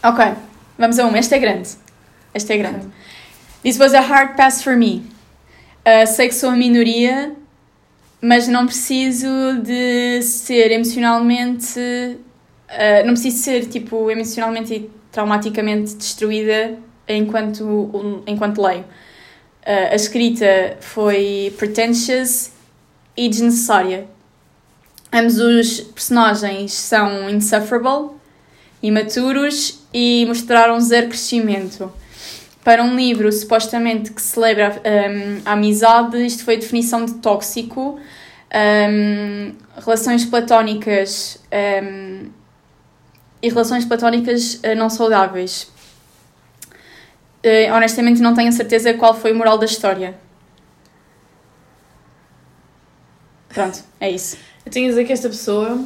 Ok, 0.02 0.24
vamos 0.78 0.98
a 0.98 1.06
uma. 1.06 1.18
Esta 1.18 1.36
é 1.36 1.38
grande. 1.38 1.68
Esta 2.34 2.54
é 2.54 2.56
grande. 2.58 2.86
This 3.62 3.78
was 3.78 3.94
a 3.94 4.00
hard 4.00 4.36
pass 4.36 4.62
for 4.62 4.76
me. 4.76 5.04
Uh, 5.86 6.06
sei 6.06 6.28
que 6.28 6.34
sou 6.34 6.50
a 6.50 6.56
minoria, 6.56 7.34
mas 8.20 8.48
não 8.48 8.66
preciso 8.66 9.28
de 9.62 10.22
ser 10.22 10.70
emocionalmente. 10.72 11.78
uh, 11.78 13.04
não 13.06 13.12
preciso 13.14 13.38
ser, 13.38 13.66
tipo, 13.66 14.10
emocionalmente 14.10 14.74
e 14.74 14.90
traumaticamente 15.12 15.94
destruída 15.94 16.78
enquanto, 17.06 17.62
um- 17.64 18.22
enquanto 18.26 18.62
leio. 18.62 18.82
Uh, 19.64 19.92
a 19.92 19.94
escrita 19.94 20.76
foi 20.80 21.54
pretentious 21.58 22.50
e 23.16 23.28
desnecessária. 23.28 24.08
Ambos 25.12 25.38
os 25.38 25.80
personagens 25.80 26.72
são 26.72 27.28
insufferable, 27.28 28.16
imaturos 28.82 29.81
e 29.92 30.24
mostraram 30.26 30.80
zero 30.80 31.08
crescimento. 31.08 31.92
Para 32.64 32.82
um 32.82 32.94
livro 32.94 33.30
supostamente 33.32 34.12
que 34.12 34.22
celebra 34.22 34.80
hum, 34.84 35.42
a 35.44 35.52
amizade, 35.52 36.24
isto 36.24 36.44
foi 36.44 36.54
a 36.54 36.58
definição 36.58 37.04
de 37.04 37.14
tóxico. 37.14 37.98
Hum, 38.54 39.54
relações 39.84 40.24
platónicas 40.24 41.40
hum, 41.82 42.30
e 43.42 43.48
relações 43.48 43.84
platónicas 43.84 44.60
eh, 44.62 44.74
não 44.74 44.88
saudáveis. 44.88 45.70
Eh, 47.42 47.72
honestamente, 47.72 48.20
não 48.22 48.34
tenho 48.34 48.52
certeza 48.52 48.94
qual 48.94 49.14
foi 49.14 49.32
o 49.32 49.34
moral 49.34 49.58
da 49.58 49.66
história. 49.66 50.14
Pronto, 53.48 53.82
é 54.00 54.10
isso. 54.10 54.36
Eu 54.64 54.70
tenho 54.70 54.86
a 54.86 54.90
dizer 54.90 55.04
que 55.04 55.12
esta 55.12 55.28
pessoa 55.28 55.84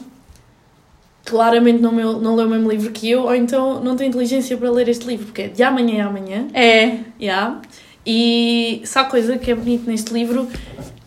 claramente 1.26 1.82
não, 1.82 1.92
meu, 1.92 2.20
não 2.20 2.36
leu 2.36 2.46
o 2.46 2.50
mesmo 2.50 2.70
livro 2.70 2.90
que 2.92 3.10
eu, 3.10 3.24
ou 3.24 3.34
então 3.34 3.82
não 3.82 3.96
tem 3.96 4.08
inteligência 4.08 4.56
para 4.56 4.70
ler 4.70 4.88
este 4.88 5.06
livro, 5.06 5.26
porque 5.26 5.42
é 5.42 5.48
de 5.48 5.62
amanhã 5.62 6.04
a 6.04 6.08
amanhã. 6.08 6.46
É, 6.54 6.98
Yeah. 7.20 7.60
E 8.06 8.82
só 8.84 9.00
a 9.00 9.04
coisa 9.04 9.36
que 9.36 9.50
é 9.50 9.54
bonito 9.54 9.88
neste 9.88 10.14
livro 10.14 10.48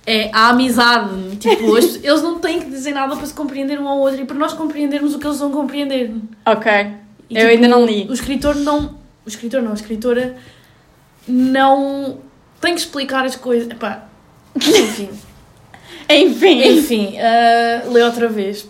é 0.05 0.29
a 0.33 0.49
amizade. 0.49 1.37
Tipo, 1.37 1.77
eles 1.79 2.21
não 2.21 2.39
têm 2.39 2.59
que 2.59 2.69
dizer 2.69 2.91
nada 2.91 3.15
para 3.15 3.25
se 3.25 3.33
compreender 3.33 3.79
um 3.79 3.87
ao 3.87 3.99
outro 3.99 4.21
e 4.21 4.25
para 4.25 4.35
nós 4.35 4.51
compreendermos 4.51 5.15
o 5.15 5.19
que 5.19 5.25
eles 5.25 5.39
vão 5.39 5.49
compreender. 5.51 6.13
ok. 6.45 6.91
E, 7.29 7.37
Eu 7.37 7.47
ainda 7.47 7.67
não 7.67 7.85
li. 7.85 8.05
O 8.09 8.13
escritor 8.13 8.55
não. 8.55 8.97
O 9.25 9.29
escritor 9.29 9.61
não, 9.61 9.71
a 9.71 9.75
escritora 9.75 10.35
não 11.27 12.17
tem 12.59 12.73
que 12.73 12.81
explicar 12.81 13.23
as 13.23 13.35
coisas. 13.35 13.69
Epá, 13.69 14.09
enfim. 14.57 15.09
Enfim. 16.09 16.63
enfim, 16.63 17.17
ah, 17.19 17.83
lê 17.87 18.01
outra 18.01 18.27
vez. 18.27 18.67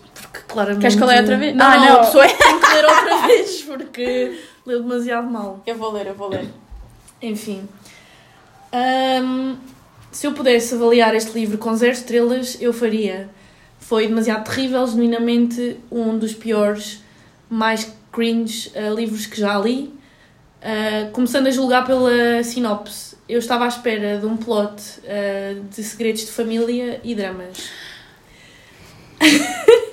Claramente. 0.50 0.82
Queres 0.82 0.96
que 0.96 1.04
eu 1.04 1.08
leia 1.08 1.20
outra 1.22 1.38
vez? 1.38 1.56
Não, 1.56 1.66
Ah, 1.66 1.78
não, 1.78 1.86
não. 1.86 1.96
a 1.96 2.00
pessoa 2.06 2.28
tem 2.28 2.60
que 2.60 2.74
ler 2.74 2.86
outra 2.86 3.18
vez 3.28 3.62
porque 3.62 4.40
leu 4.66 4.82
demasiado 4.82 5.30
mal. 5.30 5.62
Eu 5.66 5.76
vou 5.76 5.92
ler, 5.94 6.08
eu 6.08 6.16
vou 6.16 6.28
ler. 6.30 6.46
Enfim. 7.22 7.68
Ahm, 8.72 9.56
se 10.12 10.26
eu 10.28 10.32
pudesse 10.34 10.74
avaliar 10.76 11.14
este 11.16 11.32
livro 11.32 11.58
com 11.58 11.76
zero 11.76 11.94
estrelas, 11.94 12.58
eu 12.60 12.74
faria. 12.74 13.30
Foi 13.80 14.08
demasiado 14.08 14.44
terrível, 14.44 14.86
genuinamente 14.88 15.78
um 15.92 16.18
dos 16.18 16.34
piores, 16.34 17.02
mais 17.50 17.92
cringe 18.12 18.72
ah, 18.76 18.90
livros 18.90 19.26
que 19.26 19.40
já 19.40 19.58
li. 19.60 19.94
Ah, 20.62 21.10
começando 21.14 21.48
a 21.48 21.52
julgar 21.52 21.86
pela 21.86 22.44
sinopse, 22.44 23.16
eu 23.28 23.40
estava 23.40 23.66
à 23.66 23.68
espera 23.68 24.18
de 24.18 24.26
um 24.26 24.36
plot 24.36 24.82
ah, 25.08 25.60
de 25.70 25.84
segredos 25.84 26.22
de 26.26 26.32
família 26.32 27.00
e 27.04 27.14
dramas. 27.16 27.70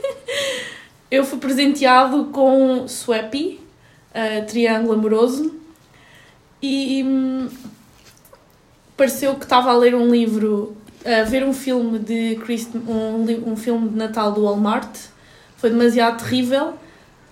eu 1.10 1.24
fui 1.24 1.38
presenteado 1.38 2.26
com 2.26 2.86
Swappy, 2.88 3.60
ah, 4.14 4.42
Triângulo 4.46 4.94
Amoroso, 4.94 5.54
e 6.60 7.02
hum, 7.04 7.48
pareceu 8.96 9.34
que 9.34 9.44
estava 9.44 9.70
a 9.70 9.76
ler 9.76 9.94
um 9.94 10.10
livro, 10.10 10.76
a 11.04 11.22
ver 11.22 11.44
um 11.44 11.52
filme 11.52 11.98
de 11.98 12.36
Christ, 12.36 12.70
um, 12.74 13.52
um 13.52 13.56
filme 13.56 13.88
de 13.88 13.96
Natal 13.96 14.32
do 14.32 14.42
Walmart. 14.42 14.96
Foi 15.56 15.70
demasiado 15.70 16.22
terrível, 16.22 16.74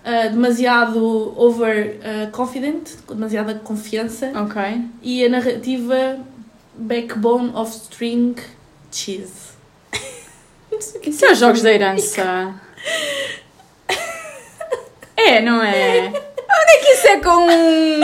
ah, 0.03 0.27
demasiado 0.27 1.33
over 1.37 1.99
ah, 2.03 2.29
confident, 2.31 2.89
com 3.05 3.15
demasiada 3.15 3.55
confiança 3.55 4.31
Ok. 4.35 4.61
e 5.01 5.25
a 5.25 5.29
narrativa 5.29 6.19
backbone 6.77 7.51
of 7.55 7.75
string 7.75 8.35
cheese. 8.91 9.55
Isso 11.05 11.25
é 11.25 11.31
os 11.31 11.39
jogos 11.39 11.61
da 11.61 11.71
herança. 11.71 12.64
É, 15.25 15.41
não 15.41 15.61
é? 15.61 16.07
Onde 16.07 16.71
é 16.71 16.77
que 16.79 16.87
isso 16.93 17.07
é 17.07 17.19
com 17.19 17.47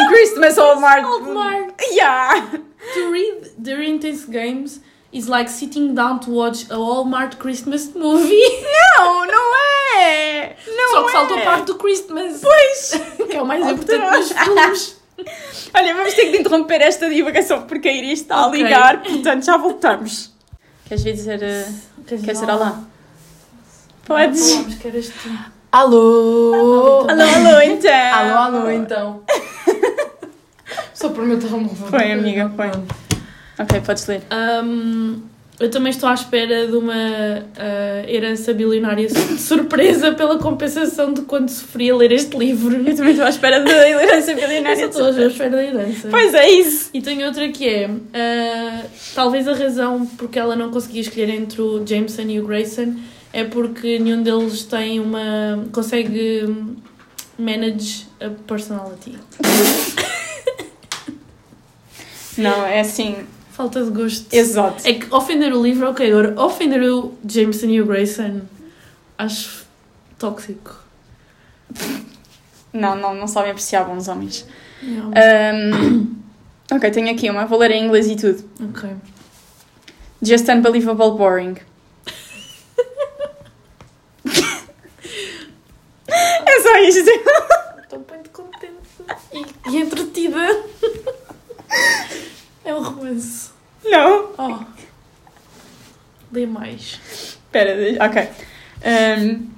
Christmas 0.09 0.57
Hallmark? 0.57 1.03
Hallmark. 1.03 1.73
Yeah. 1.91 2.47
To 2.93 3.11
read 3.11 3.51
during 3.57 3.99
these 3.99 4.25
games 4.29 4.81
is 5.13 5.27
like 5.27 5.49
sitting 5.49 5.93
down 5.93 6.19
to 6.21 6.31
watch 6.31 6.65
a 6.71 6.75
Walmart 6.77 7.37
Christmas 7.37 7.89
movie. 7.93 8.41
Não, 8.97 9.25
não 9.25 9.55
é. 9.99 10.55
Não 10.67 10.89
Só 10.91 11.03
que 11.03 11.09
é. 11.09 11.13
faltou 11.13 11.37
a 11.37 11.41
parte 11.41 11.65
do 11.65 11.75
Christmas. 11.75 12.41
Pois. 12.41 13.01
Que 13.29 13.37
é 13.37 13.41
o 13.41 13.45
mais 13.45 13.65
importante 13.65 14.17
dos 14.17 14.31
filmes. 14.31 15.01
Olha, 15.73 15.93
vamos 15.93 16.13
ter 16.15 16.31
que 16.31 16.37
interromper 16.37 16.81
esta 16.81 17.07
divagação 17.09 17.61
porque 17.63 17.87
a 17.87 17.93
Iris 17.93 18.21
está 18.21 18.47
Ok. 18.47 18.59
a 18.59 18.63
ligar, 18.63 19.03
portanto 19.03 19.45
já 19.45 19.55
voltamos. 19.57 20.31
Queres 20.85 21.03
vir 21.03 21.13
dizer... 21.13 21.39
uh, 21.39 22.03
Queres 22.05 22.23
dizer 22.23 22.49
olá? 22.49 22.81
Podes. 24.05 24.51
Eras 24.83 25.09
tu. 25.09 25.60
Alô! 25.71 27.05
Alô, 27.07 27.21
alô, 27.21 27.61
então. 27.61 28.13
Alô, 28.13 28.57
alô, 28.57 28.71
então. 28.71 29.23
Só 30.93 31.09
por 31.09 31.25
meu 31.25 31.39
telemóvel. 31.39 31.87
Foi, 31.87 32.11
amiga, 32.11 32.51
foi. 32.53 32.67
Ok, 33.57 33.79
podes 33.79 34.05
ler. 34.07 34.21
Hum, 34.63 35.21
eu 35.61 35.71
também 35.71 35.91
estou 35.91 36.09
à 36.09 36.13
espera 36.13 36.67
de 36.67 36.75
uma 36.75 36.93
ah, 36.93 38.03
herança 38.05 38.53
bilionária 38.53 39.07
surpresa 39.39 40.11
pela 40.11 40.37
compensação 40.39 41.13
de 41.13 41.21
quando 41.21 41.47
sofri 41.47 41.89
a 41.89 41.95
ler 41.95 42.11
este 42.11 42.37
livro. 42.37 42.75
Eu 42.75 42.93
também 42.93 43.11
estou 43.11 43.25
à 43.25 43.29
espera 43.29 43.61
da 43.61 43.71
herança 43.87 44.31
Eu 44.31 44.35
bilionária. 44.41 44.85
estou 44.85 45.05
à 45.05 45.09
espera 45.25 45.51
da 45.51 45.63
herança. 45.63 46.09
Pois 46.09 46.33
é 46.33 46.49
isso. 46.49 46.89
E 46.93 47.01
tenho 47.01 47.25
outra 47.25 47.47
que 47.47 47.65
é, 47.69 47.89
ah, 48.13 48.81
talvez 49.15 49.47
a 49.47 49.53
razão 49.53 50.05
porque 50.17 50.37
ela 50.37 50.53
não 50.57 50.69
conseguia 50.69 50.99
escolher 50.99 51.29
entre 51.29 51.61
o 51.61 51.81
Jameson 51.87 52.23
e 52.23 52.41
o 52.41 52.45
Grayson 52.45 52.95
é 53.33 53.43
porque 53.43 53.99
nenhum 53.99 54.23
deles 54.23 54.63
tem 54.63 54.99
uma. 54.99 55.67
consegue 55.71 56.75
manage 57.37 58.07
a 58.19 58.29
personality. 58.47 59.17
Não, 62.37 62.65
é 62.65 62.79
assim... 62.79 63.25
Falta 63.51 63.83
de 63.83 63.91
gosto. 63.91 64.33
Exato. 64.33 64.87
É 64.87 64.93
que 64.93 65.13
ofender 65.13 65.53
o 65.53 65.61
livro, 65.61 65.89
ok, 65.89 66.09
agora 66.09 66.41
ofender 66.41 66.81
o 66.81 67.13
Jameson 67.27 67.67
e 67.67 67.81
o 67.81 67.85
Grayson 67.85 68.41
acho 69.17 69.65
tóxico. 70.17 70.79
Não, 72.73 72.95
não, 72.95 73.13
não 73.13 73.27
sabem 73.27 73.51
apreciar 73.51 73.83
bons 73.83 74.07
homens. 74.07 74.47
Um, 74.83 76.15
ok, 76.75 76.89
tenho 76.91 77.11
aqui 77.11 77.29
uma. 77.29 77.45
Vou 77.45 77.59
ler 77.59 77.71
em 77.71 77.85
inglês 77.85 78.07
e 78.07 78.15
tudo. 78.15 78.43
Ok. 78.69 78.89
Just 80.21 80.47
unbelievable 80.47 81.17
boring. 81.17 81.55
é 86.09 86.50
só 86.61 86.77
isto. 86.79 87.09
Estou 87.81 88.05
muito 88.09 88.29
contente 88.31 88.73
e, 89.33 89.69
e 89.71 89.77
entretida. 89.81 90.37
É 92.63 92.73
um 92.73 92.81
romance. 92.83 93.49
Não. 93.83 94.29
Oh. 94.37 94.59
Lê 96.31 96.45
mais. 96.45 96.99
Espera, 97.11 97.75
ok. 98.05 98.29
Um, 98.85 99.49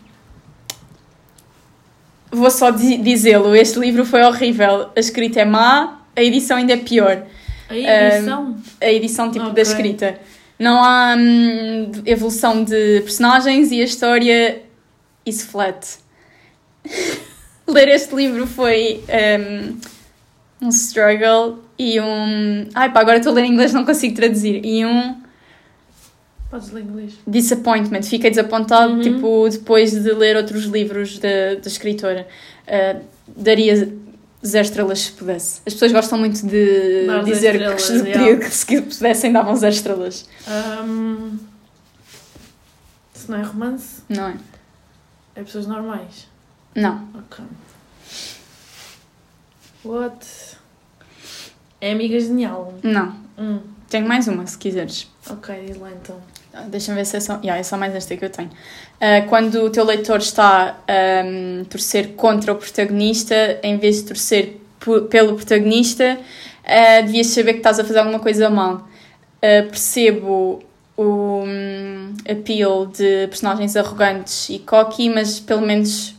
vou 2.32 2.50
só 2.50 2.70
di- 2.72 2.98
dizê-lo. 2.98 3.56
Este 3.56 3.80
livro 3.80 4.06
foi 4.06 4.24
horrível. 4.24 4.90
A 4.96 5.00
escrita 5.00 5.42
é 5.42 5.46
má, 5.46 6.02
a 6.16 6.22
edição 6.24 6.58
ainda 6.58 6.74
é 6.74 6.78
pior. 6.78 7.26
A 7.70 7.76
edição. 7.76 8.58
A 8.82 8.92
edição 8.92 9.32
tipo 9.32 9.46
Ok. 9.46 9.56
da 9.56 9.62
escrita. 9.62 10.20
Não 10.58 10.84
há 10.84 11.16
hum, 11.18 11.92
evolução 12.06 12.64
de 12.64 13.02
personagens 13.02 13.72
e 13.72 13.82
a 13.82 13.84
história 13.84 14.62
is 15.26 15.44
flat. 15.44 15.98
Ler 17.68 17.88
este 17.90 18.14
livro 18.16 18.46
foi 18.46 19.04
um, 20.62 20.68
um 20.68 20.70
struggle 20.70 21.60
e 21.80 22.00
um. 22.00 22.68
Ai 22.76 22.92
pá, 22.92 23.00
agora 23.02 23.18
estou 23.18 23.32
a 23.32 23.36
ler 23.36 23.46
em 23.46 23.54
inglês, 23.54 23.72
não 23.74 23.86
consigo 23.86 24.16
traduzir. 24.16 24.64
E 24.66 24.86
um 24.86 25.22
Podes 26.52 26.72
ler 26.72 26.84
inglês. 26.84 27.14
disappointment. 27.26 28.04
Fiquei 28.04 28.30
desapontado 28.30 28.94
Uhum. 28.94 29.02
tipo, 29.02 29.48
depois 29.50 29.92
de 29.92 30.12
ler 30.12 30.36
outros 30.36 30.66
livros 30.66 31.18
da, 31.20 31.56
da 31.56 31.68
escritora. 31.68 32.28
Uh, 32.68 33.02
daria 33.36 33.76
zero 34.46 34.66
estrelas 34.66 35.00
se 35.00 35.12
pudesse. 35.14 35.62
As 35.66 35.74
pessoas 35.74 35.92
gostam 35.94 36.20
muito 36.20 36.46
de 36.46 37.06
Dar 37.08 37.24
dizer 37.24 37.54
que, 37.54 38.10
yeah. 38.10 38.38
que 38.38 38.50
se 38.54 38.82
pudessem 38.82 39.32
davam 39.32 39.56
zero 39.56 39.74
estrelas. 39.74 40.28
Ahm, 40.46 41.38
se 43.14 43.32
não 43.32 43.40
é 43.40 43.44
romance, 43.44 44.02
Não 44.10 44.28
é? 44.28 44.36
É 45.36 45.44
pessoas 45.44 45.66
normais. 45.66 46.28
Não. 46.76 47.08
Ok. 47.16 47.46
What? 49.86 50.26
É 51.82 51.92
amiga 51.92 52.20
genial. 52.20 52.74
Não. 52.82 53.16
Hum. 53.38 53.60
Tenho 53.90 54.08
mais 54.08 54.28
uma, 54.28 54.48
se 54.48 54.58
quiseres. 54.58 55.12
Ok, 55.30 55.54
diz 55.68 55.78
lá 55.78 55.92
então. 55.92 56.20
Ah, 56.54 56.66
Deixa-me 56.68 56.98
ver 56.98 57.06
se 57.06 57.18
é 57.18 57.20
só. 57.20 57.34
Yeah, 57.36 57.60
é 57.60 57.64
só 57.64 57.78
mais 57.78 57.94
esta 57.94 58.16
que 58.16 58.26
eu 58.26 58.30
tenho. 58.30 58.50
Ah, 59.00 59.22
quando 59.28 59.56
o 59.64 59.70
teu 59.70 59.84
leitor 59.84 60.18
está 60.18 60.78
a 60.88 61.66
torcer 61.70 62.14
contra 62.16 62.54
o 62.54 62.56
protagonista, 62.56 63.60
em 63.62 63.78
vez 63.78 63.98
de 63.98 64.04
torcer 64.04 64.58
pelo 65.10 65.36
protagonista, 65.36 66.18
ah, 66.64 67.02
devias 67.02 67.28
saber 67.28 67.54
que 67.54 67.60
estás 67.60 67.80
a 67.80 67.84
fazer 67.84 68.00
alguma 68.00 68.20
coisa 68.20 68.50
mal. 68.50 68.88
Ah, 69.42 69.64
percebo 69.68 70.64
o 70.96 71.44
hum, 71.46 72.14
appeal 72.30 72.86
de 72.86 73.28
personagens 73.28 73.76
arrogantes 73.76 74.50
e 74.50 74.60
cocky, 74.60 75.10
mas 75.10 75.40
pelo 75.40 75.62
menos 75.62 76.16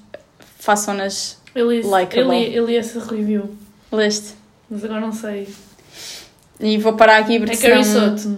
façam-nas. 0.65 1.39
Eu 1.55 1.71
li, 1.71 1.83
Likeable. 1.83 2.19
eu 2.21 2.31
li, 2.33 2.55
eu 2.57 2.67
li 2.67 2.77
essa 2.77 2.99
review, 3.05 3.55
Leste. 3.93 4.35
mas 4.71 4.85
agora 4.85 5.01
não 5.01 5.13
sei. 5.13 5.47
E 6.59 6.79
vou 6.79 6.95
parar 6.95 7.19
aqui 7.19 7.39
porque 7.39 7.55
É 7.55 7.57
Carrie 7.57 7.85
senão- 7.85 8.17
Sutton. 8.19 8.37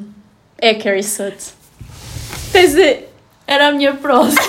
É 0.59 0.75
Carrie 0.75 1.03
Sutton. 1.03 1.53
Tens 2.53 2.75
de... 2.75 3.05
Era 3.47 3.69
a 3.69 3.73
minha 3.73 3.95
próxima. 3.95 4.43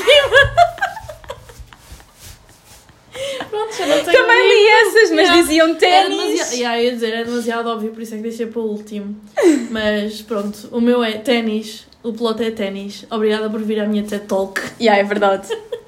Pronto, 3.49 3.73
já 3.75 3.85
não 3.87 4.03
tenho 4.03 4.17
Também 4.17 4.47
li 4.47 4.67
essas, 4.67 5.09
mas 5.11 5.19
Yeah. 5.27 5.41
diziam 5.41 5.75
ténis. 5.75 6.17
demasiado, 6.17 6.53
yeah, 6.53 6.79
eu 6.79 6.85
ia 6.85 6.91
dizer, 6.93 7.13
era 7.13 7.25
demasiado 7.25 7.69
óbvio, 7.69 7.91
por 7.91 8.01
isso 8.01 8.13
é 8.13 8.17
que 8.17 8.23
deixei 8.23 8.45
para 8.47 8.59
o 8.61 8.65
último. 8.65 9.15
Mas 9.71 10.21
pronto, 10.21 10.67
o 10.71 10.79
meu 10.81 11.03
é 11.03 11.13
ténis, 11.13 11.87
o 12.03 12.13
piloto 12.13 12.43
é 12.43 12.51
ténis. 12.51 13.05
Obrigada 13.09 13.49
por 13.49 13.61
vir 13.61 13.79
à 13.79 13.87
minha 13.87 14.03
TED 14.03 14.25
Talk. 14.27 14.61
Yeah, 14.79 15.01
é 15.01 15.03
verdade. 15.03 15.47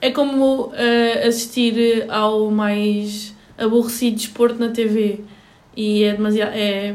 É 0.00 0.10
como 0.10 0.72
eh, 0.74 1.26
assistir 1.26 2.06
ao 2.10 2.50
mais 2.50 3.34
aborrecido 3.58 4.16
desporto 4.16 4.58
na 4.58 4.68
TV. 4.68 5.20
E 5.76 6.04
é 6.04 6.12
demasiado. 6.14 6.52
É, 6.54 6.94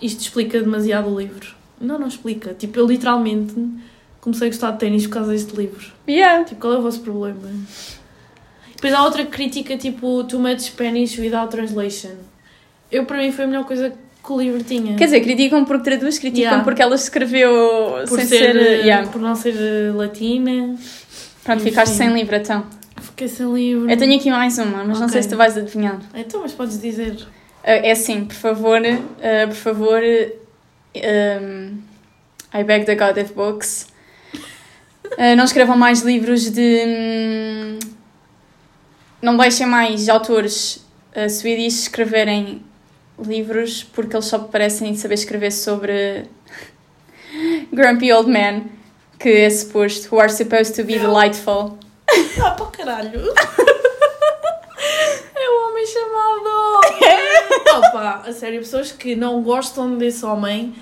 isto 0.00 0.20
explica 0.20 0.60
demasiado 0.60 1.08
o 1.08 1.18
livro. 1.18 1.54
Não, 1.80 1.98
não 1.98 2.08
explica. 2.08 2.54
Tipo, 2.54 2.78
eu 2.78 2.86
literalmente 2.86 3.54
comecei 4.20 4.48
a 4.48 4.50
gostar 4.50 4.70
de 4.72 4.78
ténis 4.78 5.06
por 5.06 5.14
causa 5.14 5.32
deste 5.32 5.54
livro. 5.56 5.92
Yeah. 6.08 6.44
Tipo, 6.44 6.60
qual 6.60 6.72
é 6.74 6.78
o 6.78 6.82
vosso 6.82 7.00
problema? 7.00 7.40
Depois 8.74 8.92
há 8.92 9.02
outra 9.04 9.24
crítica, 9.24 9.76
tipo, 9.76 10.22
too 10.24 10.38
much 10.38 10.60
Spanish 10.60 11.18
without 11.18 11.50
translation. 11.50 12.10
Eu, 12.90 13.04
para 13.04 13.18
mim, 13.18 13.32
foi 13.32 13.44
a 13.44 13.48
melhor 13.48 13.64
coisa 13.64 13.90
que 13.90 14.32
o 14.32 14.38
livro 14.38 14.62
tinha. 14.62 14.96
Quer 14.96 15.04
dizer, 15.06 15.20
criticam 15.20 15.64
porque 15.64 15.84
traduz, 15.84 16.18
criticam 16.18 16.42
Yeah. 16.50 16.64
porque 16.64 16.82
ela 16.82 16.94
escreveu 16.94 17.50
por, 18.08 18.18
sem 18.18 18.26
ser, 18.26 18.52
ser. 18.52 18.56
eh, 18.56 18.80
yeah. 18.82 19.08
por 19.08 19.20
não 19.20 19.34
ser 19.34 19.54
eh, 19.56 19.92
latina. 19.94 20.76
Pronto, 21.46 21.62
ficaste 21.62 21.92
Sim. 21.92 21.98
sem 21.98 22.12
livro 22.12 22.34
então. 22.34 22.66
Fiquei 23.00 23.28
sem 23.28 23.52
livro. 23.54 23.88
Eu 23.88 23.96
tenho 23.96 24.16
aqui 24.16 24.28
mais 24.30 24.58
uma, 24.58 24.84
mas 24.84 24.98
não 24.98 25.06
Ok. 25.06 25.10
sei 25.10 25.22
se 25.22 25.28
tu 25.28 25.36
vais 25.36 25.56
adivinhar. 25.56 26.00
Então, 26.12 26.40
mas 26.40 26.52
podes 26.52 26.80
dizer. 26.80 27.16
Ah, 27.62 27.72
é 27.72 27.92
assim, 27.92 28.24
por 28.24 28.34
favor, 28.34 28.80
ah, 28.84 29.46
por 29.46 29.54
favor. 29.56 30.00
um, 30.96 31.78
I 32.52 32.64
beg 32.64 32.84
the 32.84 32.96
God 32.96 33.16
of 33.18 33.32
Books. 33.32 33.86
Ah, 35.16 35.34
não 35.38 35.44
escrevam 35.44 35.76
mais 35.76 36.00
livros 36.00 36.50
de. 36.50 36.82
hum, 36.86 37.78
não 39.22 39.36
deixem 39.36 39.66
mais 39.66 40.08
autores 40.08 40.84
uh, 41.14 41.48
escreverem 41.66 42.62
livros 43.24 43.82
porque 43.84 44.14
eles 44.16 44.26
só 44.26 44.38
parecem 44.40 44.94
saber 44.94 45.14
escrever 45.14 45.52
sobre 45.52 46.24
Grumpy 47.72 48.12
Old 48.12 48.28
Men, 48.30 48.64
que 49.18 49.28
é 49.28 49.50
suposto, 49.50 50.14
who 50.14 50.20
are 50.20 50.30
supposed 50.30 50.74
to 50.74 50.84
be 50.84 50.98
delightful. 50.98 51.78
Ah, 52.42 52.50
para 52.52 52.66
caralho! 52.66 53.20
é 55.34 55.50
o 55.50 55.68
homem 55.68 55.86
chamado. 55.86 56.46
Opa, 57.78 58.22
a 58.26 58.32
sério, 58.32 58.60
pessoas 58.60 58.92
que 58.92 59.16
não 59.16 59.42
gostam 59.42 59.96
desse 59.96 60.24
homem, 60.24 60.74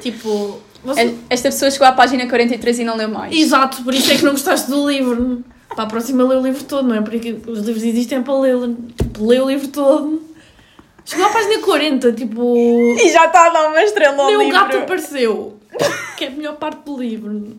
tipo. 0.00 0.60
Você... 0.84 1.16
Esta 1.28 1.48
pessoa 1.50 1.70
chegou 1.70 1.86
à 1.86 1.92
página 1.92 2.28
43 2.28 2.80
e 2.80 2.84
não 2.84 2.96
leu 2.96 3.08
mais. 3.08 3.34
Exato, 3.34 3.82
por 3.82 3.94
isso 3.94 4.12
é 4.12 4.16
que 4.16 4.24
não 4.24 4.32
gostaste 4.32 4.70
do 4.70 4.88
livro. 4.88 5.42
Para 5.74 5.84
a 5.84 5.86
próxima, 5.86 6.24
lê 6.24 6.36
o 6.36 6.42
livro 6.42 6.64
todo, 6.64 6.86
não 6.88 6.94
é? 6.96 7.00
Porque 7.00 7.36
os 7.46 7.60
livros 7.60 7.82
existem 7.82 8.22
para 8.22 8.38
ler. 8.38 8.56
Tipo, 8.96 9.26
lê 9.26 9.40
o 9.40 9.48
livro 9.48 9.68
todo. 9.68 10.22
Chegou 11.04 11.26
à 11.26 11.28
página 11.30 11.58
40, 11.60 12.12
tipo. 12.12 12.56
E 12.98 13.10
já 13.10 13.26
está 13.26 13.46
a 13.46 13.50
dar 13.50 13.68
uma 13.68 13.82
estrela 13.82 14.22
ao 14.22 14.26
Nem 14.26 14.36
o 14.36 14.42
livro. 14.42 14.58
gato 14.58 14.76
apareceu. 14.78 15.58
Que 16.16 16.24
é 16.24 16.28
a 16.28 16.30
melhor 16.30 16.56
parte 16.56 16.82
do 16.84 16.96
livro. 16.96 17.56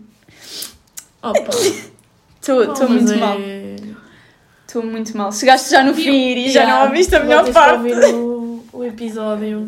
Opa. 1.22 1.50
Estou 2.40 2.66
mas 2.66 2.90
muito 2.90 3.12
é- 3.12 3.18
mal. 3.18 3.38
Estou 4.66 4.84
muito 4.86 5.18
mal. 5.18 5.32
Chegaste 5.32 5.72
já 5.72 5.84
no 5.84 5.94
fim 5.94 6.36
e 6.38 6.50
já 6.50 6.66
não 6.66 6.86
ouviste 6.88 7.16
a 7.16 7.20
melhor 7.22 7.52
parte. 7.52 7.78
ouvir 7.78 8.14
o, 8.14 8.64
o 8.72 8.84
episódio. 8.84 9.66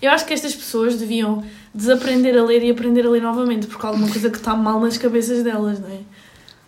Eu 0.00 0.10
acho 0.10 0.26
que 0.26 0.34
estas 0.34 0.54
pessoas 0.54 0.96
deviam 0.96 1.42
desaprender 1.74 2.38
a 2.38 2.44
ler 2.44 2.62
e 2.62 2.70
aprender 2.70 3.06
a 3.06 3.10
ler 3.10 3.22
novamente, 3.22 3.66
porque 3.66 3.84
há 3.84 3.88
alguma 3.88 4.08
coisa 4.08 4.30
que 4.30 4.36
está 4.36 4.54
mal 4.54 4.78
nas 4.80 4.96
cabeças 4.98 5.42
delas, 5.42 5.80
não 5.80 5.88
é? 5.88 6.00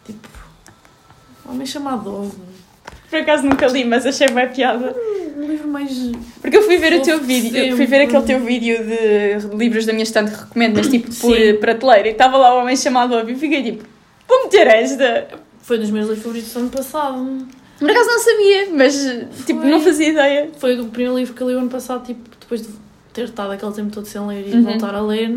Tipo, 0.07 0.29
homem 1.47 1.67
chamado 1.67 2.13
Ovo. 2.13 2.41
Por 3.11 3.19
acaso 3.21 3.45
nunca 3.45 3.67
li, 3.69 3.85
mas 3.85 4.05
achei 4.07 4.29
bem 4.29 4.49
piada. 4.49 4.95
Um 5.37 5.47
livro 5.47 5.69
mais. 5.69 5.91
Porque 6.41 6.57
eu 6.57 6.63
fui 6.63 6.79
ver 6.79 6.95
o 6.95 7.03
teu 7.03 7.21
vídeo, 7.21 7.57
eu 7.57 7.77
fui 7.77 7.85
ver 7.87 8.03
aquele 8.03 8.23
teu 8.25 8.41
vídeo 8.41 8.79
de 8.85 9.55
livros 9.57 9.85
da 9.85 9.93
minha 9.93 10.03
estante 10.05 10.31
que 10.31 10.37
recomendo, 10.39 10.77
mas 10.77 10.89
tipo 10.89 11.07
por 11.17 11.37
Sim. 11.37 11.55
prateleira, 11.61 12.09
e 12.09 12.13
estava 12.13 12.37
lá 12.39 12.55
o 12.57 12.61
homem 12.63 12.77
chamado 12.77 13.15
Óbvio 13.15 13.37
e 13.37 13.39
fiquei 13.39 13.63
tipo, 13.63 13.85
vou 14.27 14.45
meter 14.45 14.67
esta. 14.67 15.29
Foi 15.63 15.79
dos 15.79 15.91
meus 15.91 16.07
livros 16.07 16.23
favoritos 16.25 16.53
do 16.53 16.59
ano 16.61 16.71
passado. 16.71 17.47
Por 17.79 17.91
acaso 17.91 18.09
não 18.09 18.19
sabia, 18.19 18.69
mas 18.73 18.95
tipo, 19.45 19.61
Foi. 19.61 19.69
não 19.71 19.81
fazia 19.81 20.09
ideia. 20.09 20.49
Foi 20.59 20.81
o 20.81 20.87
primeiro 20.87 21.19
livro 21.19 21.35
que 21.35 21.43
eu 21.43 21.49
li 21.51 21.55
o 21.55 21.59
ano 21.59 21.69
passado, 21.69 22.07
tipo, 22.07 22.21
depois 22.41 22.63
de 22.63 22.69
ter 23.13 23.25
estado 23.25 23.51
aquele 23.53 23.73
tempo 23.73 23.91
todo 23.93 24.07
sem 24.07 24.27
ler 24.27 24.49
e 24.49 24.53
Uhum. 24.55 24.63
voltar 24.63 24.95
a 24.95 25.01
ler. 25.03 25.31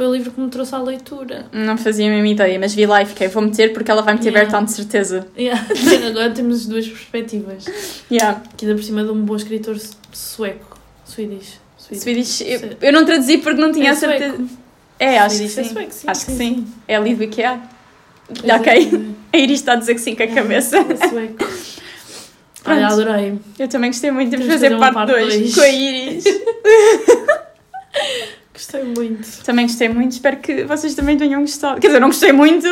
Foi 0.00 0.06
o 0.06 0.14
livro 0.14 0.30
que 0.30 0.40
me 0.40 0.48
trouxe 0.48 0.74
à 0.74 0.78
leitura. 0.78 1.44
Não 1.52 1.76
fazia 1.76 2.06
a 2.06 2.08
mesma 2.08 2.28
ideia, 2.28 2.58
mas 2.58 2.72
vi 2.72 2.86
lá 2.86 3.02
e 3.02 3.04
fiquei, 3.04 3.28
vou 3.28 3.42
meter 3.42 3.74
porque 3.74 3.90
ela 3.90 4.00
vai 4.00 4.14
meter 4.14 4.30
Yeah. 4.30 4.40
Bertão 4.50 4.64
de 4.64 4.72
certeza. 4.72 5.26
Yeah. 5.36 5.62
Agora 6.08 6.30
temos 6.30 6.60
as 6.60 6.66
duas 6.66 6.88
perspectivas. 6.88 7.66
Yeah. 8.10 8.40
Que 8.56 8.64
ainda 8.64 8.78
por 8.78 8.82
cima 8.82 9.04
de 9.04 9.10
um 9.10 9.20
bom 9.26 9.36
escritor 9.36 9.78
su- 9.78 9.92
sueco. 10.10 10.78
Swedish. 11.04 11.60
Swedish, 11.92 12.40
eu, 12.40 12.60
eu 12.80 12.92
não 12.94 13.04
traduzi 13.04 13.36
porque 13.36 13.60
não 13.60 13.70
tinha 13.72 13.88
É 13.88 13.92
a 13.92 13.94
certeza. 13.94 14.36
sueco. 14.36 14.50
É, 14.98 15.18
acho 15.18 15.34
Swedish 15.36 15.54
que 15.54 15.60
é 15.60 15.64
sim. 15.64 15.72
sueco, 15.74 15.92
sim. 15.92 16.06
Acho 16.08 16.24
que 16.26 16.32
sim. 16.32 16.66
É 16.88 16.96
ali 16.96 17.14
do 17.14 17.22
IKEA. 17.24 17.60
É 18.42 18.54
ok. 18.54 19.14
A 19.34 19.36
Iris 19.36 19.60
está 19.60 19.74
a 19.74 19.76
dizer 19.76 19.92
que 19.96 20.00
sim 20.00 20.14
com 20.14 20.22
a 20.22 20.28
cabeça. 20.28 20.78
É 20.78 21.08
sueco. 21.10 21.44
Olha, 22.64 22.86
adorei. 22.86 23.38
Eu 23.58 23.68
também 23.68 23.90
gostei 23.90 24.10
muito. 24.10 24.30
Temos 24.30 24.46
de 24.46 24.52
fazer 24.52 24.70
fazer 24.70 24.78
parte 24.80 24.96
uma 24.96 25.04
2 25.04 25.26
parte 25.26 25.38
dois. 25.40 25.54
com 25.54 25.60
a 25.60 25.68
Iris. 25.68 26.24
Gostei 28.60 28.84
muito. 28.84 29.42
também 29.44 29.66
gostei 29.66 29.88
muito. 29.88 30.12
Espero 30.12 30.36
que 30.36 30.64
vocês 30.64 30.94
também 30.94 31.16
tenham 31.16 31.40
gostado. 31.40 31.80
Quer 31.80 31.86
dizer, 31.88 32.00
não 32.00 32.08
gostei 32.08 32.32
muito 32.32 32.66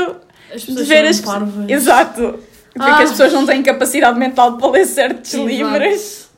As 0.54 0.60
de 0.60 0.66
pessoas 0.66 0.86
ver 0.88 1.06
as 1.06 1.20
parvas. 1.20 1.68
Exato. 1.70 2.38
Porque 2.74 2.90
Ah. 2.90 3.02
as 3.02 3.10
pessoas 3.10 3.32
não 3.32 3.46
têm 3.46 3.62
capacidade 3.62 4.18
mental 4.18 4.58
para 4.58 4.70
ler 4.70 4.84
certos 4.84 5.32
Exato. 5.32 5.48
livros. 5.48 6.28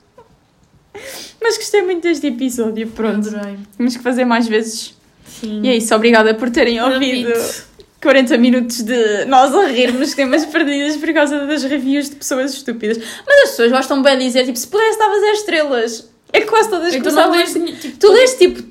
Mas 1.42 1.56
gostei 1.56 1.82
muito 1.82 2.02
deste 2.02 2.26
episódio. 2.28 2.86
Pronto. 2.88 3.28
Adorei. 3.28 3.58
Temos 3.76 3.96
que 3.96 4.02
fazer 4.02 4.24
mais 4.24 4.46
vezes. 4.46 4.94
Sim. 5.26 5.62
E 5.64 5.68
é 5.68 5.76
isso. 5.76 5.94
Obrigada 5.94 6.34
por 6.34 6.50
terem 6.50 6.80
ouvido. 6.80 7.32
40 8.02 8.38
minutos 8.38 8.82
de 8.82 9.24
nós 9.26 9.54
a 9.54 9.66
rirmos 9.66 10.14
temas 10.14 10.44
perdidas 10.46 10.96
por 10.96 11.12
causa 11.12 11.46
das 11.46 11.64
reviews 11.64 12.08
de 12.08 12.16
pessoas 12.16 12.52
estúpidas. 12.54 12.96
Mas 13.26 13.42
as 13.44 13.50
pessoas 13.50 13.70
gostam 13.72 14.02
bem 14.02 14.16
de 14.18 14.24
dizer, 14.24 14.44
tipo, 14.46 14.58
se 14.58 14.66
pudesse 14.68 14.98
dar 14.98 15.08
a 15.10 15.32
estrelas. 15.32 16.08
É 16.32 16.40
que 16.40 16.46
quase 16.46 16.70
todas 16.70 16.94
Então 16.94 17.18
assim. 17.34 17.58
lês, 17.60 17.78
tipo, 17.80 17.96
Tu 17.98 18.12
lês, 18.12 18.34
tipo, 18.38 18.62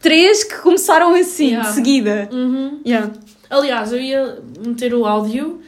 três 0.00 0.44
que 0.44 0.56
começaram 0.56 1.14
assim, 1.14 1.48
Yeah. 1.48 1.68
de 1.68 1.74
seguida. 1.74 2.28
Uhum. 2.32 2.80
Yeah. 2.86 3.12
Aliás, 3.48 3.92
eu 3.92 4.00
ia 4.00 4.38
meter 4.66 4.94
o 4.94 5.04
áudio 5.06 5.60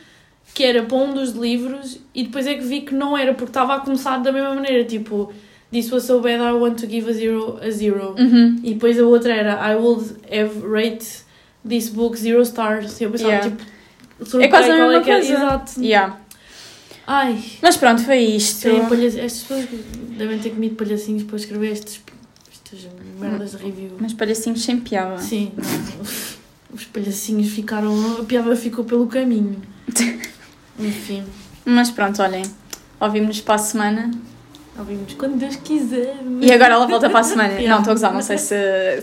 que 0.55 0.65
era 0.65 0.83
para 0.83 0.97
um 0.99 1.15
dos 1.15 1.31
livros 1.33 1.99
e 2.15 2.25
depois 2.25 2.47
é 2.47 2.55
que 2.55 2.63
vi 2.65 2.83
que 2.83 2.95
não 2.95 3.17
era 3.17 3.33
porque 3.35 3.51
estava 3.51 3.75
a 3.77 3.81
começar 3.81 4.19
da 4.19 4.31
mesma 4.33 4.55
maneira, 4.55 4.85
tipo 4.85 5.33
This 5.73 5.91
was 5.91 6.05
so 6.05 6.21
bad 6.21 6.43
I 6.43 6.53
want 6.53 6.79
to 6.81 6.87
give 6.87 7.09
a 7.09 7.13
zero 7.15 7.59
a 7.63 7.71
zero. 7.71 8.15
Uhum. 8.19 8.61
E 8.63 8.75
depois 8.75 9.01
a 9.01 9.05
outra 9.05 9.33
era 9.35 9.73
I 9.73 9.75
would 9.77 10.05
have 10.31 10.61
rate 10.71 11.07
this 11.67 11.89
book 11.89 12.15
zero 12.19 12.43
stars. 12.43 13.01
E 13.01 13.05
eu 13.05 13.11
pensava, 13.11 13.33
Yeah. 13.33 13.51
tipo, 13.51 13.63
É 14.43 14.49
quase 14.49 14.71
a 14.71 14.77
qual 14.77 14.89
mesma 14.91 14.95
era- 14.97 15.05
coisa. 15.05 15.33
Exato. 15.33 15.81
Yeah. 15.83 16.19
Ai, 17.07 17.43
Mas 17.63 17.77
pronto, 17.79 18.03
foi 18.05 18.19
isto. 18.19 18.69
palha... 18.89 19.07
estas 19.07 19.43
pessoas 19.43 19.67
devem 20.17 20.39
ter 20.39 20.51
comido 20.51 20.77
palhacinhos 20.77 21.23
para 21.25 21.37
escrever 21.37 21.73
estes, 21.73 22.01
estas 22.73 22.91
merdas 23.19 23.51
de 23.53 23.57
review. 23.59 23.93
Mas 23.99 24.13
palhacinhos 24.13 24.63
sem 24.65 24.81
piada. 24.81 25.19
Sim. 25.19 25.53
Os 26.73 26.85
palhacinhos 26.87 27.49
ficaram. 27.51 28.21
A 28.21 28.25
piada 28.25 28.55
ficou 28.57 28.85
pelo 28.85 29.07
caminho. 29.07 29.61
Enfim, 30.79 31.23
Mas 31.65 31.91
pronto, 31.91 32.23
olhem. 32.23 32.43
Ouvimos-nos 32.99 33.41
para 33.41 33.55
a 33.57 33.59
semana. 33.59 34.11
ouvimos 34.79 35.13
quando 35.15 35.37
Deus 35.39 35.57
quiser. 35.57 36.17
E 36.41 36.51
agora 36.53 36.75
ela 36.75 36.87
volta 36.87 37.11
para 37.11 37.21
a 37.21 37.25
semana. 37.25 37.61
Não, 37.61 37.79
estou 37.79 37.91
a 37.91 37.95
gozar, 37.95 38.13
não 38.15 38.23
sei 38.23 38.39
se, 38.39 38.55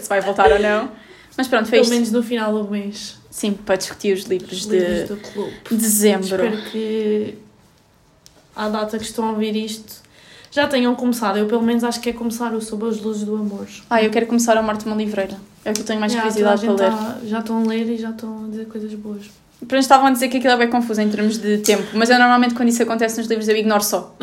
se 0.02 0.10
vai 0.10 0.20
voltar 0.22 0.52
ou 0.52 0.60
não. 0.60 0.90
Mas 1.38 1.48
pronto, 1.48 1.64
foi 1.70 1.80
Pelo 1.80 1.84
isto. 1.84 1.94
menos 1.94 2.12
no 2.12 2.24
final 2.24 2.52
do 2.64 2.70
mês. 2.70 3.18
Sim, 3.30 3.54
para 3.54 3.76
discutir 3.76 4.14
os 4.18 4.24
livros 4.24 4.62
Os 4.62 4.66
de 4.68 4.78
livros 4.80 5.20
clube. 5.32 5.54
dezembro. 5.72 6.24
Espero 6.46 6.62
que 6.72 7.38
à 8.56 8.68
data 8.68 8.98
que 8.98 9.04
estão 9.06 9.26
a 9.28 9.32
ouvir 9.32 9.56
isto 9.56 10.02
já 10.52 10.68
tenham 10.68 10.96
começado. 10.96 11.38
Eu 11.38 11.46
pelo 11.46 11.62
menos 11.62 11.84
acho 11.84 12.00
que 12.00 12.10
é 12.10 12.14
começar 12.14 12.54
o 12.54 12.62
Sob 12.62 12.88
as 12.88 13.00
Luzes 13.02 13.24
do 13.24 13.36
Amor. 13.36 13.68
Ah, 13.90 14.02
eu 14.04 14.10
quero 14.10 14.26
começar 14.28 14.58
a 14.58 14.62
Morte 14.62 14.82
de 14.84 14.88
uma 14.88 14.96
Livreira. 14.96 15.38
É 15.66 15.72
o 15.72 15.74
que 15.74 15.82
eu 15.82 15.86
tenho 15.86 16.00
mais 16.00 16.14
curiosidade 16.16 16.62
para 16.66 16.72
ler. 16.74 16.90
tá- 16.92 17.18
já 17.26 17.40
estão 17.40 17.62
a 17.62 17.66
ler 17.68 17.90
e 17.90 17.98
já 17.98 18.10
estão 18.12 18.46
a 18.46 18.50
dizer 18.50 18.66
coisas 18.68 18.94
boas. 18.94 19.24
Eles 19.70 19.86
estavam 19.86 20.08
a 20.08 20.12
dizer 20.12 20.30
que 20.30 20.38
aquilo 20.38 20.54
é 20.54 20.58
bem 20.58 20.70
confuso 20.70 21.02
em 21.02 21.10
termos 21.10 21.38
de 21.38 21.58
tempo, 21.60 21.84
mas 21.94 22.10
eu 22.10 22.18
normalmente 22.18 22.54
quando 22.56 22.70
isso 22.70 22.82
acontece 22.82 23.18
nos 23.18 23.28
livros 23.28 23.48
eu 23.50 23.58
ignoro 23.58 23.84
só. 23.84 24.16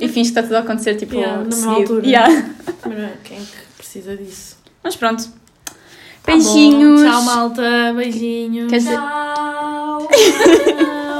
e 0.00 0.06
finge 0.08 0.30
que 0.30 0.38
está 0.38 0.42
tudo 0.42 0.54
a 0.54 0.60
acontecer 0.60 0.94
tipo 0.94 1.14
Yeah, 1.16 1.44
seguido. 1.50 1.70
altura. 1.70 2.06
Yeah. 2.06 2.44
Mas 2.86 2.98
é 2.98 3.12
quem 3.24 3.36
é 3.38 3.40
que 3.40 3.56
precisa 3.76 4.16
disso? 4.16 4.56
Mas 4.84 4.94
pronto. 4.94 5.24
Tá 5.24 5.32
bom. 5.72 6.26
Beijinhos. 6.26 7.02
Tchau, 7.02 7.22
malta. 7.22 7.92
Beijinhos. 7.96 8.70
Quer 8.70 8.78
dizer- 8.78 8.96
Tchau. 8.96 10.08